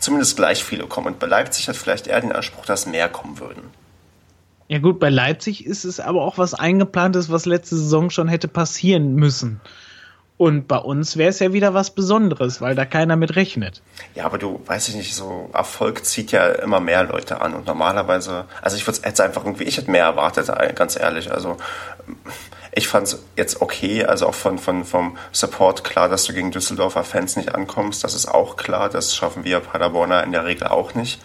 [0.00, 1.08] zumindest gleich viele kommen.
[1.08, 3.62] Und bei Leipzig hat vielleicht eher den Anspruch, dass mehr kommen würden.
[4.68, 8.48] Ja gut, bei Leipzig ist es aber auch was eingeplantes, was letzte Saison schon hätte
[8.48, 9.60] passieren müssen.
[10.38, 13.82] Und bei uns wäre es ja wieder was Besonderes, weil da keiner mit rechnet.
[14.14, 17.54] Ja, aber du, weiß ich nicht, so Erfolg zieht ja immer mehr Leute an.
[17.54, 21.32] Und normalerweise, also ich würde es einfach irgendwie, ich hätte mehr erwartet, ganz ehrlich.
[21.32, 21.56] Also
[22.72, 26.50] ich fand es jetzt okay, also auch von, von, vom Support klar, dass du gegen
[26.50, 28.04] Düsseldorfer Fans nicht ankommst.
[28.04, 31.20] Das ist auch klar, das schaffen wir Paderborner in der Regel auch nicht.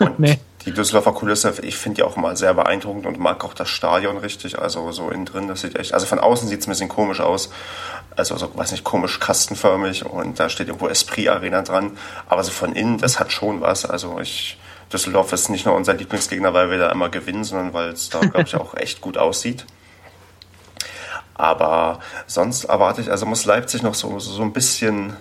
[0.00, 0.38] Und nee.
[0.64, 4.18] die Düsseldorfer Kulisse, ich finde die auch immer sehr beeindruckend und mag auch das Stadion
[4.18, 4.58] richtig.
[4.58, 7.20] Also so innen drin, das sieht echt, also von außen sieht es ein bisschen komisch
[7.20, 7.50] aus.
[8.16, 11.96] Also so, weiß nicht, komisch kastenförmig und da steht irgendwo Esprit Arena dran.
[12.28, 13.86] Aber so von innen, das hat schon was.
[13.86, 14.58] Also ich,
[14.92, 18.20] Düsseldorf ist nicht nur unser Lieblingsgegner, weil wir da immer gewinnen, sondern weil es da,
[18.20, 19.66] glaube ich, auch echt gut aussieht.
[21.38, 25.14] Aber sonst erwarte ich, also muss Leipzig noch so, so ein bisschen,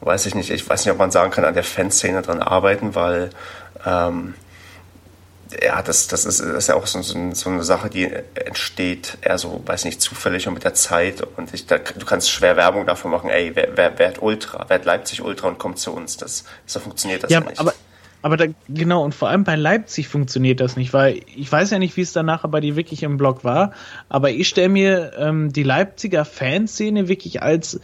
[0.00, 2.94] weiß ich nicht, ich weiß nicht, ob man sagen kann, an der Fanszene dran arbeiten,
[2.94, 3.30] weil
[3.84, 4.34] ähm,
[5.62, 9.38] ja, das, das, ist, das ist ja auch so, so, eine Sache, die entsteht eher
[9.38, 11.22] so, weiß nicht, zufällig und mit der Zeit.
[11.36, 14.66] Und ich, da, du kannst schwer Werbung dafür machen, ey, wer, wer, wer hat Ultra,
[14.68, 16.16] wer hat Leipzig Ultra und kommt zu uns.
[16.16, 17.58] Das, so funktioniert das ja, ja nicht.
[17.58, 17.72] Aber
[18.20, 21.78] aber da, genau, und vor allem bei Leipzig funktioniert das nicht, weil ich weiß ja
[21.78, 23.72] nicht, wie es danach bei dir wirklich im Blog war,
[24.08, 27.80] aber ich stelle mir ähm, die Leipziger Fanszene wirklich als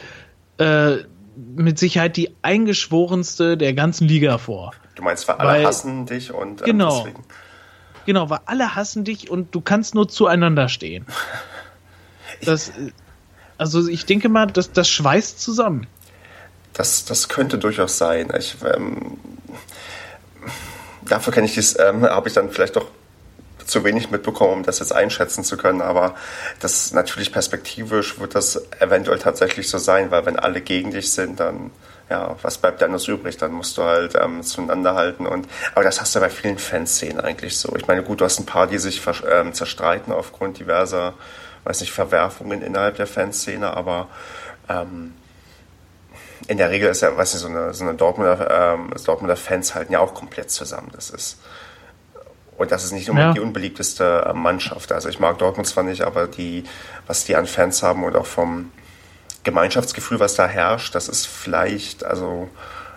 [0.58, 0.96] äh,
[1.36, 4.72] mit Sicherheit die eingeschworenste der ganzen Liga vor.
[4.94, 7.24] Du meinst, weil alle weil, hassen dich und ähm, genau, deswegen.
[8.06, 11.06] Genau, weil alle hassen dich und du kannst nur zueinander stehen.
[12.44, 12.72] Das,
[13.56, 15.86] also ich denke mal, das, das schweißt zusammen.
[16.74, 18.30] Das, das könnte durchaus sein.
[18.36, 19.16] Ich, ähm,
[21.02, 22.86] dafür kenne ich dies, ähm, habe ich dann vielleicht doch
[23.64, 25.80] zu wenig mitbekommen, um das jetzt einschätzen zu können.
[25.80, 26.14] Aber
[26.60, 31.40] das natürlich perspektivisch wird das eventuell tatsächlich so sein, weil wenn alle gegen dich sind,
[31.40, 31.70] dann
[32.10, 33.38] ja, was bleibt da anders übrig?
[33.38, 35.26] Dann musst du halt ähm, zueinander halten.
[35.26, 37.74] Und, aber das hast du bei vielen Fanszenen eigentlich so.
[37.76, 41.14] Ich meine, gut, du hast ein paar, die sich ähm, zerstreiten aufgrund diverser,
[41.64, 44.08] weiß nicht, Verwerfungen innerhalb der Fanszene, aber
[44.68, 45.14] ähm,
[46.46, 49.74] in der Regel ist ja, weißt du, so eine, so eine Dortmunder, ähm, Dortmunder Fans
[49.74, 50.90] halten ja auch komplett zusammen.
[50.92, 51.38] Das ist,
[52.56, 53.32] und das ist nicht nur ja.
[53.32, 54.92] die unbeliebteste äh, Mannschaft.
[54.92, 56.64] Also ich mag Dortmund zwar nicht, aber die,
[57.06, 58.72] was die an Fans haben und auch vom
[59.42, 62.48] Gemeinschaftsgefühl, was da herrscht, das ist vielleicht, also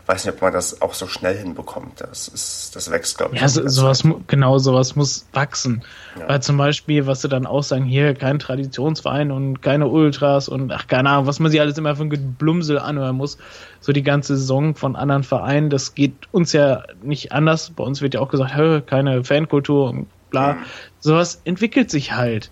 [0.07, 1.99] weiß nicht, ob man das auch so schnell hinbekommt.
[1.99, 3.41] Das ist, das wächst, glaube ich.
[3.41, 5.83] Ja, so, sowas, genau, sowas muss wachsen.
[6.17, 6.29] Ja.
[6.29, 10.71] Weil zum Beispiel, was sie dann auch sagen, hier kein Traditionsverein und keine Ultras und
[10.71, 13.37] ach, keine Ahnung, was man sich alles immer für ein Geblumsel anhören muss.
[13.81, 17.71] So die ganze Saison von anderen Vereinen, das geht uns ja nicht anders.
[17.71, 18.55] Bei uns wird ja auch gesagt,
[18.87, 20.53] keine Fankultur und bla.
[20.53, 20.57] Mhm.
[20.99, 22.49] Sowas entwickelt sich halt.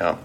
[0.00, 0.18] Ja.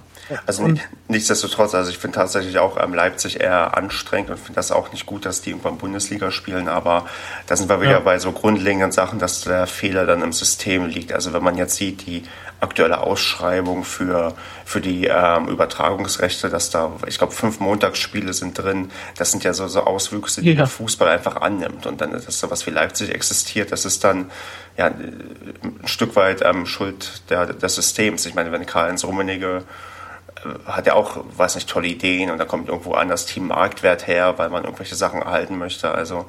[0.46, 4.72] Also und, nichtsdestotrotz, also ich finde tatsächlich auch ähm, Leipzig eher anstrengend und finde das
[4.72, 7.08] auch nicht gut, dass die irgendwann Bundesliga spielen, aber
[7.48, 8.00] da sind wir wieder ja.
[8.00, 11.12] bei so grundlegenden Sachen, dass der Fehler dann im System liegt.
[11.12, 12.24] Also wenn man jetzt sieht, die
[12.62, 18.92] aktuelle Ausschreibung für, für die ähm, Übertragungsrechte, dass da, ich glaube, fünf Montagsspiele sind drin,
[19.18, 20.56] das sind ja so, so Auswüchse, die ja.
[20.56, 24.32] der Fußball einfach annimmt und dann ist sowas wie Leipzig existiert, das ist dann
[24.78, 28.26] ja, ein Stück weit ähm, Schuld der, des Systems.
[28.26, 29.64] Ich meine, wenn Karl-Heinz Rummenigge
[30.66, 34.08] hat ja auch, weiß nicht, tolle Ideen und da kommt irgendwo an das Team Marktwert
[34.08, 35.92] her, weil man irgendwelche Sachen erhalten möchte.
[35.92, 36.26] Also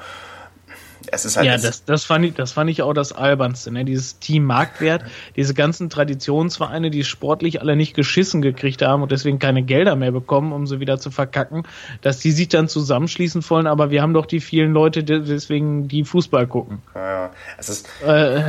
[1.11, 1.47] es ist halt.
[1.47, 3.85] Ja, das, das, fand ich, das fand ich auch das Albernste, ne?
[3.85, 5.05] Dieses Team Marktwert,
[5.37, 10.13] diese ganzen Traditionsvereine, die sportlich alle nicht geschissen gekriegt haben und deswegen keine Gelder mehr
[10.13, 11.65] bekommen, um sie wieder zu verkacken,
[12.03, 15.89] dass die sich dann zusammenschließen wollen, aber wir haben doch die vielen Leute, die deswegen
[15.89, 16.83] die Fußball gucken.
[16.95, 17.31] Ja, ja.
[17.59, 17.89] Es ist.
[18.07, 18.43] Äh,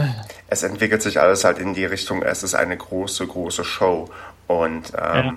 [0.47, 4.09] es entwickelt sich alles halt in die Richtung, es ist eine große, große Show.
[4.47, 5.33] Und ähm, ja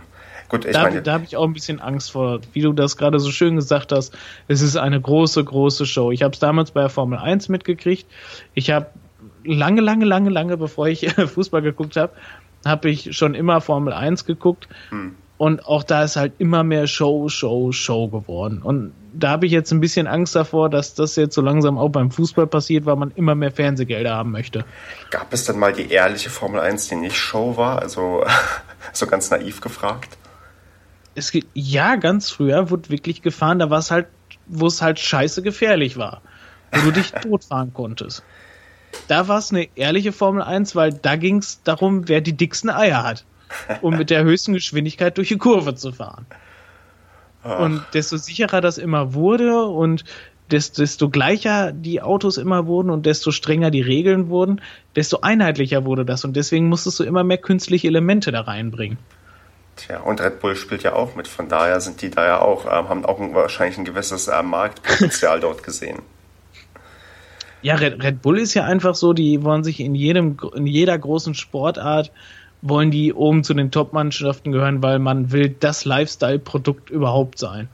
[0.48, 2.96] Gut, ich da, meine, da habe ich auch ein bisschen Angst vor, wie du das
[2.96, 4.16] gerade so schön gesagt hast.
[4.48, 6.10] Es ist eine große, große Show.
[6.10, 8.06] Ich habe es damals bei der Formel 1 mitgekriegt.
[8.54, 8.86] Ich habe
[9.44, 12.12] lange, lange, lange, lange, bevor ich Fußball geguckt habe,
[12.64, 14.68] habe ich schon immer Formel 1 geguckt.
[14.90, 15.16] Hm.
[15.36, 18.60] Und auch da ist halt immer mehr Show, Show, Show geworden.
[18.60, 21.90] Und da habe ich jetzt ein bisschen Angst davor, dass das jetzt so langsam auch
[21.90, 24.64] beim Fußball passiert, weil man immer mehr Fernsehgelder haben möchte.
[25.10, 27.80] Gab es dann mal die ehrliche Formel 1, die nicht Show war?
[27.80, 28.24] Also
[28.92, 30.18] so ganz naiv gefragt.
[31.18, 34.06] Es geht, ja, ganz früher wurde wirklich gefahren, da war es halt,
[34.46, 36.22] wo es halt scheiße gefährlich war.
[36.72, 38.22] Wo du dich totfahren konntest.
[39.06, 42.70] Da war es eine ehrliche Formel 1, weil da ging es darum, wer die dicksten
[42.70, 43.24] Eier hat
[43.80, 46.26] um mit der höchsten Geschwindigkeit durch die Kurve zu fahren.
[47.42, 47.60] Ach.
[47.60, 50.04] Und desto sicherer das immer wurde und
[50.50, 54.60] desto, desto gleicher die Autos immer wurden und desto strenger die Regeln wurden,
[54.96, 56.24] desto einheitlicher wurde das.
[56.24, 58.98] Und deswegen musstest du immer mehr künstliche Elemente da reinbringen.
[59.78, 62.66] Tja, und Red Bull spielt ja auch mit, von daher sind die da ja auch,
[62.66, 66.00] äh, haben auch ein, wahrscheinlich ein gewisses äh, Marktpotenzial dort gesehen.
[67.62, 70.98] Ja, Red, Red, Bull ist ja einfach so, die wollen sich in jedem, in jeder
[70.98, 72.10] großen Sportart
[72.60, 77.68] wollen die oben zu den Top-Mannschaften gehören, weil man will das Lifestyle-Produkt überhaupt sein.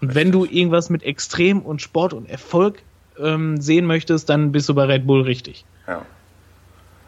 [0.00, 2.82] Und wenn du irgendwas mit Extrem und Sport und Erfolg
[3.18, 5.66] ähm, sehen möchtest, dann bist du bei Red Bull richtig.
[5.86, 6.06] Ja.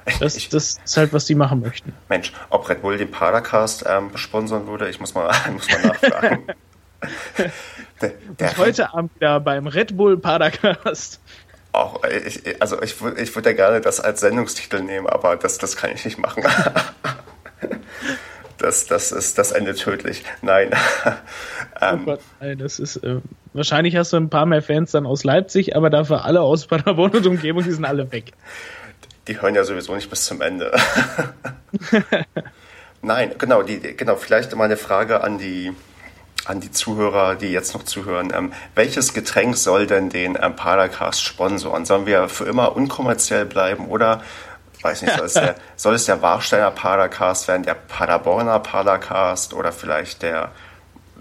[0.20, 1.92] Das, ich, das ist halt, was die machen möchten.
[2.08, 6.46] Mensch, ob Red Bull den Padercast ähm, sponsern würde, ich muss mal, muss mal nachfragen.
[8.00, 11.20] der, der heute Abend wieder beim Red Bull Padercast
[11.76, 15.76] auch, ich, also ich, ich würde ja gerne das als Sendungstitel nehmen, aber das, das
[15.76, 16.42] kann ich nicht machen.
[18.58, 20.24] das, das ist das Ende tödlich.
[20.42, 20.70] Nein.
[21.80, 23.20] ähm, oh Gott, nein, das ist äh,
[23.52, 27.12] wahrscheinlich hast du ein paar mehr Fans dann aus Leipzig, aber dafür alle aus Paderborn
[27.12, 28.32] und Umgebung, die sind alle weg.
[29.28, 30.76] Die hören ja sowieso nicht bis zum Ende.
[33.02, 35.74] nein, genau, die, genau, vielleicht mal eine Frage an die
[36.46, 38.32] an die Zuhörer, die jetzt noch zuhören.
[38.34, 41.84] Ähm, welches Getränk soll denn den ähm, Padercast sponsoren?
[41.84, 44.22] Sollen wir für immer unkommerziell bleiben oder,
[44.82, 49.72] weiß nicht, soll es der, soll es der Warsteiner Padercast werden, der Paderborner Padercast oder
[49.72, 50.52] vielleicht der,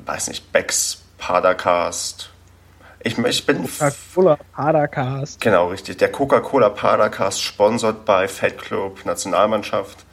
[0.06, 2.30] weiß nicht, Becks Padercast?
[3.06, 3.68] Ich, ich bin.
[3.68, 5.40] Coca-Cola Padercast.
[5.40, 5.98] Genau, richtig.
[5.98, 10.04] Der Coca-Cola Padercast sponsert bei Fat Club Nationalmannschaft.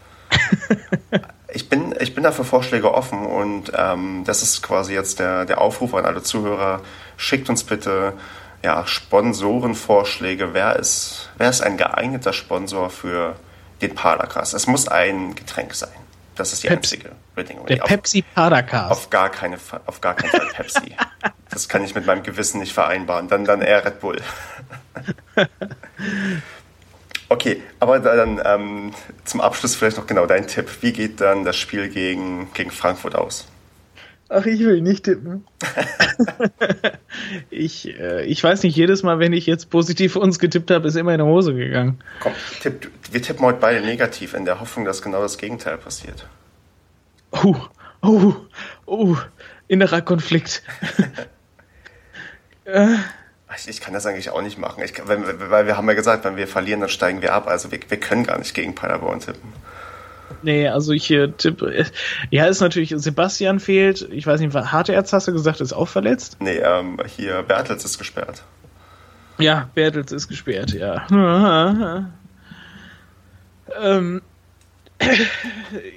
[1.48, 5.62] ich bin, ich bin dafür Vorschläge offen und ähm, das ist quasi jetzt der, der
[5.62, 6.82] Aufruf an alle Zuhörer.
[7.16, 8.12] Schickt uns bitte
[8.62, 10.52] ja, Sponsorenvorschläge.
[10.52, 13.36] Wer ist, wer ist ein geeigneter Sponsor für
[13.80, 14.52] den Padercast?
[14.52, 16.01] Es muss ein Getränk sein.
[16.34, 16.96] Das ist die Pepsi.
[16.96, 17.66] einzige Bedingung.
[17.66, 18.90] Der Pepsi Padercast.
[18.90, 20.96] Auf gar, keine, auf gar keinen Fall Pepsi.
[21.50, 23.28] das kann ich mit meinem Gewissen nicht vereinbaren.
[23.28, 24.20] Dann, dann eher Red Bull.
[27.32, 28.92] Okay, aber dann ähm,
[29.24, 30.68] zum Abschluss vielleicht noch genau dein Tipp.
[30.82, 33.46] Wie geht dann das Spiel gegen, gegen Frankfurt aus?
[34.34, 35.44] Ach, ich will nicht tippen.
[37.50, 40.96] ich, äh, ich weiß nicht, jedes Mal, wenn ich jetzt positiv uns getippt habe, ist
[40.96, 42.02] immer in die Hose gegangen.
[42.20, 42.32] Komm,
[42.62, 46.26] tipp, wir tippen heute beide negativ, in der Hoffnung, dass genau das Gegenteil passiert.
[47.30, 47.56] Oh,
[48.00, 48.34] oh,
[48.86, 49.16] oh,
[49.68, 50.62] innerer Konflikt.
[52.64, 52.96] äh.
[53.66, 54.82] Ich, kann das eigentlich auch nicht machen.
[54.82, 57.46] Ich, wenn, weil wir haben ja gesagt, wenn wir verlieren, dann steigen wir ab.
[57.48, 59.52] Also wir, wir können gar nicht gegen Paderborn tippen.
[60.42, 61.86] Nee, also ich äh, tippe.
[62.30, 64.08] Ja, ist natürlich, Sebastian fehlt.
[64.10, 66.36] Ich weiß nicht, Harterz hast du gesagt, ist auch verletzt?
[66.40, 68.42] Nee, ähm, hier Bertels ist gesperrt.
[69.38, 71.06] Ja, Bertels ist gesperrt, ja.
[73.80, 74.22] ähm,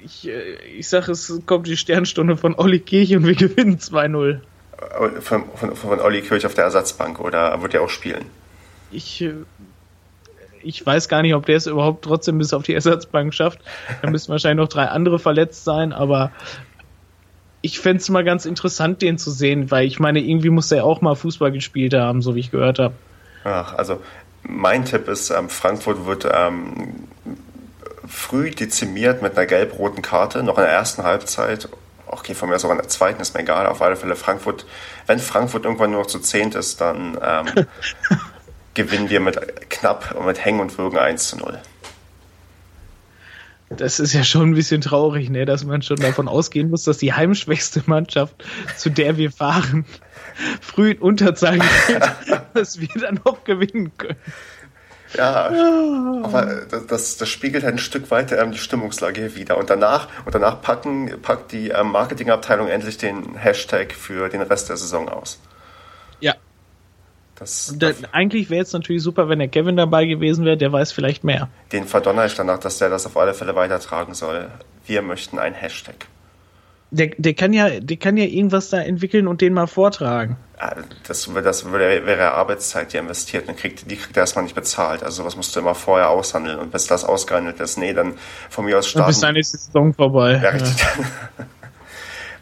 [0.04, 4.40] ich, äh, ich sag, es kommt die Sternstunde von Olli Kirch und wir gewinnen 2-0
[5.20, 8.26] von, von, von Olli Kirch auf der Ersatzbank oder wird er auch spielen?
[8.90, 9.34] Ich, äh,
[10.66, 13.60] ich weiß gar nicht, ob der es überhaupt trotzdem bis auf die Ersatzbank schafft.
[14.02, 16.32] Da müssen wahrscheinlich noch drei andere verletzt sein, aber
[17.62, 20.84] ich fände es mal ganz interessant, den zu sehen, weil ich meine, irgendwie muss er
[20.84, 22.94] auch mal Fußball gespielt haben, so wie ich gehört habe.
[23.44, 24.00] Ach, also
[24.42, 27.06] mein Tipp ist, ähm, Frankfurt wird ähm,
[28.06, 31.68] früh dezimiert mit einer gelb-roten Karte, noch in der ersten Halbzeit
[32.06, 33.66] okay, von mir sogar in der zweiten, ist mir egal.
[33.66, 34.66] Auf alle Fälle Frankfurt,
[35.06, 37.46] wenn Frankfurt irgendwann nur noch zu zehnt ist, dann ähm,
[38.76, 41.58] gewinnen wir mit knapp und mit Hängen und Würgen 1 zu 0.
[43.68, 46.98] Das ist ja schon ein bisschen traurig, ne, dass man schon davon ausgehen muss, dass
[46.98, 48.44] die heimschwächste Mannschaft,
[48.76, 49.84] zu der wir fahren,
[50.60, 54.18] früh in Unterzahl geht, dass wir dann noch gewinnen können.
[55.14, 55.50] Ja,
[56.22, 59.56] aber das, das spiegelt halt ein Stück weiter ähm, die Stimmungslage hier wieder.
[59.56, 64.68] Und danach, und danach packen, packt die ähm, Marketingabteilung endlich den Hashtag für den Rest
[64.68, 65.40] der Saison aus.
[66.20, 66.34] Ja.
[67.38, 70.92] Das, da, eigentlich wäre es natürlich super, wenn der Kevin dabei gewesen wäre, der weiß
[70.92, 71.48] vielleicht mehr.
[71.70, 74.48] Den verdonner ich danach, dass der das auf alle Fälle weitertragen soll.
[74.86, 76.06] Wir möchten ein Hashtag.
[76.90, 80.36] Der, der, kann ja, der kann ja irgendwas da entwickeln und den mal vortragen.
[81.06, 85.02] Das, das wäre Arbeitszeit, die investiert, und kriegt, die kriegt er erstmal nicht bezahlt.
[85.02, 86.58] Also was musst du immer vorher aushandeln.
[86.58, 88.14] Und bis das ausgehandelt ist, nee, dann
[88.48, 89.08] von mir aus starten.
[89.08, 90.40] Und bis dann ist die Saison vorbei.
[90.42, 90.74] Ja, richtig.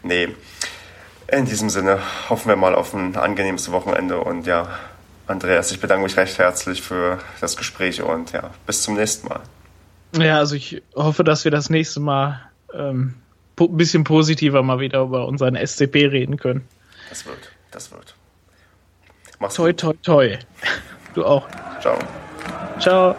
[0.05, 0.29] Nee.
[1.27, 1.99] In diesem Sinne
[2.29, 4.67] hoffen wir mal auf ein angenehmes Wochenende und ja,
[5.27, 9.41] Andreas, ich bedanke mich recht herzlich für das Gespräch und ja, bis zum nächsten Mal.
[10.15, 12.41] Ja, also ich hoffe, dass wir das nächste Mal
[12.73, 13.15] ähm,
[13.59, 16.67] ein bisschen positiver mal wieder über unseren SCP reden können.
[17.09, 18.15] Das wird, das wird.
[19.39, 20.37] Mach's toi, toi, toi.
[21.13, 21.47] Du auch.
[21.81, 21.97] Ciao.
[22.79, 23.15] Ciao.